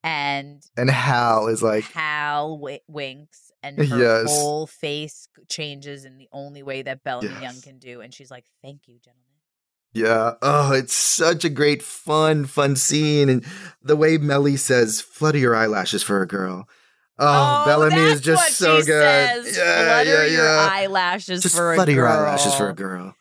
and 0.03 0.61
And 0.77 0.91
Hal 0.91 1.47
is 1.47 1.63
like, 1.63 1.85
Hal 1.85 2.57
w- 2.57 2.81
winks, 2.89 3.53
and 3.63 3.79
her 3.89 3.99
Yes. 3.99 4.27
whole 4.27 4.67
face 4.67 5.29
changes 5.49 6.05
in 6.05 6.19
the 6.19 6.29
only 6.33 6.65
way 6.65 6.83
that 6.83 7.05
Bellamy 7.05 7.41
Young 7.41 7.61
can 7.61 7.79
do. 7.79 8.01
And 8.01 8.13
she's 8.13 8.31
like, 8.33 8.47
"Thank 8.61 8.89
you, 8.89 8.99
gentlemen." 8.99 9.27
Yeah. 9.93 10.33
Oh, 10.43 10.73
it's 10.73 10.95
such 10.95 11.45
a 11.45 11.49
great, 11.49 11.81
fun, 11.81 12.45
fun 12.47 12.75
scene. 12.75 13.29
And 13.29 13.45
the 13.81 13.95
way 13.97 14.19
Mellie 14.19 14.57
says, 14.57 15.01
flutter 15.01 15.39
your 15.39 15.55
eyelashes 15.55 16.03
for 16.03 16.23
a 16.23 16.27
girl. 16.27 16.69
Oh, 17.21 17.65
Bellamy 17.67 17.97
is 17.97 18.21
just 18.21 18.55
so 18.55 18.77
good. 18.79 18.87
Says. 18.87 19.57
Yeah, 19.57 19.85
Flutter 19.85 20.11
yeah, 20.11 20.25
your 20.25 20.45
yeah. 20.45 20.69
eyelashes 20.73 21.43
Just 21.43 21.55
for 21.57 21.73
a 21.73 21.75
flutter 21.77 21.93
girl. 21.93 21.97
your 21.97 22.09
eyelashes 22.09 22.55
for 22.55 22.69
a 22.71 22.75
girl. 22.75 23.15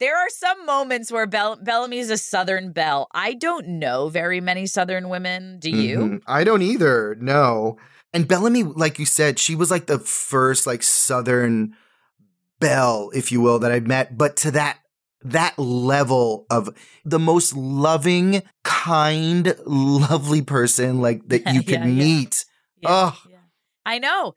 There 0.00 0.16
are 0.16 0.28
some 0.28 0.64
moments 0.66 1.10
where 1.10 1.26
Bell- 1.26 1.56
Bellamy's 1.60 2.10
a 2.10 2.18
Southern 2.18 2.70
belle. 2.72 3.08
I 3.12 3.34
don't 3.34 3.66
know 3.80 4.08
very 4.10 4.40
many 4.40 4.66
Southern 4.66 5.08
women. 5.08 5.58
Do 5.58 5.70
you? 5.70 5.98
Mhm. 5.98 6.22
I 6.26 6.44
don't 6.44 6.62
either. 6.62 7.16
No. 7.20 7.78
And 8.12 8.28
Bellamy, 8.28 8.62
like 8.62 8.98
you 8.98 9.06
said, 9.06 9.38
she 9.40 9.54
was 9.56 9.70
like 9.70 9.86
the 9.86 9.98
first 9.98 10.66
like 10.66 10.82
Southern 10.84 11.74
belle, 12.60 13.10
if 13.14 13.32
you 13.32 13.40
will, 13.40 13.58
that 13.60 13.72
I 13.72 13.80
met. 13.80 14.16
But 14.16 14.36
to 14.38 14.50
that 14.52 14.78
that 15.22 15.58
level 15.58 16.46
of 16.48 16.70
the 17.04 17.18
most 17.18 17.56
loving, 17.56 18.42
kind, 18.62 19.56
lovely 19.66 20.42
person 20.42 21.00
like 21.00 21.26
that 21.28 21.52
you 21.52 21.62
could 21.62 21.80
yeah. 21.80 21.86
meet. 21.86 22.44
Yeah, 22.80 22.88
Oh. 22.88 23.18
yeah. 23.28 23.37
I 23.88 23.98
know. 23.98 24.34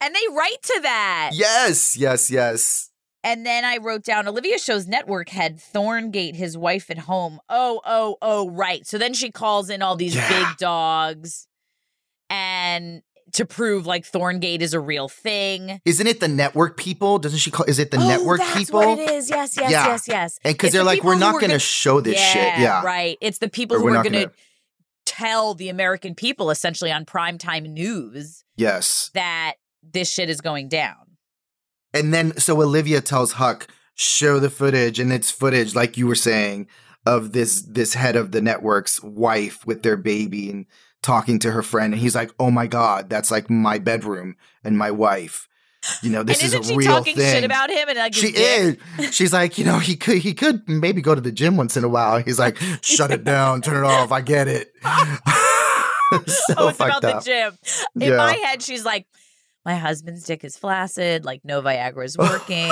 And 0.00 0.14
they 0.14 0.34
write 0.34 0.62
to 0.62 0.80
that. 0.82 1.30
Yes, 1.34 1.96
yes, 1.96 2.30
yes. 2.30 2.90
And 3.24 3.44
then 3.44 3.64
I 3.64 3.78
wrote 3.78 4.04
down 4.04 4.28
Olivia 4.28 4.58
shows 4.58 4.86
network 4.86 5.28
head 5.30 5.58
Thorngate 5.58 6.36
his 6.36 6.56
wife 6.56 6.90
at 6.90 6.98
home. 6.98 7.40
Oh, 7.48 7.80
oh, 7.84 8.16
oh, 8.22 8.50
right. 8.50 8.86
So 8.86 8.98
then 8.98 9.14
she 9.14 9.30
calls 9.30 9.68
in 9.70 9.82
all 9.82 9.96
these 9.96 10.14
Yeah. 10.14 10.28
big 10.28 10.56
dogs 10.58 11.46
and 12.30 13.02
to 13.32 13.44
prove 13.44 13.86
like 13.86 14.04
Thorngate 14.10 14.60
is 14.60 14.74
a 14.74 14.80
real 14.80 15.08
thing. 15.08 15.80
Isn't 15.84 16.06
it 16.06 16.20
the 16.20 16.28
network 16.28 16.76
people? 16.76 17.18
Doesn't 17.18 17.40
she 17.40 17.50
call? 17.50 17.66
Is 17.66 17.78
it 17.80 17.90
the 17.90 17.98
oh, 17.98 18.06
network 18.06 18.38
that's 18.38 18.56
people? 18.58 18.80
what 18.80 18.98
it 18.98 19.10
is. 19.10 19.28
Yes, 19.28 19.56
yes, 19.56 19.70
Yeah. 19.70 19.86
yes, 19.86 20.08
yes. 20.08 20.38
And 20.44 20.54
because 20.54 20.72
they're 20.72 20.82
the 20.82 20.86
like, 20.86 21.02
we're 21.02 21.16
not 21.16 21.32
going 21.32 21.42
to 21.44 21.48
gonna- 21.48 21.58
show 21.58 22.00
this 22.00 22.18
shit. 22.20 22.58
Yeah, 22.58 22.82
Right. 22.84 23.18
It's 23.20 23.38
the 23.38 23.48
people 23.48 23.76
Or 23.76 23.80
who 23.80 23.86
we're 23.86 24.02
going 24.02 24.12
to 24.12 24.18
gonna- 24.26 24.32
tell 25.04 25.54
the 25.54 25.68
American 25.68 26.14
people 26.14 26.50
essentially 26.50 26.92
on 26.92 27.04
primetime 27.04 27.68
news 27.70 28.44
Yes. 28.56 29.10
that 29.14 29.54
this 29.82 30.10
shit 30.12 30.28
is 30.30 30.40
going 30.40 30.68
down. 30.68 30.96
And 31.94 32.12
then 32.12 32.36
so 32.38 32.60
Olivia 32.60 33.00
tells 33.00 33.32
Huck, 33.32 33.68
show 33.94 34.38
the 34.38 34.50
footage, 34.50 34.98
and 35.00 35.12
it's 35.12 35.30
footage, 35.30 35.74
like 35.74 35.96
you 35.96 36.06
were 36.06 36.14
saying, 36.14 36.68
of 37.06 37.32
this 37.32 37.62
this 37.62 37.94
head 37.94 38.16
of 38.16 38.32
the 38.32 38.40
network's 38.42 39.02
wife 39.02 39.64
with 39.66 39.82
their 39.82 39.96
baby 39.96 40.50
and 40.50 40.66
talking 41.02 41.38
to 41.38 41.52
her 41.52 41.62
friend. 41.62 41.94
And 41.94 42.02
he's 42.02 42.14
like, 42.14 42.32
Oh 42.38 42.50
my 42.50 42.66
God, 42.66 43.08
that's 43.08 43.30
like 43.30 43.48
my 43.48 43.78
bedroom 43.78 44.36
and 44.64 44.76
my 44.76 44.90
wife. 44.90 45.48
You 46.02 46.10
know, 46.10 46.24
this 46.24 46.42
and 46.42 46.52
is 46.52 46.54
a 46.54 46.62
she 46.64 46.76
real 46.76 46.90
talking 46.90 47.14
thing. 47.14 47.32
shit 47.32 47.44
about 47.44 47.70
him 47.70 47.88
and 47.88 47.96
like 47.96 48.12
she 48.12 48.28
is. 48.28 48.76
She's 49.12 49.32
like, 49.32 49.56
you 49.56 49.64
know, 49.64 49.78
he 49.78 49.94
could 49.94 50.18
he 50.18 50.34
could 50.34 50.68
maybe 50.68 51.00
go 51.00 51.14
to 51.14 51.20
the 51.20 51.30
gym 51.30 51.56
once 51.56 51.76
in 51.76 51.84
a 51.84 51.88
while. 51.88 52.18
He's 52.18 52.38
like, 52.40 52.58
shut 52.82 53.12
it 53.12 53.22
down, 53.22 53.62
turn 53.62 53.84
it 53.84 53.86
off. 53.86 54.10
I 54.10 54.20
get 54.20 54.48
it. 54.48 54.72
so 56.26 56.54
oh, 56.56 56.68
it's 56.68 56.78
about 56.80 57.02
fucked 57.02 57.02
the 57.02 57.20
gym. 57.24 57.58
In 58.00 58.10
Yeah. 58.12 58.16
my 58.16 58.32
head, 58.34 58.62
she's 58.62 58.84
like, 58.84 59.06
my 59.64 59.74
husband's 59.74 60.24
dick 60.24 60.44
is 60.44 60.56
flaccid, 60.56 61.24
like 61.24 61.40
no 61.44 61.60
Viagra 61.62 62.04
is 62.04 62.16
working. 62.18 62.70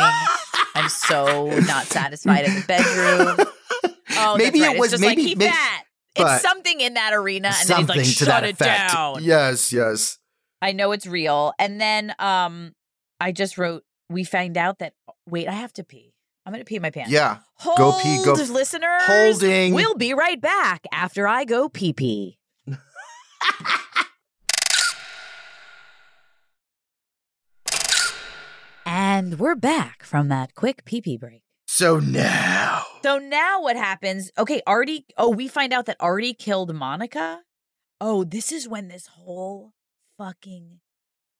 I'm 0.77 0.89
so 0.89 1.47
not 1.67 1.85
satisfied 1.87 2.45
in 2.47 2.55
the 2.55 2.65
bedroom. 2.67 3.47
Oh, 4.17 4.37
Maybe 4.37 4.61
right. 4.61 4.77
it 4.77 4.81
was 4.81 5.01
maybe 5.01 5.07
like 5.07 5.17
keep 5.29 5.39
may- 5.39 5.47
that. 5.47 5.85
It's 6.17 6.43
something 6.43 6.81
in 6.81 6.95
that 6.95 7.13
arena, 7.13 7.49
and 7.49 7.57
Something 7.57 7.87
then 7.89 8.05
he's 8.05 8.21
like, 8.21 8.29
"Shut 8.29 8.45
it 8.45 8.53
effect. 8.55 8.93
down." 8.93 9.25
Yes, 9.25 9.73
yes. 9.73 10.19
I 10.63 10.71
know 10.71 10.93
it's 10.93 11.07
real. 11.07 11.53
And 11.59 11.81
then, 11.81 12.15
um, 12.21 12.73
I 13.19 13.33
just 13.33 13.59
wrote, 13.59 13.83
"We 14.09 14.23
find 14.23 14.57
out 14.57 14.79
that." 14.79 14.93
Wait, 15.29 15.49
I 15.49 15.53
have 15.53 15.73
to 15.73 15.83
pee. 15.83 16.15
I'm 16.47 16.53
gonna 16.53 16.65
pee 16.65 16.79
my 16.79 16.91
pants. 16.91 17.11
Yeah. 17.11 17.39
Hold, 17.57 17.79
Go 17.79 17.99
pee, 18.01 18.23
go- 18.25 18.35
listeners. 18.35 19.03
Holding. 19.03 19.75
We'll 19.75 19.97
be 19.97 20.15
right 20.15 20.41
back 20.41 20.85
after 20.93 21.27
I 21.27 21.45
go 21.45 21.69
pee 21.69 21.93
pee. 21.93 22.39
And 28.87 29.39
we're 29.39 29.55
back 29.55 30.03
from 30.03 30.29
that 30.29 30.55
quick 30.55 30.85
pee 30.85 31.01
pee 31.01 31.17
break. 31.17 31.43
So 31.67 31.99
now. 31.99 32.83
So 33.03 33.19
now 33.19 33.61
what 33.63 33.77
happens? 33.77 34.31
Okay, 34.39 34.63
Artie. 34.67 35.07
Oh, 35.17 35.31
we 35.31 35.49
find 35.49 35.73
out 35.73 35.87
that 35.87 35.97
Artie 36.01 36.35
killed 36.35 36.75
Monica. 36.75 37.43
Oh, 38.01 38.25
this 38.25 38.53
is 38.53 38.69
when 38.69 38.89
this 38.89 39.09
whole 39.09 39.73
fucking. 40.19 40.81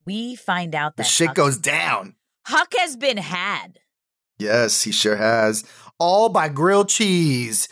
We 0.07 0.35
find 0.35 0.75
out 0.75 0.97
The 0.97 1.03
that 1.03 1.09
shit 1.09 1.29
Huck, 1.29 1.37
goes 1.37 1.57
down. 1.57 2.17
Huck 2.47 2.75
has 2.79 2.97
been 2.97 3.17
had. 3.17 3.79
Yes, 4.39 4.83
he 4.83 4.93
sure 4.93 5.17
has. 5.17 5.65
All 5.99 6.29
by 6.29 6.49
grilled 6.49 6.89
cheese. 6.89 7.69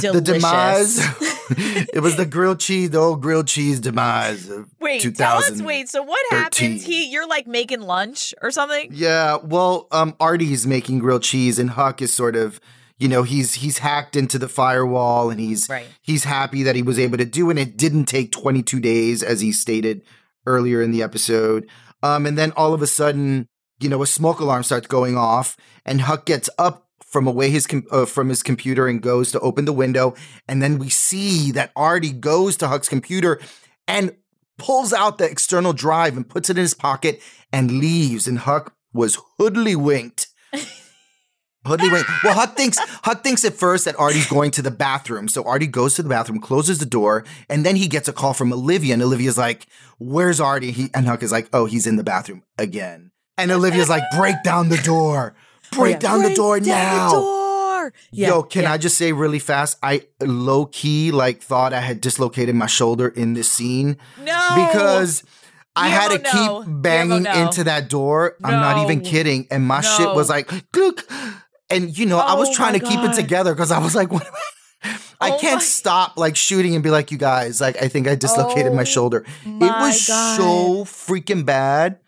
The 0.00 0.20
demise. 0.20 1.00
It 1.52 2.00
was 2.00 2.14
the 2.14 2.26
grilled 2.26 2.60
cheese, 2.60 2.90
the 2.90 2.98
old 2.98 3.22
grilled 3.22 3.48
cheese 3.48 3.80
demise 3.80 4.48
of 4.48 4.70
Wait, 4.80 5.00
tell 5.16 5.38
us. 5.38 5.60
Wait, 5.60 5.88
so 5.88 6.00
what 6.00 6.24
happens? 6.30 6.84
He, 6.84 7.10
you're 7.10 7.26
like 7.26 7.48
making 7.48 7.80
lunch 7.80 8.32
or 8.40 8.52
something. 8.52 8.90
Yeah, 8.92 9.38
well, 9.42 9.88
um, 9.90 10.14
Artie's 10.20 10.64
making 10.64 11.00
grilled 11.00 11.24
cheese, 11.24 11.58
and 11.58 11.70
Huck 11.70 12.00
is 12.00 12.14
sort 12.14 12.36
of, 12.36 12.60
you 12.98 13.08
know, 13.08 13.24
he's 13.24 13.54
he's 13.54 13.78
hacked 13.78 14.14
into 14.14 14.38
the 14.38 14.48
firewall, 14.48 15.28
and 15.28 15.40
he's 15.40 15.68
Right. 15.68 15.88
he's 16.02 16.22
happy 16.22 16.62
that 16.62 16.76
he 16.76 16.82
was 16.82 17.00
able 17.00 17.18
to 17.18 17.24
do, 17.24 17.50
and 17.50 17.58
it 17.58 17.76
didn't 17.76 18.04
take 18.04 18.30
22 18.30 18.78
days, 18.78 19.24
as 19.24 19.40
he 19.40 19.50
stated 19.50 20.02
earlier 20.46 20.80
in 20.80 20.92
the 20.92 21.02
episode. 21.02 21.68
Um, 22.00 22.26
and 22.26 22.38
then 22.38 22.52
all 22.56 22.72
of 22.74 22.80
a 22.80 22.86
sudden, 22.86 23.48
you 23.80 23.88
know, 23.88 24.02
a 24.02 24.06
smoke 24.06 24.40
alarm 24.40 24.62
starts 24.62 24.86
going 24.86 25.16
off, 25.16 25.56
and 25.84 26.02
Huck 26.02 26.26
gets 26.26 26.50
up 26.58 26.86
from 27.04 27.26
away 27.26 27.50
his 27.50 27.66
com- 27.66 27.86
uh, 27.90 28.06
from 28.06 28.28
his 28.28 28.42
computer 28.42 28.86
and 28.86 29.02
goes 29.02 29.32
to 29.32 29.40
open 29.40 29.64
the 29.64 29.72
window, 29.72 30.14
and 30.48 30.62
then 30.62 30.78
we 30.78 30.88
see 30.88 31.50
that 31.52 31.72
Artie 31.74 32.12
goes 32.12 32.56
to 32.58 32.68
Huck's 32.68 32.88
computer 32.88 33.40
and 33.88 34.14
pulls 34.58 34.92
out 34.92 35.18
the 35.18 35.28
external 35.28 35.72
drive 35.72 36.16
and 36.16 36.28
puts 36.28 36.50
it 36.50 36.58
in 36.58 36.62
his 36.62 36.74
pocket 36.74 37.20
and 37.52 37.78
leaves. 37.78 38.28
And 38.28 38.38
Huck 38.40 38.74
was 38.92 39.18
hoodly-winked. 39.38 40.26
Hoodly-winked. 41.66 42.08
Well, 42.22 42.34
Huck 42.34 42.56
thinks 42.56 42.78
Huck 42.78 43.22
thinks 43.22 43.44
at 43.44 43.54
first 43.54 43.84
that 43.86 43.98
Artie's 43.98 44.28
going 44.28 44.50
to 44.52 44.62
the 44.62 44.70
bathroom. 44.70 45.28
So 45.28 45.44
Artie 45.44 45.66
goes 45.66 45.94
to 45.94 46.02
the 46.02 46.08
bathroom, 46.08 46.40
closes 46.40 46.78
the 46.78 46.86
door, 46.86 47.24
and 47.48 47.66
then 47.66 47.76
he 47.76 47.88
gets 47.88 48.08
a 48.08 48.12
call 48.12 48.32
from 48.32 48.52
Olivia. 48.52 48.94
And 48.94 49.02
Olivia's 49.02 49.38
like, 49.38 49.66
Where's 49.98 50.40
Artie? 50.40 50.70
He, 50.70 50.90
and 50.94 51.06
Huck 51.06 51.22
is 51.22 51.32
like, 51.32 51.48
Oh, 51.52 51.66
he's 51.66 51.86
in 51.86 51.96
the 51.96 52.04
bathroom 52.04 52.42
again. 52.56 53.09
And 53.40 53.50
Olivia's 53.50 53.88
like, 53.88 54.02
break 54.16 54.36
down 54.44 54.68
the 54.68 54.76
door. 54.78 55.34
Break 55.72 55.98
down 56.00 56.22
the 56.22 56.34
door 56.34 56.60
now. 56.60 57.10
door. 57.12 57.92
Yeah, 58.10 58.28
Yo, 58.28 58.42
can 58.42 58.62
yeah. 58.64 58.72
I 58.72 58.78
just 58.78 58.98
say 58.98 59.12
really 59.12 59.38
fast? 59.38 59.78
I 59.82 60.02
low 60.20 60.66
key 60.66 61.12
like 61.12 61.40
thought 61.42 61.72
I 61.72 61.80
had 61.80 62.00
dislocated 62.00 62.54
my 62.54 62.66
shoulder 62.66 63.08
in 63.08 63.32
this 63.34 63.50
scene 63.50 63.96
No. 64.22 64.48
because 64.68 65.22
I 65.74 65.88
had 65.88 66.10
to 66.10 66.18
no. 66.18 66.62
keep 66.64 66.72
banging 66.82 67.22
no. 67.22 67.32
into 67.46 67.64
that 67.64 67.88
door. 67.88 68.36
I'm 68.44 68.52
not 68.60 68.82
even 68.84 69.00
kidding. 69.00 69.46
And 69.50 69.64
my 69.66 69.80
shit 69.80 70.14
was 70.14 70.28
like, 70.28 70.50
and 71.70 71.96
you 71.96 72.04
know, 72.06 72.18
I 72.18 72.34
was 72.34 72.48
Oh 72.50 72.54
trying 72.54 72.72
my 72.74 72.78
to 72.80 72.86
keep 72.86 73.00
it 73.00 73.14
together 73.14 73.54
because 73.54 73.70
I 73.70 73.78
was 73.78 73.94
like, 73.94 74.12
what 74.12 74.26
I? 74.26 74.98
I 75.22 75.30
Oh 75.32 75.38
can't 75.38 75.56
my- 75.56 75.62
stop 75.62 76.16
like 76.16 76.36
shooting 76.36 76.74
and 76.74 76.82
be 76.82 76.90
like, 76.90 77.10
you 77.10 77.18
guys, 77.18 77.60
like, 77.60 77.80
I 77.82 77.88
think 77.88 78.08
I 78.08 78.14
dislocated 78.14 78.72
my 78.74 78.82
Oh 78.82 78.84
shoulder. 78.84 79.24
It 79.44 79.60
was 79.60 80.06
God. 80.06 80.36
so 80.36 80.84
freaking 80.84 81.44
bad. 81.44 81.98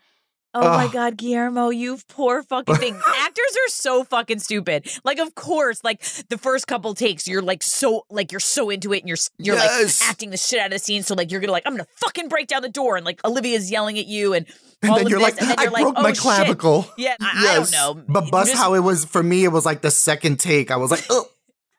Oh 0.55 0.69
my 0.69 0.87
God, 0.87 1.17
Guillermo, 1.17 1.69
you 1.69 1.97
poor 2.09 2.43
fucking 2.43 2.75
thing. 2.75 2.93
Actors 3.07 3.57
are 3.65 3.69
so 3.69 4.03
fucking 4.03 4.39
stupid. 4.39 4.87
Like, 5.03 5.17
of 5.19 5.33
course, 5.35 5.83
like 5.83 6.01
the 6.29 6.37
first 6.37 6.67
couple 6.67 6.93
takes, 6.93 7.27
you're 7.27 7.41
like 7.41 7.63
so, 7.63 8.05
like 8.11 8.31
you're 8.31 8.39
so 8.39 8.69
into 8.69 8.93
it, 8.93 8.99
and 8.99 9.07
you're 9.07 9.17
you're 9.39 9.55
Yes. 9.55 9.99
like 10.01 10.09
acting 10.09 10.29
the 10.29 10.37
shit 10.37 10.59
out 10.59 10.67
of 10.67 10.71
the 10.73 10.79
scene. 10.79 11.01
So 11.03 11.15
like 11.15 11.31
you're 11.31 11.41
gonna 11.41 11.51
like, 11.51 11.63
I'm 11.65 11.73
gonna 11.73 11.87
fucking 11.95 12.27
break 12.29 12.47
down 12.47 12.61
the 12.61 12.69
door, 12.69 12.95
and 12.97 13.05
like 13.05 13.19
Olivia's 13.25 13.71
yelling 13.71 13.97
at 13.97 14.05
you, 14.05 14.33
and 14.33 14.45
And 14.83 14.95
then 14.95 15.05
of 15.05 15.09
you're 15.09 15.19
this, 15.19 15.31
like, 15.31 15.41
and 15.41 15.49
then 15.49 15.59
I 15.59 15.63
you're 15.63 15.71
like, 15.71 15.83
broke 15.83 15.95
oh, 15.97 16.03
my 16.03 16.13
shit. 16.13 16.21
clavicle. 16.21 16.85
Yeah, 16.97 17.15
I, 17.19 17.47
I 17.49 17.55
don't 17.55 17.71
know. 17.71 18.03
But 18.07 18.29
bust 18.29 18.51
Just- 18.51 18.61
how 18.61 18.73
it 18.75 18.81
was 18.81 19.05
for 19.05 19.23
me, 19.23 19.43
it 19.45 19.51
was 19.51 19.65
like 19.65 19.81
the 19.81 19.91
second 19.91 20.39
take. 20.39 20.69
I 20.71 20.75
was 20.75 20.91
like, 20.91 21.05
oh, 21.09 21.25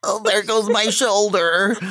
oh 0.02 0.20
there 0.24 0.42
goes 0.42 0.68
my 0.68 0.86
shoulder. 0.86 1.76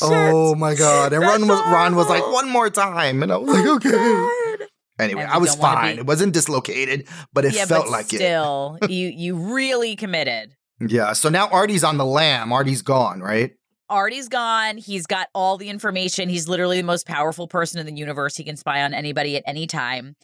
Oh, 0.00 0.52
oh, 0.52 0.54
my 0.54 0.74
God. 0.74 1.12
And 1.12 1.22
Ron 1.22 1.46
was, 1.48 1.58
Ron 1.60 1.96
was 1.96 2.08
like, 2.08 2.22
one 2.32 2.48
more 2.48 2.70
time. 2.70 3.22
And 3.22 3.32
I 3.32 3.36
was 3.36 3.48
like, 3.48 3.64
Oh, 3.66 3.76
okay. 3.76 4.64
Anyway, 4.98 5.22
I 5.24 5.38
was 5.38 5.54
fine. 5.54 5.96
be- 5.96 6.00
It 6.00 6.06
wasn't 6.06 6.32
dislocated, 6.34 7.08
but 7.32 7.44
it 7.44 7.54
yeah, 7.54 7.64
felt 7.66 7.86
but 7.86 7.90
like 7.92 8.06
still, 8.06 8.78
you 8.88 9.08
you 9.08 9.34
really 9.54 9.96
committed. 9.96 10.54
Yeah. 10.80 11.12
So 11.14 11.28
now 11.28 11.48
Artie's 11.48 11.84
on 11.84 11.96
the 11.96 12.04
lam. 12.06 12.52
Artie's 12.52 12.82
gone, 12.82 13.20
right? 13.20 13.52
Artie's 13.88 14.28
gone. 14.28 14.78
He's 14.78 15.06
got 15.06 15.28
all 15.34 15.58
the 15.58 15.68
information. 15.68 16.28
He's 16.28 16.48
literally 16.48 16.78
the 16.80 16.86
most 16.86 17.06
powerful 17.06 17.46
person 17.46 17.78
in 17.78 17.86
the 17.86 17.94
universe. 17.94 18.36
He 18.36 18.44
can 18.44 18.56
spy 18.56 18.82
on 18.82 18.94
anybody 18.94 19.36
at 19.36 19.42
any 19.46 19.66
time. 19.66 20.16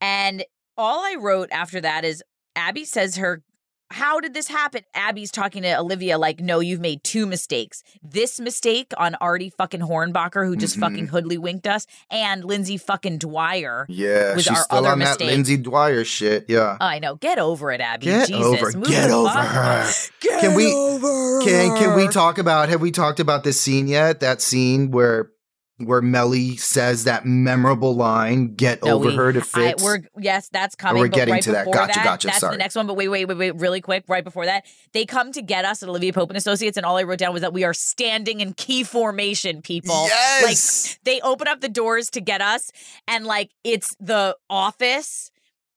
And 0.00 0.44
all 0.76 1.00
I 1.00 1.16
wrote 1.18 1.50
after 1.52 1.80
that 1.80 2.04
is 2.04 2.22
Abby 2.56 2.84
says 2.84 3.16
her, 3.16 3.42
How 3.92 4.20
did 4.20 4.34
this 4.34 4.48
happen? 4.48 4.82
Abby's 4.94 5.30
talking 5.30 5.62
to 5.62 5.78
Olivia, 5.78 6.18
like, 6.18 6.40
No, 6.40 6.60
you've 6.60 6.80
made 6.80 7.04
two 7.04 7.26
mistakes. 7.26 7.82
This 8.02 8.40
mistake 8.40 8.92
on 8.96 9.14
Artie 9.16 9.50
fucking 9.56 9.80
Hornbacher, 9.82 10.46
who 10.46 10.56
just 10.56 10.76
Mhm. 10.76 10.80
fucking 10.80 11.06
hoodwinked 11.08 11.66
us, 11.66 11.86
and 12.10 12.44
Lindsay 12.44 12.76
fucking 12.78 13.18
Dwyer. 13.18 13.86
Yeah. 13.88 14.34
Was 14.34 14.44
she's 14.44 14.56
our 14.56 14.64
still 14.64 14.78
other 14.78 14.88
on 14.88 14.98
that 15.00 15.08
mistake. 15.10 15.28
Lindsay 15.28 15.56
Dwyer 15.58 16.04
shit. 16.04 16.46
Yeah. 16.48 16.76
I 16.80 16.98
know. 16.98 17.16
Get 17.16 17.38
over 17.38 17.70
it, 17.70 17.80
Abby. 17.80 18.06
Get 18.06 18.28
Jesus. 18.28 18.42
over- 18.44 18.72
Move 18.78 18.88
get 18.88 19.10
over 19.10 19.28
fuck 19.28 19.46
her. 19.46 19.90
Get 20.20 20.40
Can 20.40 20.54
we- 20.54 20.72
over 20.72 21.42
Can 21.42 21.76
can 21.76 21.94
we 21.96 22.08
talk 22.08 22.38
about 22.38 22.68
have 22.68 22.80
we 22.80 22.90
talked 22.90 23.20
about 23.20 23.44
this 23.44 23.60
scene 23.60 23.88
yet? 23.88 24.20
That 24.20 24.40
scene 24.40 24.90
where 24.90 25.28
where 25.86 26.00
Mellie 26.02 26.56
says 26.56 27.04
that 27.04 27.26
memorable 27.26 27.94
line, 27.94 28.54
get 28.54 28.82
No, 28.84 28.92
over 28.96 29.08
we- 29.08 29.16
her 29.16 29.32
to 29.32 29.40
I, 29.40 29.42
Fitz. 29.42 29.82
we're 29.82 30.00
yes, 30.18 30.48
that's 30.48 30.74
coming. 30.74 31.00
we're 31.00 31.08
getting 31.08 31.32
right 31.34 31.42
to 31.42 31.52
that. 31.52 31.66
Gotcha, 31.72 32.00
gotcha, 32.04 32.28
That's 32.28 32.38
sorry. 32.40 32.54
the 32.54 32.58
next 32.58 32.74
one. 32.76 32.86
But 32.86 32.94
wait, 32.94 33.08
wait, 33.08 33.26
wait, 33.26 33.36
wait, 33.36 33.54
really 33.56 33.80
quick. 33.80 34.04
Right 34.08 34.22
before 34.24 34.46
that, 34.46 34.64
they 34.92 35.04
come 35.04 35.32
to 35.32 35.42
get 35.42 35.64
us 35.64 35.82
at 35.82 35.88
Olivia 35.88 36.12
Pope 36.12 36.30
and 36.30 36.36
Associates, 36.36 36.76
and 36.76 36.86
all 36.86 36.96
I 36.96 37.02
wrote 37.02 37.18
down 37.18 37.32
was 37.32 37.42
that 37.42 37.52
we 37.52 37.64
are 37.64 37.74
standing 37.74 38.40
in 38.40 38.54
key 38.54 38.84
formation. 38.84 39.62
People, 39.62 40.06
Yes! 40.08 40.42
like 40.94 41.04
they 41.04 41.20
open 41.22 41.48
up 41.48 41.60
the 41.60 41.68
doors 41.68 42.10
to 42.10 42.20
get 42.20 42.40
us, 42.40 42.70
and 43.08 43.26
like 43.26 43.50
it's 43.64 43.88
the 43.98 44.36
office. 44.48 45.30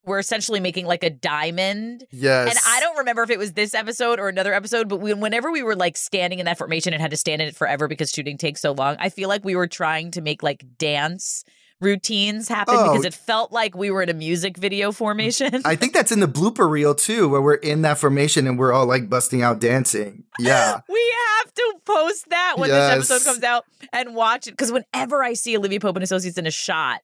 We're 0.06 0.20
essentially 0.20 0.60
making 0.60 0.86
like 0.86 1.03
a 1.03 1.10
diamond. 1.10 2.06
yes. 2.12 2.49
And 2.49 2.58
I 2.66 2.80
don't 2.80 2.97
remember 2.99 3.24
if 3.24 3.30
it 3.30 3.39
was 3.39 3.53
this 3.53 3.74
episode 3.74 4.20
or 4.20 4.30
another 4.30 4.53
episode, 4.53 4.88
but 4.89 4.97
we, 4.97 5.14
whenever 5.14 5.51
we 5.51 5.64
were 5.64 5.76
like 5.76 5.97
standing 5.97 6.39
in 6.39 6.45
that 6.45 6.58
formation 6.58 6.93
and 6.93 7.01
had 7.01 7.12
to 7.12 7.18
stand 7.18 7.41
in 7.41 7.47
it 7.47 7.56
forever 7.56 7.88
because 7.88 8.12
shooting 8.12 8.38
takes 8.38 8.62
so 8.62 8.72
long, 8.74 8.95
I 8.99 9.10
feel 9.10 9.30
like 9.30 9.43
we 9.43 9.56
were 9.56 9.68
trying 9.68 10.12
to 10.12 10.22
make 10.22 10.43
like 10.43 10.64
dance 10.78 11.43
routines 11.82 12.47
happen 12.47 12.74
Oh. 12.78 12.91
because 12.93 13.06
it 13.06 13.14
felt 13.14 13.51
like 13.51 13.76
we 13.76 13.91
were 13.91 14.01
in 14.01 14.10
a 14.10 14.14
music 14.14 14.58
video 14.58 14.91
formation. 14.91 15.62
I 15.66 15.76
think 15.76 15.93
that's 15.93 16.12
in 16.12 16.20
the 16.22 16.28
blooper 16.28 16.70
reel 16.70 16.95
too, 16.95 17.28
where 17.30 17.41
we're 17.41 17.56
in 17.56 17.82
that 17.82 17.97
formation 17.97 18.47
and 18.47 18.58
we're 18.58 18.72
all 18.72 18.86
like 18.86 19.10
busting 19.10 19.41
out 19.41 19.60
dancing. 19.60 20.24
Yeah. 20.39 20.80
we 20.89 21.14
have 21.39 21.53
to 21.53 21.74
post 21.86 22.30
that 22.30 22.56
when 22.58 22.70
Yes. 22.70 22.95
this 23.10 23.12
episode 23.12 23.30
comes 23.32 23.43
out 23.43 23.66
and 23.91 24.16
watch 24.16 24.47
it 24.47 24.51
because 24.51 24.72
whenever 24.72 25.22
I 25.24 25.34
see 25.34 25.58
Olivia 25.58 25.80
Pope 25.80 25.97
and 25.97 26.03
Associates 26.03 26.38
in 26.38 26.47
a 26.47 26.51
shot 26.51 27.01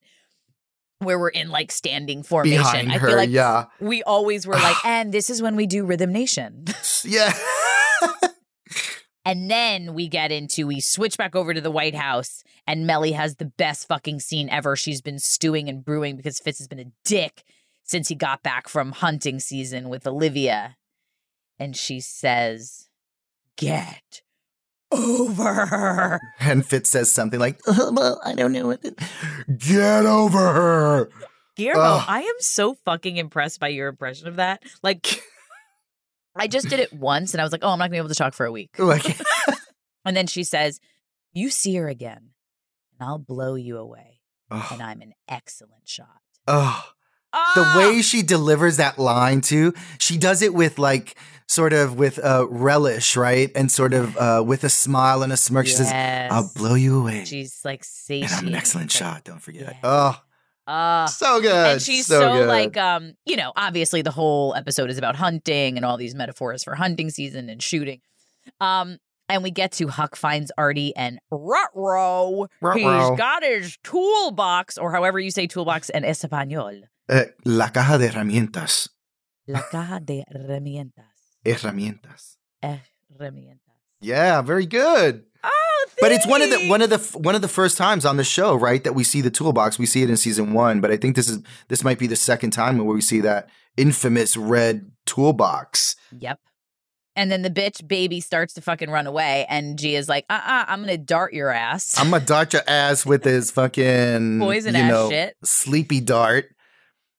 where 1.02 1.20
we're 1.20 1.30
in 1.30 1.50
like 1.50 1.72
standing 1.72 2.24
formation, 2.24 2.62
Behind 2.62 2.92
I 2.92 2.98
her. 2.98 3.08
feel 3.08 3.18
like 3.18 3.30
yeah. 3.30 3.66
we 3.80 4.04
always 4.04 4.48
were 4.48 4.56
like, 4.56 4.78
and 4.86 5.12
this 5.12 5.30
is 5.30 5.42
when 5.42 5.56
we 5.56 5.68
do 5.68 5.86
Rhythm 5.86 6.12
Nation. 6.12 6.66
Yeah. 7.04 7.34
And 9.24 9.52
then 9.52 9.94
we 9.94 10.08
get 10.08 10.32
into 10.32 10.66
we 10.68 10.80
switch 10.80 11.18
back 11.18 11.36
over 11.36 11.54
to 11.54 11.62
the 11.62 11.72
White 11.72 11.94
House, 11.96 12.44
and 12.66 12.88
Mellie 12.88 13.12
has 13.12 13.36
the 13.36 13.46
best 13.46 13.88
fucking 13.88 14.20
scene 14.20 14.50
ever. 14.50 14.76
She's 14.76 15.02
been 15.02 15.20
stewing 15.20 15.70
and 15.70 15.86
brewing 15.86 16.16
because 16.16 16.40
Fitz 16.40 16.58
has 16.58 16.68
been 16.68 16.80
a 16.80 16.92
dick 17.06 17.44
since 17.84 18.08
he 18.08 18.16
got 18.16 18.42
back 18.42 18.68
from 18.68 18.94
hunting 18.94 19.40
season 19.40 19.90
with 19.90 20.08
Olivia. 20.08 20.78
And 21.60 21.78
she 21.78 22.00
says, 22.00 22.90
Get 23.58 24.22
over 24.92 25.66
her. 25.66 26.20
and 26.40 26.66
Fitz 26.66 26.90
says 26.90 27.12
something 27.12 27.40
like, 27.40 27.60
"Uh, 27.68 27.92
well, 27.94 28.22
I 28.24 28.34
don't 28.34 28.52
know 28.52 28.68
what 28.68 28.84
it 28.84 29.00
Get 29.58 30.06
over 30.06 30.38
her. 30.54 31.10
Guillermo, 31.56 31.82
Ugh. 31.82 32.06
I 32.08 32.22
am 32.22 32.36
so 32.40 32.76
fucking 32.86 33.18
impressed 33.18 33.60
by 33.60 33.68
your 33.70 33.88
impression 33.90 34.28
of 34.28 34.38
that. 34.38 34.64
Like, 34.84 35.22
I 36.36 36.48
just 36.48 36.70
did 36.70 36.80
it 36.80 36.94
once 36.94 37.34
and 37.34 37.42
I 37.42 37.44
was 37.44 37.52
like, 37.52 37.64
oh, 37.64 37.70
I'm 37.70 37.78
not 37.80 37.86
gonna 37.86 37.92
be 37.92 37.98
able 37.98 38.08
to 38.10 38.16
talk 38.16 38.34
for 38.34 38.46
a 38.46 38.52
week. 38.52 38.72
Like, 38.80 39.06
And 40.06 40.16
then 40.18 40.28
she 40.28 40.44
says, 40.44 40.80
You 41.34 41.50
see 41.50 41.76
her 41.76 41.88
again, 41.88 42.30
and 43.00 43.08
I'll 43.08 43.20
blow 43.20 43.56
you 43.56 43.78
away. 43.78 44.22
oh, 44.50 44.68
And 44.72 44.82
I'm 44.82 45.02
an 45.02 45.14
excellent 45.28 45.88
shot. 45.88 46.22
oh. 46.48 46.84
The 47.34 47.62
Ah! 47.62 47.76
way 47.78 48.02
she 48.02 48.22
delivers 48.22 48.78
that 48.78 48.98
line 49.00 49.42
too 49.42 49.74
she 50.00 50.18
does 50.18 50.42
it 50.42 50.54
with 50.54 50.78
like 50.78 51.16
sort 51.48 51.74
of 51.74 51.98
with 51.98 52.20
uh 52.24 52.46
relish 52.50 53.16
right 53.18 53.52
and 53.56 53.72
sort 53.72 53.94
of 53.94 54.16
uh 54.18 54.44
with 54.46 54.64
a 54.64 54.70
smile 54.70 55.24
and 55.24 55.32
a 55.34 55.38
smirk 55.38 55.66
she 55.68 55.74
says 55.74 55.92
i'll 56.32 56.50
blow 56.56 56.74
you 56.76 57.00
away 57.00 57.24
She's 57.26 57.60
like 57.64 57.84
and 58.10 58.26
i'm 58.26 58.48
an 58.48 58.56
excellent 58.56 58.92
shot 58.92 59.24
don't 59.24 59.42
forget 59.42 59.62
yeah. 59.64 59.80
oh 59.84 60.22
Ah. 60.68 61.06
so 61.08 61.42
good 61.42 61.52
and 61.74 61.82
she's 61.82 62.06
so, 62.06 62.20
good. 62.34 62.48
like 62.48 62.78
um 62.78 63.14
you 63.26 63.36
know 63.36 63.52
obviously 63.56 64.02
the 64.02 64.12
whole 64.12 64.54
episode 64.56 64.90
is 64.90 64.98
about 64.98 65.16
hunting 65.16 65.76
and 65.76 65.86
all 65.86 65.98
these 65.98 66.14
metaphors 66.16 66.64
for 66.64 66.76
hunting 66.76 67.10
season 67.10 67.50
and 67.50 67.62
shooting 67.64 68.00
um 68.62 68.98
and 69.28 69.44
we 69.44 69.52
get 69.52 69.72
to 69.74 69.88
Huck 69.88 70.18
finds 70.18 70.52
Artie 70.58 70.94
and 70.98 71.18
Rutro. 71.32 72.48
He's 72.74 72.84
got 73.18 73.44
his 73.44 73.78
toolbox, 73.82 74.78
or 74.78 74.92
however 74.92 75.22
you 75.22 75.32
say 75.32 75.48
toolbox 75.48 75.90
in 75.90 76.04
español. 76.04 76.82
Eh, 77.12 77.26
la 77.46 77.70
caja 77.72 77.98
de 77.98 78.08
herramientas 78.08 78.88
La 79.46 79.62
caja 79.70 80.00
de 80.00 80.24
herramientas. 80.34 81.06
herramientas 81.46 82.38
Herramientas. 82.64 83.60
yeah 84.00 84.42
very 84.42 84.66
good 84.66 85.24
Oh, 85.44 85.86
but 86.00 86.12
it's 86.12 86.28
one 86.28 86.44
of 86.44 86.52
the 86.52 86.70
one 86.70 86.84
of 86.84 86.92
the 86.92 87.00
one 87.18 87.34
of 87.36 87.42
the 87.42 87.48
first 87.48 87.76
times 87.76 88.06
on 88.06 88.18
the 88.18 88.24
show 88.24 88.54
right 88.56 88.84
that 88.84 88.94
we 88.94 89.04
see 89.04 89.22
the 89.22 89.32
toolbox 89.32 89.80
we 89.80 89.88
see 89.88 90.04
it 90.04 90.10
in 90.10 90.16
season 90.16 90.54
one 90.54 90.80
but 90.82 90.92
i 90.92 90.98
think 90.98 91.16
this 91.16 91.28
is 91.28 91.40
this 91.68 91.84
might 91.84 91.98
be 91.98 92.06
the 92.06 92.16
second 92.16 92.52
time 92.52 92.78
where 92.78 92.86
we 92.96 93.02
see 93.02 93.22
that 93.22 93.50
infamous 93.76 94.38
red 94.38 94.92
toolbox 95.06 95.96
Yep. 96.18 96.40
And 97.16 97.30
then 97.30 97.42
the 97.42 97.50
bitch 97.50 97.86
baby 97.88 98.22
starts 98.22 98.54
to 98.54 98.62
fucking 98.62 98.90
run 98.90 99.06
away, 99.06 99.46
and 99.50 99.78
Gia's 99.78 100.08
like, 100.08 100.24
uh 100.30 100.34
uh-uh, 100.34 100.62
uh, 100.62 100.66
i 100.70 100.76
gonna 100.78 100.98
dart 100.98 101.34
your 101.34 101.50
ass. 101.50 102.00
I'm 102.00 102.10
gonna 102.10 102.24
dart 102.26 102.54
your 102.54 102.62
ass 102.66 103.06
with 103.06 103.24
his 103.34 103.52
fucking 103.52 104.40
Poison 104.40 104.76
you 104.76 104.82
ass 104.82 104.90
know, 104.90 105.10
shit. 105.10 105.36
sleepy 105.44 106.00
dart. 106.00 106.46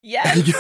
Yes. 0.03 0.53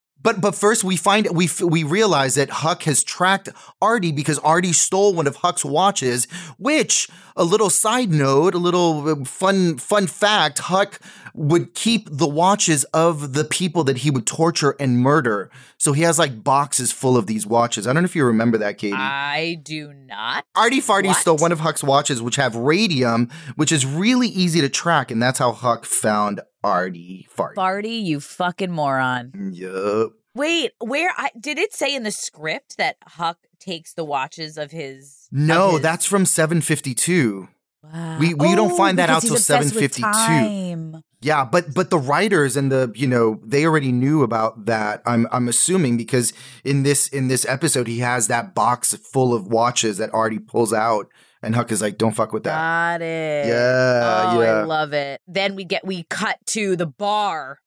but 0.22 0.40
but 0.40 0.54
first 0.54 0.84
we 0.84 0.96
find 0.96 1.28
we 1.32 1.46
f- 1.46 1.60
we 1.60 1.82
realize 1.82 2.34
that 2.34 2.50
Huck 2.50 2.82
has 2.84 3.02
tracked 3.02 3.48
Artie 3.80 4.12
because 4.12 4.38
Artie 4.40 4.72
stole 4.72 5.14
one 5.14 5.26
of 5.26 5.36
Huck's 5.36 5.64
watches. 5.64 6.26
Which 6.58 7.08
a 7.36 7.44
little 7.44 7.70
side 7.70 8.10
note, 8.10 8.54
a 8.54 8.58
little 8.58 9.08
uh, 9.08 9.24
fun 9.24 9.78
fun 9.78 10.06
fact: 10.06 10.58
Huck 10.58 11.00
would 11.32 11.74
keep 11.74 12.08
the 12.10 12.26
watches 12.26 12.84
of 12.84 13.34
the 13.34 13.44
people 13.44 13.84
that 13.84 13.98
he 13.98 14.10
would 14.10 14.26
torture 14.26 14.74
and 14.80 14.98
murder. 14.98 15.50
So 15.78 15.92
he 15.92 16.02
has 16.02 16.18
like 16.18 16.42
boxes 16.42 16.92
full 16.92 17.16
of 17.16 17.26
these 17.26 17.46
watches. 17.46 17.86
I 17.86 17.92
don't 17.92 18.02
know 18.02 18.06
if 18.06 18.16
you 18.16 18.24
remember 18.24 18.58
that, 18.58 18.78
Katie. 18.78 18.94
I 18.96 19.60
do 19.62 19.92
not. 19.94 20.44
Artie 20.54 20.80
Farty 20.80 21.06
What? 21.06 21.16
stole 21.16 21.36
one 21.38 21.52
of 21.52 21.60
Huck's 21.60 21.82
watches, 21.84 22.20
which 22.20 22.36
have 22.36 22.56
radium, 22.56 23.30
which 23.56 23.72
is 23.72 23.86
really 23.86 24.28
easy 24.28 24.60
to 24.60 24.68
track, 24.68 25.10
and 25.10 25.22
that's 25.22 25.38
how 25.38 25.52
Huck 25.52 25.84
found 25.86 26.40
Artie 26.62 27.26
Farty. 27.36 27.54
Farty, 27.54 28.02
you 28.04 28.20
fucking 28.20 28.70
moron. 28.70 29.52
Yup. 29.54 30.12
Wait, 30.34 30.72
where 30.78 31.10
I 31.16 31.30
did 31.38 31.58
it 31.58 31.72
say 31.74 31.94
in 31.94 32.02
the 32.04 32.10
script 32.12 32.76
that 32.76 32.96
Huck 33.04 33.38
takes 33.58 33.94
the 33.94 34.04
watches 34.04 34.56
of 34.56 34.70
his 34.70 35.28
of 35.32 35.38
No, 35.38 35.70
his- 35.72 35.80
that's 35.80 36.06
from 36.06 36.24
752. 36.26 37.48
Wow. 37.82 38.18
we- 38.20 38.34
we 38.34 38.54
don't 38.54 38.76
find 38.76 38.98
that 38.98 39.08
out 39.10 39.22
till 39.22 39.36
7:52. 39.36 41.02
Yeah, 41.22 41.44
but 41.44 41.74
but 41.74 41.90
the 41.90 41.98
writers 41.98 42.56
and 42.56 42.70
the 42.72 42.92
you 42.94 43.06
know 43.06 43.40
they 43.44 43.66
already 43.66 43.92
knew 43.92 44.22
about 44.22 44.66
that. 44.66 45.02
I'm 45.04 45.26
I'm 45.32 45.48
assuming 45.48 45.96
because 45.96 46.32
in 46.64 46.82
this 46.82 47.08
in 47.08 47.28
this 47.28 47.44
episode 47.46 47.86
he 47.88 47.98
has 47.98 48.28
that 48.28 48.54
box 48.54 48.94
full 48.94 49.34
of 49.34 49.46
watches 49.46 49.98
that 49.98 50.12
Artie 50.14 50.38
pulls 50.38 50.72
out, 50.72 51.08
and 51.42 51.54
Huck 51.54 51.72
is 51.72 51.80
like, 51.80 51.98
"Don't 51.98 52.12
fuck 52.12 52.32
with 52.32 52.44
that." 52.44 52.54
Got 52.54 53.02
it. 53.02 53.46
Yeah, 53.46 54.32
oh, 54.34 54.40
yeah. 54.42 54.52
I 54.52 54.62
love 54.62 54.92
it. 54.92 55.20
Then 55.26 55.54
we 55.56 55.64
get 55.64 55.84
we 55.86 56.04
cut 56.04 56.38
to 56.48 56.76
the 56.76 56.86
bar, 56.86 57.60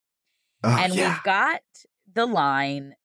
Oh, 0.63 0.69
and 0.80 0.93
yeah. 0.93 1.09
we've 1.13 1.24
got 1.24 1.61
the 2.13 2.26
line 2.26 2.95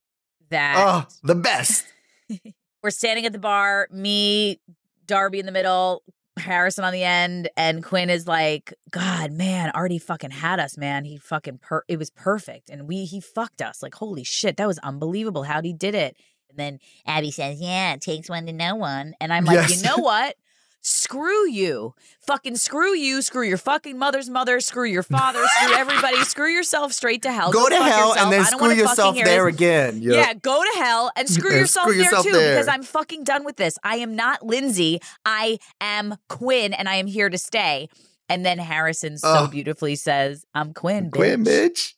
that 0.49 0.75
oh 0.77 1.07
the 1.23 1.35
best. 1.35 1.85
we're 2.83 2.91
standing 2.91 3.25
at 3.25 3.33
the 3.33 3.39
bar, 3.39 3.87
me, 3.91 4.59
Darby 5.05 5.39
in 5.39 5.45
the 5.45 5.51
middle, 5.51 6.03
Harrison 6.37 6.83
on 6.83 6.93
the 6.93 7.03
end, 7.03 7.49
and 7.57 7.83
Quinn 7.83 8.09
is 8.09 8.27
like, 8.27 8.73
God, 8.91 9.31
man, 9.31 9.71
Artie 9.71 9.97
fucking 9.99 10.31
had 10.31 10.59
us, 10.59 10.77
man. 10.77 11.03
He 11.05 11.17
fucking 11.17 11.57
per 11.59 11.83
it 11.87 11.97
was 11.97 12.09
perfect. 12.11 12.69
And 12.69 12.87
we 12.87 13.05
he 13.05 13.19
fucked 13.19 13.61
us. 13.61 13.81
Like, 13.83 13.95
holy 13.95 14.23
shit, 14.23 14.57
that 14.57 14.67
was 14.67 14.79
unbelievable 14.79 15.43
how 15.43 15.61
he 15.61 15.73
did 15.73 15.95
it. 15.95 16.15
And 16.49 16.57
then 16.57 16.79
Abby 17.05 17.29
says, 17.31 17.59
Yeah, 17.61 17.93
it 17.93 18.01
takes 18.01 18.29
one 18.29 18.45
to 18.47 18.53
know 18.53 18.75
one. 18.75 19.13
And 19.19 19.31
I'm 19.33 19.45
like, 19.45 19.55
Yes. 19.69 19.77
you 19.77 19.83
know 19.87 19.97
what? 20.03 20.35
Screw 20.81 21.47
you. 21.49 21.93
Fucking 22.21 22.55
screw 22.55 22.95
you. 22.95 23.21
Screw 23.21 23.43
your 23.43 23.57
fucking 23.57 23.97
mother's 23.97 24.29
mother. 24.29 24.59
Screw 24.61 24.85
your 24.85 25.03
father. 25.03 25.43
Screw 25.45 25.73
everybody. 25.75 26.17
Screw 26.23 26.47
yourself 26.49 26.93
straight 26.93 27.21
to 27.23 27.31
hell. 27.31 27.51
Go 27.51 27.67
to 27.67 27.75
hell 27.75 28.09
yourself. 28.09 28.17
and 28.17 28.31
then 28.31 28.45
screw 28.45 28.71
yourself 28.71 29.15
there 29.15 29.47
again. 29.47 30.01
Yep. 30.01 30.13
Yeah, 30.13 30.33
go 30.35 30.63
to 30.63 30.79
hell 30.79 31.11
and 31.17 31.27
screw 31.29 31.49
And 31.51 31.59
yourself 31.59 31.85
screw 31.87 31.95
there 31.95 32.03
yourself 32.05 32.25
too 32.25 32.31
there. 32.31 32.53
because 32.55 32.67
I'm 32.69 32.83
fucking 32.83 33.23
done 33.25 33.43
with 33.43 33.57
this. 33.57 33.77
I 33.83 33.97
am 33.97 34.15
not 34.15 34.45
Lindsay. 34.45 35.01
I 35.25 35.59
am 35.81 36.15
Quinn 36.29 36.71
and 36.73 36.87
I 36.87 36.95
am 36.95 37.07
here 37.07 37.29
to 37.29 37.37
stay. 37.37 37.89
And 38.29 38.45
then 38.45 38.57
Harrison 38.59 39.17
so 39.17 39.47
beautifully 39.47 39.95
says, 39.95 40.45
I'm 40.53 40.73
Quinn, 40.73 41.09
bitch. 41.09 41.15
Quinn, 41.15 41.43
bitch. 41.43 41.93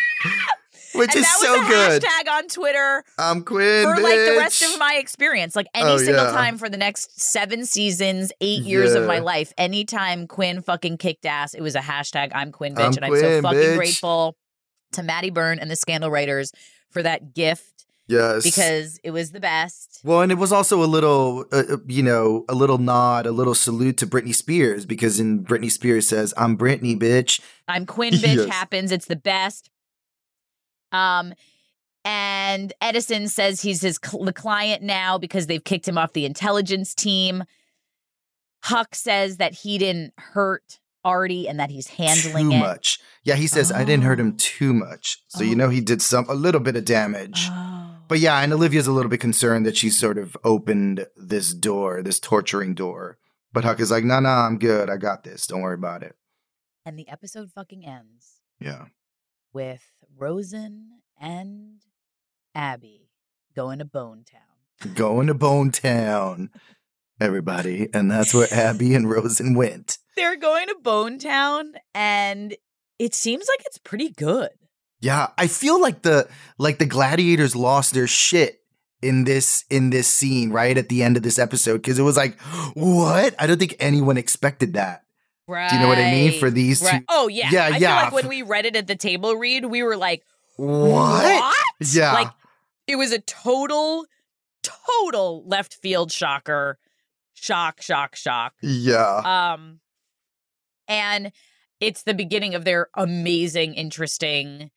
Which 0.98 1.10
and 1.10 1.16
is 1.18 1.22
that 1.24 1.38
so 1.40 1.58
was 1.58 1.66
a 1.66 1.70
good. 1.70 2.02
hashtag 2.02 2.30
on 2.32 2.48
Twitter 2.48 3.04
I'm 3.18 3.42
Quinn, 3.44 3.84
for 3.84 4.00
like 4.02 4.18
the 4.18 4.36
rest 4.38 4.62
of 4.62 4.78
my 4.78 4.94
experience. 4.94 5.54
Like 5.56 5.66
any 5.74 5.88
Oh, 5.90 5.98
single 5.98 6.24
yeah. 6.24 6.32
time 6.32 6.58
for 6.58 6.68
the 6.68 6.76
next 6.76 7.20
seven 7.20 7.66
seasons, 7.66 8.32
eight 8.40 8.62
years 8.62 8.94
of 8.94 9.06
my 9.06 9.16
Yeah. 9.16 9.20
life. 9.22 9.52
Anytime 9.58 10.26
Quinn 10.26 10.62
fucking 10.62 10.98
kicked 10.98 11.26
ass, 11.26 11.54
it 11.54 11.60
was 11.62 11.74
a 11.74 11.80
hashtag 11.80 12.30
I'm 12.34 12.52
Quinn 12.52 12.74
bitch. 12.74 12.96
I'm 12.98 13.04
and 13.04 13.04
I'm 13.04 13.16
so 13.20 13.42
fucking 13.42 13.58
bitch. 13.58 13.76
grateful 13.76 14.36
to 14.92 15.02
Maddie 15.02 15.30
Byrne 15.30 15.58
and 15.58 15.70
the 15.70 15.76
Scandal 15.76 16.10
writers 16.10 16.52
for 16.90 17.02
that 17.02 17.34
gift 17.34 17.84
Yes. 18.08 18.44
because 18.44 19.00
it 19.02 19.10
was 19.10 19.32
the 19.32 19.40
best. 19.40 20.00
Well, 20.04 20.20
and 20.20 20.30
it 20.30 20.36
was 20.36 20.52
also 20.52 20.80
a 20.82 20.86
little, 20.86 21.44
uh, 21.52 21.64
uh, 21.72 21.76
you 21.88 22.04
know, 22.04 22.44
a 22.48 22.54
little 22.54 22.78
nod, 22.78 23.26
a 23.26 23.32
little 23.32 23.54
salute 23.54 23.96
to 23.98 24.06
Britney 24.06 24.32
Spears 24.34 24.86
because 24.86 25.18
in 25.18 25.44
Britney 25.44 25.70
Spears 25.72 26.08
says, 26.08 26.32
"I'm 26.36 26.56
Britney, 26.56 26.96
bitch." 26.96 27.40
I'm 27.66 27.84
Quinn 27.84 28.14
bitch 28.14 28.36
Yes. 28.46 28.48
happens. 28.48 28.92
It's 28.92 29.06
the 29.06 29.16
best. 29.16 29.70
Um, 30.96 31.34
and 32.04 32.72
Edison 32.80 33.28
says 33.28 33.60
he's 33.62 33.82
his 33.82 33.98
cl- 34.04 34.24
the 34.24 34.32
client 34.32 34.82
now 34.82 35.18
because 35.18 35.46
they've 35.46 35.62
kicked 35.64 35.88
him 35.88 35.98
off 35.98 36.12
the 36.12 36.24
intelligence 36.24 36.94
team. 36.94 37.44
Huck 38.62 38.94
says 38.94 39.36
that 39.36 39.54
he 39.54 39.78
didn't 39.78 40.12
hurt 40.16 40.78
Artie 41.04 41.48
and 41.48 41.60
that 41.60 41.70
he's 41.70 41.88
handling 41.88 42.50
too 42.50 42.56
it. 42.56 42.60
much. 42.60 42.98
Yeah, 43.22 43.34
he 43.36 43.46
says 43.46 43.70
I 43.70 43.84
didn't 43.84 44.04
hurt 44.04 44.18
him 44.20 44.32
Oh. 44.32 44.38
too 44.38 44.72
much, 44.74 45.18
so 45.28 45.42
you 45.44 45.52
Oh. 45.52 45.56
know 45.56 45.68
he 45.68 45.80
did 45.80 46.02
some 46.02 46.26
a 46.28 46.34
little 46.34 46.60
bit 46.60 46.76
of 46.76 46.84
damage. 46.84 47.46
Oh. 47.50 47.96
But 48.08 48.18
yeah, 48.20 48.38
and 48.40 48.52
Olivia's 48.52 48.86
a 48.86 48.92
little 48.92 49.10
bit 49.10 49.20
concerned 49.20 49.66
that 49.66 49.76
she 49.76 49.90
sort 49.90 50.16
of 50.18 50.36
opened 50.44 51.06
this 51.16 51.52
door, 51.54 52.02
this 52.02 52.20
torturing 52.20 52.74
door. 52.74 53.18
But 53.52 53.64
Huck 53.64 53.80
is 53.80 53.90
like, 53.90 54.04
"No, 54.04 54.20
no, 54.20 54.28
I'm 54.28 54.58
good. 54.58 54.88
I 54.90 54.96
got 54.96 55.24
this. 55.24 55.46
Don't 55.46 55.62
worry 55.62 55.74
about 55.74 56.02
it." 56.04 56.14
And 56.84 56.96
the 56.98 57.08
episode 57.08 57.50
fucking 57.52 57.84
ends 57.84 58.40
Yeah. 58.60 58.86
With 59.56 60.04
Rosen 60.14 61.00
and 61.18 61.80
Abby 62.54 63.08
going 63.54 63.78
to 63.78 63.86
Bone 63.86 64.22
Town. 64.30 64.92
Going 64.94 65.28
to 65.28 65.34
Bone 65.34 65.70
Town, 65.70 66.50
everybody, 67.18 67.88
and 67.94 68.10
that's 68.10 68.34
where 68.34 68.52
Abby 68.52 68.94
and 68.94 69.08
Rosen 69.08 69.54
went. 69.54 69.96
They're 70.16 70.36
going 70.36 70.66
to 70.66 70.76
Bone 70.82 71.18
Town, 71.18 71.72
and 71.94 72.54
it 72.98 73.14
seems 73.14 73.46
like 73.48 73.64
it's 73.64 73.78
pretty 73.78 74.10
good. 74.10 74.50
Yeah, 75.00 75.28
I 75.38 75.46
feel 75.46 75.80
like 75.80 76.02
the 76.02 76.28
like 76.58 76.76
the 76.76 76.84
gladiators 76.84 77.56
lost 77.56 77.94
their 77.94 78.06
shit 78.06 78.60
in 79.00 79.24
this 79.24 79.64
in 79.70 79.88
this 79.88 80.06
scene 80.06 80.50
right 80.50 80.76
at 80.76 80.90
the 80.90 81.02
end 81.02 81.16
of 81.16 81.22
this 81.22 81.38
episode 81.38 81.78
because 81.78 81.98
it 81.98 82.02
was 82.02 82.18
like, 82.18 82.38
what? 82.74 83.34
I 83.38 83.46
don't 83.46 83.58
think 83.58 83.76
anyone 83.80 84.18
expected 84.18 84.74
that. 84.74 85.05
Right. 85.48 85.70
Do 85.70 85.76
you 85.76 85.82
know 85.82 85.88
what 85.88 85.98
I 85.98 86.10
mean? 86.10 86.38
For 86.40 86.50
these 86.50 86.82
Right. 86.82 86.98
two- 87.00 87.04
Oh 87.08 87.28
yeah. 87.28 87.48
Yeah, 87.52 87.64
I 87.66 87.72
feel 87.72 87.80
yeah. 87.82 88.02
like 88.04 88.12
when 88.12 88.28
we 88.28 88.42
read 88.42 88.66
it 88.66 88.74
at 88.76 88.86
the 88.86 88.96
table 88.96 89.34
read, 89.36 89.64
we 89.66 89.82
were 89.82 89.96
like, 89.96 90.22
What? 90.56 91.54
Yeah. 91.80 92.12
Like 92.12 92.28
it 92.86 92.96
was 92.96 93.12
a 93.12 93.20
total, 93.20 94.06
total 94.62 95.44
left 95.46 95.74
field 95.74 96.10
shocker. 96.12 96.78
Shock, 97.34 97.82
shock, 97.82 98.16
shock. 98.16 98.54
yeah. 98.62 99.52
Um 99.54 99.80
and 100.88 101.32
it's 101.80 102.02
the 102.04 102.14
beginning 102.14 102.54
of 102.54 102.64
their 102.64 102.88
amazing, 102.94 103.74
interesting, 103.74 104.70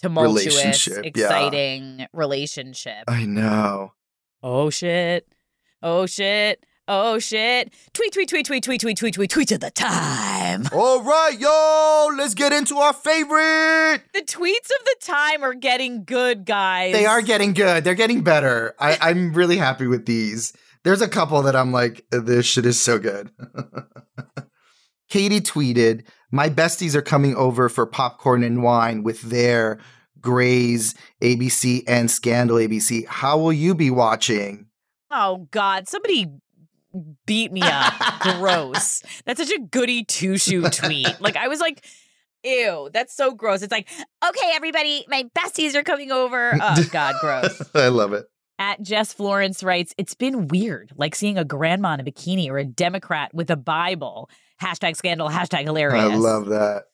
tumultuous, 0.00 0.46
Relationship, 0.56 1.16
yeah. 1.16 1.24
exciting 1.24 2.06
relationship. 2.12 3.04
I 3.08 3.24
know. 3.26 3.92
Oh 4.42 4.70
shit. 4.70 5.26
Oh 5.82 6.06
shit. 6.06 6.64
Oh 6.88 7.18
shit. 7.18 7.72
Tweet, 7.92 8.12
tweet, 8.12 8.28
tweet, 8.28 8.46
tweet, 8.46 8.62
tweet, 8.62 8.80
tweet, 8.80 8.96
tweet, 8.96 9.14
tweet, 9.14 9.30
tweet 9.30 9.48
to 9.48 9.58
the 9.58 9.72
time. 9.72 10.66
All 10.72 11.02
right, 11.02 11.36
yo, 11.36 12.10
let's 12.16 12.34
get 12.34 12.52
into 12.52 12.76
our 12.76 12.92
favorite. 12.92 14.02
The 14.14 14.22
tweets 14.22 14.70
of 14.70 14.84
the 14.84 14.96
time 15.00 15.42
are 15.42 15.54
getting 15.54 16.04
good, 16.04 16.44
guys. 16.44 16.92
They 16.92 17.06
are 17.06 17.22
getting 17.22 17.54
good. 17.54 17.82
They're 17.82 17.94
getting 17.94 18.22
better. 18.22 18.74
I, 18.78 18.98
I'm 19.10 19.32
really 19.32 19.56
happy 19.56 19.88
with 19.88 20.06
these. 20.06 20.52
There's 20.84 21.02
a 21.02 21.08
couple 21.08 21.42
that 21.42 21.56
I'm 21.56 21.72
like, 21.72 22.06
this 22.12 22.46
shit 22.46 22.66
is 22.66 22.80
so 22.80 23.00
good. 23.00 23.30
Katie 25.08 25.40
tweeted, 25.40 26.04
My 26.30 26.48
besties 26.48 26.94
are 26.94 27.02
coming 27.02 27.34
over 27.34 27.68
for 27.68 27.86
popcorn 27.86 28.44
and 28.44 28.62
wine 28.62 29.02
with 29.02 29.22
their 29.22 29.80
Greys 30.20 30.94
ABC 31.20 31.82
and 31.88 32.08
Scandal 32.08 32.58
ABC. 32.58 33.06
How 33.06 33.38
will 33.38 33.52
you 33.52 33.74
be 33.74 33.90
watching? 33.90 34.66
Oh 35.10 35.48
God, 35.50 35.88
somebody 35.88 36.26
beat 37.26 37.52
me 37.52 37.62
up. 37.62 37.94
gross. 38.20 39.02
That's 39.24 39.40
such 39.40 39.50
a 39.56 39.60
goody 39.60 40.04
two 40.04 40.38
shoe 40.38 40.62
tweet. 40.68 41.20
Like 41.20 41.36
I 41.36 41.48
was 41.48 41.60
like, 41.60 41.84
ew, 42.44 42.88
that's 42.92 43.14
so 43.14 43.32
gross. 43.32 43.62
It's 43.62 43.72
like, 43.72 43.88
okay, 44.26 44.50
everybody, 44.54 45.04
my 45.08 45.24
besties 45.36 45.74
are 45.74 45.82
coming 45.82 46.12
over. 46.12 46.56
Oh 46.60 46.84
God, 46.90 47.16
gross. 47.20 47.60
I 47.74 47.88
love 47.88 48.12
it. 48.12 48.26
At 48.58 48.80
Jess 48.80 49.12
Florence 49.12 49.62
writes, 49.62 49.94
it's 49.98 50.14
been 50.14 50.48
weird, 50.48 50.92
like 50.96 51.14
seeing 51.14 51.36
a 51.36 51.44
grandma 51.44 51.94
in 51.94 52.00
a 52.00 52.04
bikini 52.04 52.48
or 52.48 52.56
a 52.58 52.64
Democrat 52.64 53.34
with 53.34 53.50
a 53.50 53.56
Bible. 53.56 54.30
Hashtag 54.62 54.96
scandal, 54.96 55.28
hashtag 55.28 55.64
hilarious. 55.64 56.04
I 56.04 56.14
love 56.14 56.46
that. 56.46 56.84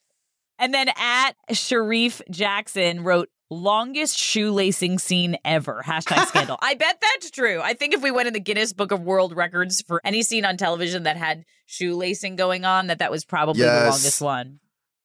And 0.59 0.75
then 0.75 0.89
at 0.97 1.33
Sharif 1.53 2.21
Jackson 2.31 3.05
wrote, 3.05 3.29
longest 3.53 4.19
shoelacing 4.19 4.99
scene 5.01 5.37
ever. 5.45 5.83
Hashtag 5.87 6.27
scandal. 6.27 6.59
I 6.63 6.75
bet 6.75 7.01
that's 7.01 7.31
true. 7.31 7.61
I 7.63 7.75
think 7.75 7.95
if 7.95 8.03
we 8.03 8.11
went 8.11 8.27
in 8.29 8.35
the 8.35 8.41
Guinness 8.41 8.73
Book 8.73 8.91
of 8.93 9.01
World 9.03 9.37
Records 9.37 9.83
for 9.87 10.01
any 10.05 10.23
scene 10.23 10.45
on 10.45 10.57
television 10.57 11.05
that 11.05 11.17
had 11.17 11.45
shoelacing 11.69 12.37
going 12.37 12.65
on, 12.65 12.89
that 12.89 12.99
that 12.99 13.11
was 13.11 13.25
probably 13.25 13.63
the 13.63 13.69
longest 13.91 14.21
one. 14.21 14.59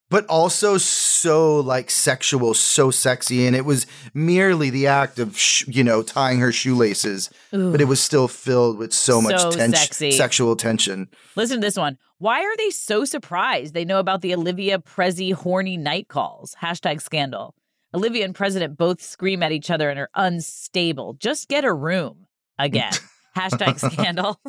but 0.09 0.25
also 0.27 0.77
so 0.77 1.59
like 1.59 1.89
sexual, 1.89 2.53
so 2.53 2.89
sexy, 2.91 3.45
and 3.45 3.55
it 3.55 3.65
was 3.65 3.85
merely 4.13 4.69
the 4.69 4.87
act 4.87 5.19
of 5.19 5.37
sh- 5.37 5.65
you 5.67 5.83
know 5.83 6.01
tying 6.01 6.39
her 6.39 6.51
shoelaces, 6.51 7.29
but 7.51 7.81
it 7.81 7.85
was 7.85 7.99
still 8.01 8.27
filled 8.27 8.77
with 8.77 8.93
so 8.93 9.21
much 9.21 9.41
tension, 9.53 9.73
sexy. 9.75 10.11
sexual 10.11 10.55
tension. 10.55 11.07
Listen 11.35 11.57
to 11.57 11.61
this 11.67 11.77
one. 11.77 11.97
Why 12.19 12.41
are 12.41 12.57
they 12.57 12.71
so 12.71 13.05
surprised 13.05 13.73
they 13.75 13.85
know 13.85 13.99
about 13.99 14.21
the 14.21 14.33
Olivia 14.33 14.79
Prezi 14.79 15.33
horny 15.33 15.77
night 15.77 16.07
calls? 16.07 16.55
Hashtag 16.63 16.99
scandal. 17.01 17.53
Olivia 17.93 18.25
and 18.25 18.35
President 18.35 18.77
both 18.77 19.01
scream 19.01 19.41
at 19.43 19.51
each 19.51 19.69
other 19.71 19.89
and 19.89 19.99
are 19.99 20.09
unstable. 20.15 21.13
Just 21.13 21.47
get 21.47 21.63
a 21.65 21.73
room 21.73 22.27
again. 22.59 22.91
Hashtag 23.37 23.79
scandal. 23.91 24.39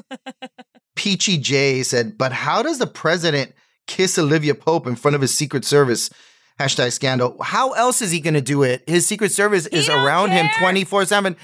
Peachy 0.97 1.39
J 1.39 1.83
said, 1.83 2.17
"But 2.19 2.33
how 2.33 2.63
does 2.63 2.79
the 2.79 2.87
president 2.87 3.53
kiss 3.87 4.19
Olivia 4.19 4.55
Pope 4.55 4.87
in 4.87 4.97
front 4.97 5.15
of 5.15 5.21
his 5.21 5.35
Secret 5.35 5.65
Service?" 5.65 6.11
Hashtag 6.59 6.91
scandal. 6.93 7.37
How 7.41 7.73
else 7.73 8.03
is 8.03 8.11
he 8.11 8.19
going 8.19 8.35
to 8.35 8.41
do 8.41 8.65
it? 8.65 8.83
His 8.89 9.07
Secret 9.07 9.31
Service 9.31 9.67
is 9.67 9.87
don't 9.87 10.05
around 10.05 10.31
him 10.31 10.49
twenty 10.59 10.85
four 10.85 11.05
seven. 11.05 11.37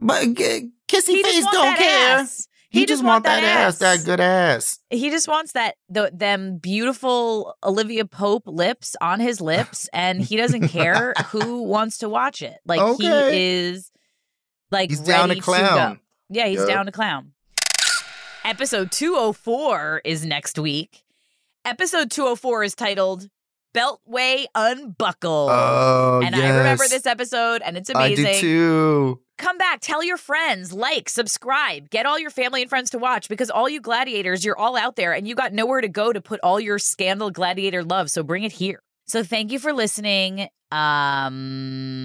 But 0.00 0.26
kissy 0.26 0.66
He 0.88 1.22
face 1.22 1.44
don't 1.50 1.76
care. 1.76 2.18
ass. 2.18 2.46
He, 2.72 2.86
just 2.86 3.04
want 3.04 3.24
that, 3.24 3.44
ass, 3.44 3.78
that 3.78 4.04
good 4.04 4.18
ass. 4.18 4.78
he 4.90 5.10
just 5.10 5.28
wants 5.28 5.52
that 5.52 5.76
the, 5.90 6.10
them 6.12 6.56
beautiful 6.56 7.54
Olivia 7.62 8.04
Pope 8.06 8.44
lips 8.46 8.96
on 9.00 9.20
his 9.20 9.40
lips, 9.40 9.88
and 9.92 10.20
he 10.22 10.36
doesn't 10.36 10.68
care 10.68 11.12
who 11.26 11.62
wants 11.64 11.98
to 11.98 12.08
watch 12.08 12.40
it. 12.42 12.56
Like 12.64 12.80
Okay. 12.80 13.04
he 13.32 13.66
is 13.66 13.90
like 14.70 14.88
He's 14.90 15.00
down 15.00 15.28
to 15.28 15.38
clown. 15.40 15.94
go. 15.94 16.00
Yeah, 16.30 16.46
he's 16.46 16.60
Yep. 16.60 16.68
down 16.68 16.86
to 16.86 16.92
clown. 16.92 17.32
Episode 18.44 18.90
204 18.90 20.00
is 20.04 20.24
next 20.24 20.58
week. 20.58 21.02
Episode 21.64 22.10
204 22.10 22.64
is 22.64 22.74
titled 22.74 23.28
Beltway 23.74 24.44
Unbuckled. 24.54 25.50
Oh, 25.50 26.20
and 26.24 26.34
I 26.34 26.58
remember 26.58 26.86
this 26.88 27.06
episode, 27.06 27.62
and 27.62 27.76
it's 27.76 27.90
amazing. 27.90 28.26
I 28.26 28.32
do 28.34 28.40
too. 28.40 29.20
Come 29.38 29.58
back, 29.58 29.80
tell 29.80 30.04
your 30.04 30.18
friends, 30.18 30.72
like, 30.72 31.08
subscribe, 31.08 31.90
get 31.90 32.06
all 32.06 32.18
your 32.18 32.30
family 32.30 32.62
and 32.62 32.70
friends 32.70 32.90
to 32.90 32.98
watch 32.98 33.28
because 33.28 33.50
all 33.50 33.68
you 33.68 33.80
gladiators, 33.80 34.44
you're 34.44 34.56
all 34.58 34.76
out 34.76 34.94
there 34.94 35.12
and 35.12 35.26
you 35.26 35.34
got 35.34 35.52
nowhere 35.52 35.80
to 35.80 35.88
go 35.88 36.12
to 36.12 36.20
put 36.20 36.38
all 36.44 36.60
your 36.60 36.78
scandal 36.78 37.30
gladiator 37.30 37.82
love. 37.82 38.08
So 38.10 38.22
bring 38.22 38.44
it 38.44 38.52
here. 38.52 38.82
So 39.06 39.24
thank 39.24 39.50
you 39.50 39.58
for 39.58 39.72
listening. 39.72 40.48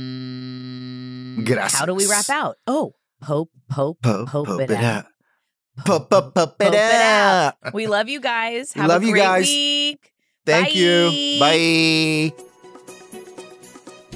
Um, 0.07 1.43
Gracias. 1.45 1.78
how 1.80 1.86
do 1.86 1.93
we 1.93 2.07
wrap 2.07 2.30
out? 2.30 2.57
Oh, 2.65 2.93
Pope, 3.22 3.51
Pope, 3.70 4.01
Pope, 4.01 4.28
Pope, 4.30 4.47
pope 4.47 4.61
it, 4.61 4.72
it 4.72 4.78
out. 4.78 4.84
out. 4.84 5.05
Pope, 5.86 6.09
pope, 6.09 6.34
pope 6.34 6.57
Pope 6.57 6.74
it 6.74 6.76
out. 6.76 7.53
We 7.74 7.86
love 7.88 8.09
you 8.09 8.20
guys. 8.20 8.74
Have 8.76 8.88
love 8.88 9.03
a 9.03 9.05
you 9.05 9.11
great 9.11 9.22
guys. 9.22 9.47
week. 9.47 10.11
Thank 10.47 10.67
Bye. 10.69 10.73
you. 10.79 12.31
Bye. 12.31 12.43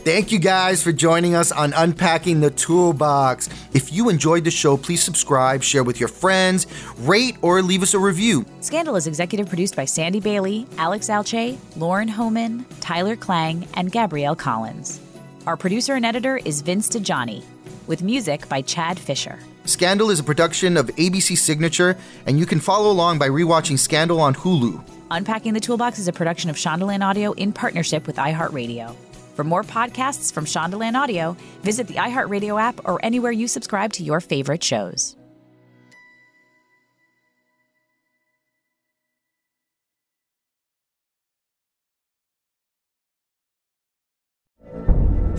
Thank 0.03 0.31
you 0.31 0.39
guys 0.39 0.81
for 0.81 0.93
joining 0.93 1.35
us 1.35 1.51
on 1.51 1.73
Unpacking 1.73 2.39
the 2.39 2.49
Toolbox. 2.49 3.49
If 3.73 3.91
you 3.91 4.07
enjoyed 4.07 4.45
the 4.45 4.49
show, 4.49 4.77
please 4.77 5.03
subscribe, 5.03 5.61
share 5.61 5.83
with 5.83 5.99
your 5.99 6.07
friends, 6.07 6.67
rate, 6.99 7.35
or 7.41 7.61
leave 7.61 7.83
us 7.83 7.93
a 7.93 7.99
review. 7.99 8.45
Scandal 8.61 8.95
is 8.95 9.07
executive 9.07 9.49
produced 9.49 9.75
by 9.75 9.83
Sandy 9.83 10.21
Bailey, 10.21 10.65
Alex 10.77 11.09
Alche, 11.09 11.57
Lauren 11.75 12.07
Homan, 12.07 12.65
Tyler 12.79 13.17
Klang, 13.17 13.67
and 13.73 13.91
Gabrielle 13.91 14.35
Collins. 14.35 15.01
Our 15.45 15.57
producer 15.57 15.95
and 15.95 16.05
editor 16.05 16.37
is 16.37 16.61
Vince 16.61 16.87
DeJohnny, 16.87 17.43
with 17.87 18.01
music 18.01 18.47
by 18.47 18.61
Chad 18.61 18.97
Fisher. 18.97 19.37
Scandal 19.65 20.09
is 20.09 20.21
a 20.21 20.23
production 20.23 20.77
of 20.77 20.87
ABC 20.95 21.37
Signature, 21.37 21.97
and 22.25 22.39
you 22.39 22.45
can 22.45 22.61
follow 22.61 22.89
along 22.89 23.19
by 23.19 23.27
rewatching 23.27 23.77
Scandal 23.77 24.21
on 24.21 24.33
Hulu. 24.33 24.81
Unpacking 25.13 25.53
the 25.53 25.59
Toolbox 25.59 25.99
is 25.99 26.07
a 26.07 26.13
production 26.13 26.49
of 26.49 26.55
Shondaland 26.55 27.05
Audio 27.05 27.33
in 27.33 27.51
partnership 27.51 28.07
with 28.07 28.15
iHeartRadio. 28.15 28.95
For 29.35 29.43
more 29.43 29.61
podcasts 29.61 30.31
from 30.31 30.45
Shondaland 30.45 30.95
Audio, 30.95 31.35
visit 31.63 31.87
the 31.87 31.95
iHeartRadio 31.95 32.59
app 32.59 32.79
or 32.85 32.97
anywhere 33.03 33.33
you 33.33 33.49
subscribe 33.49 33.91
to 33.93 34.03
your 34.03 34.21
favorite 34.21 34.63
shows. 34.63 35.17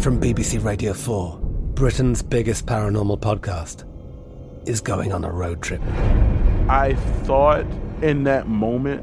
From 0.01 0.21
BBC 0.21 0.63
Radio 0.63 0.93
4, 0.93 1.39
Britain's 1.75 2.23
biggest 2.23 2.67
paranormal 2.67 3.21
podcast 3.21 3.89
is 4.69 4.83
going 4.83 5.15
on 5.15 5.25
a 5.25 5.31
road 5.31 5.63
trip. 5.63 5.81
I 6.69 6.95
thought 7.23 7.65
in 8.03 8.25
that 8.25 8.49
moment, 8.49 9.03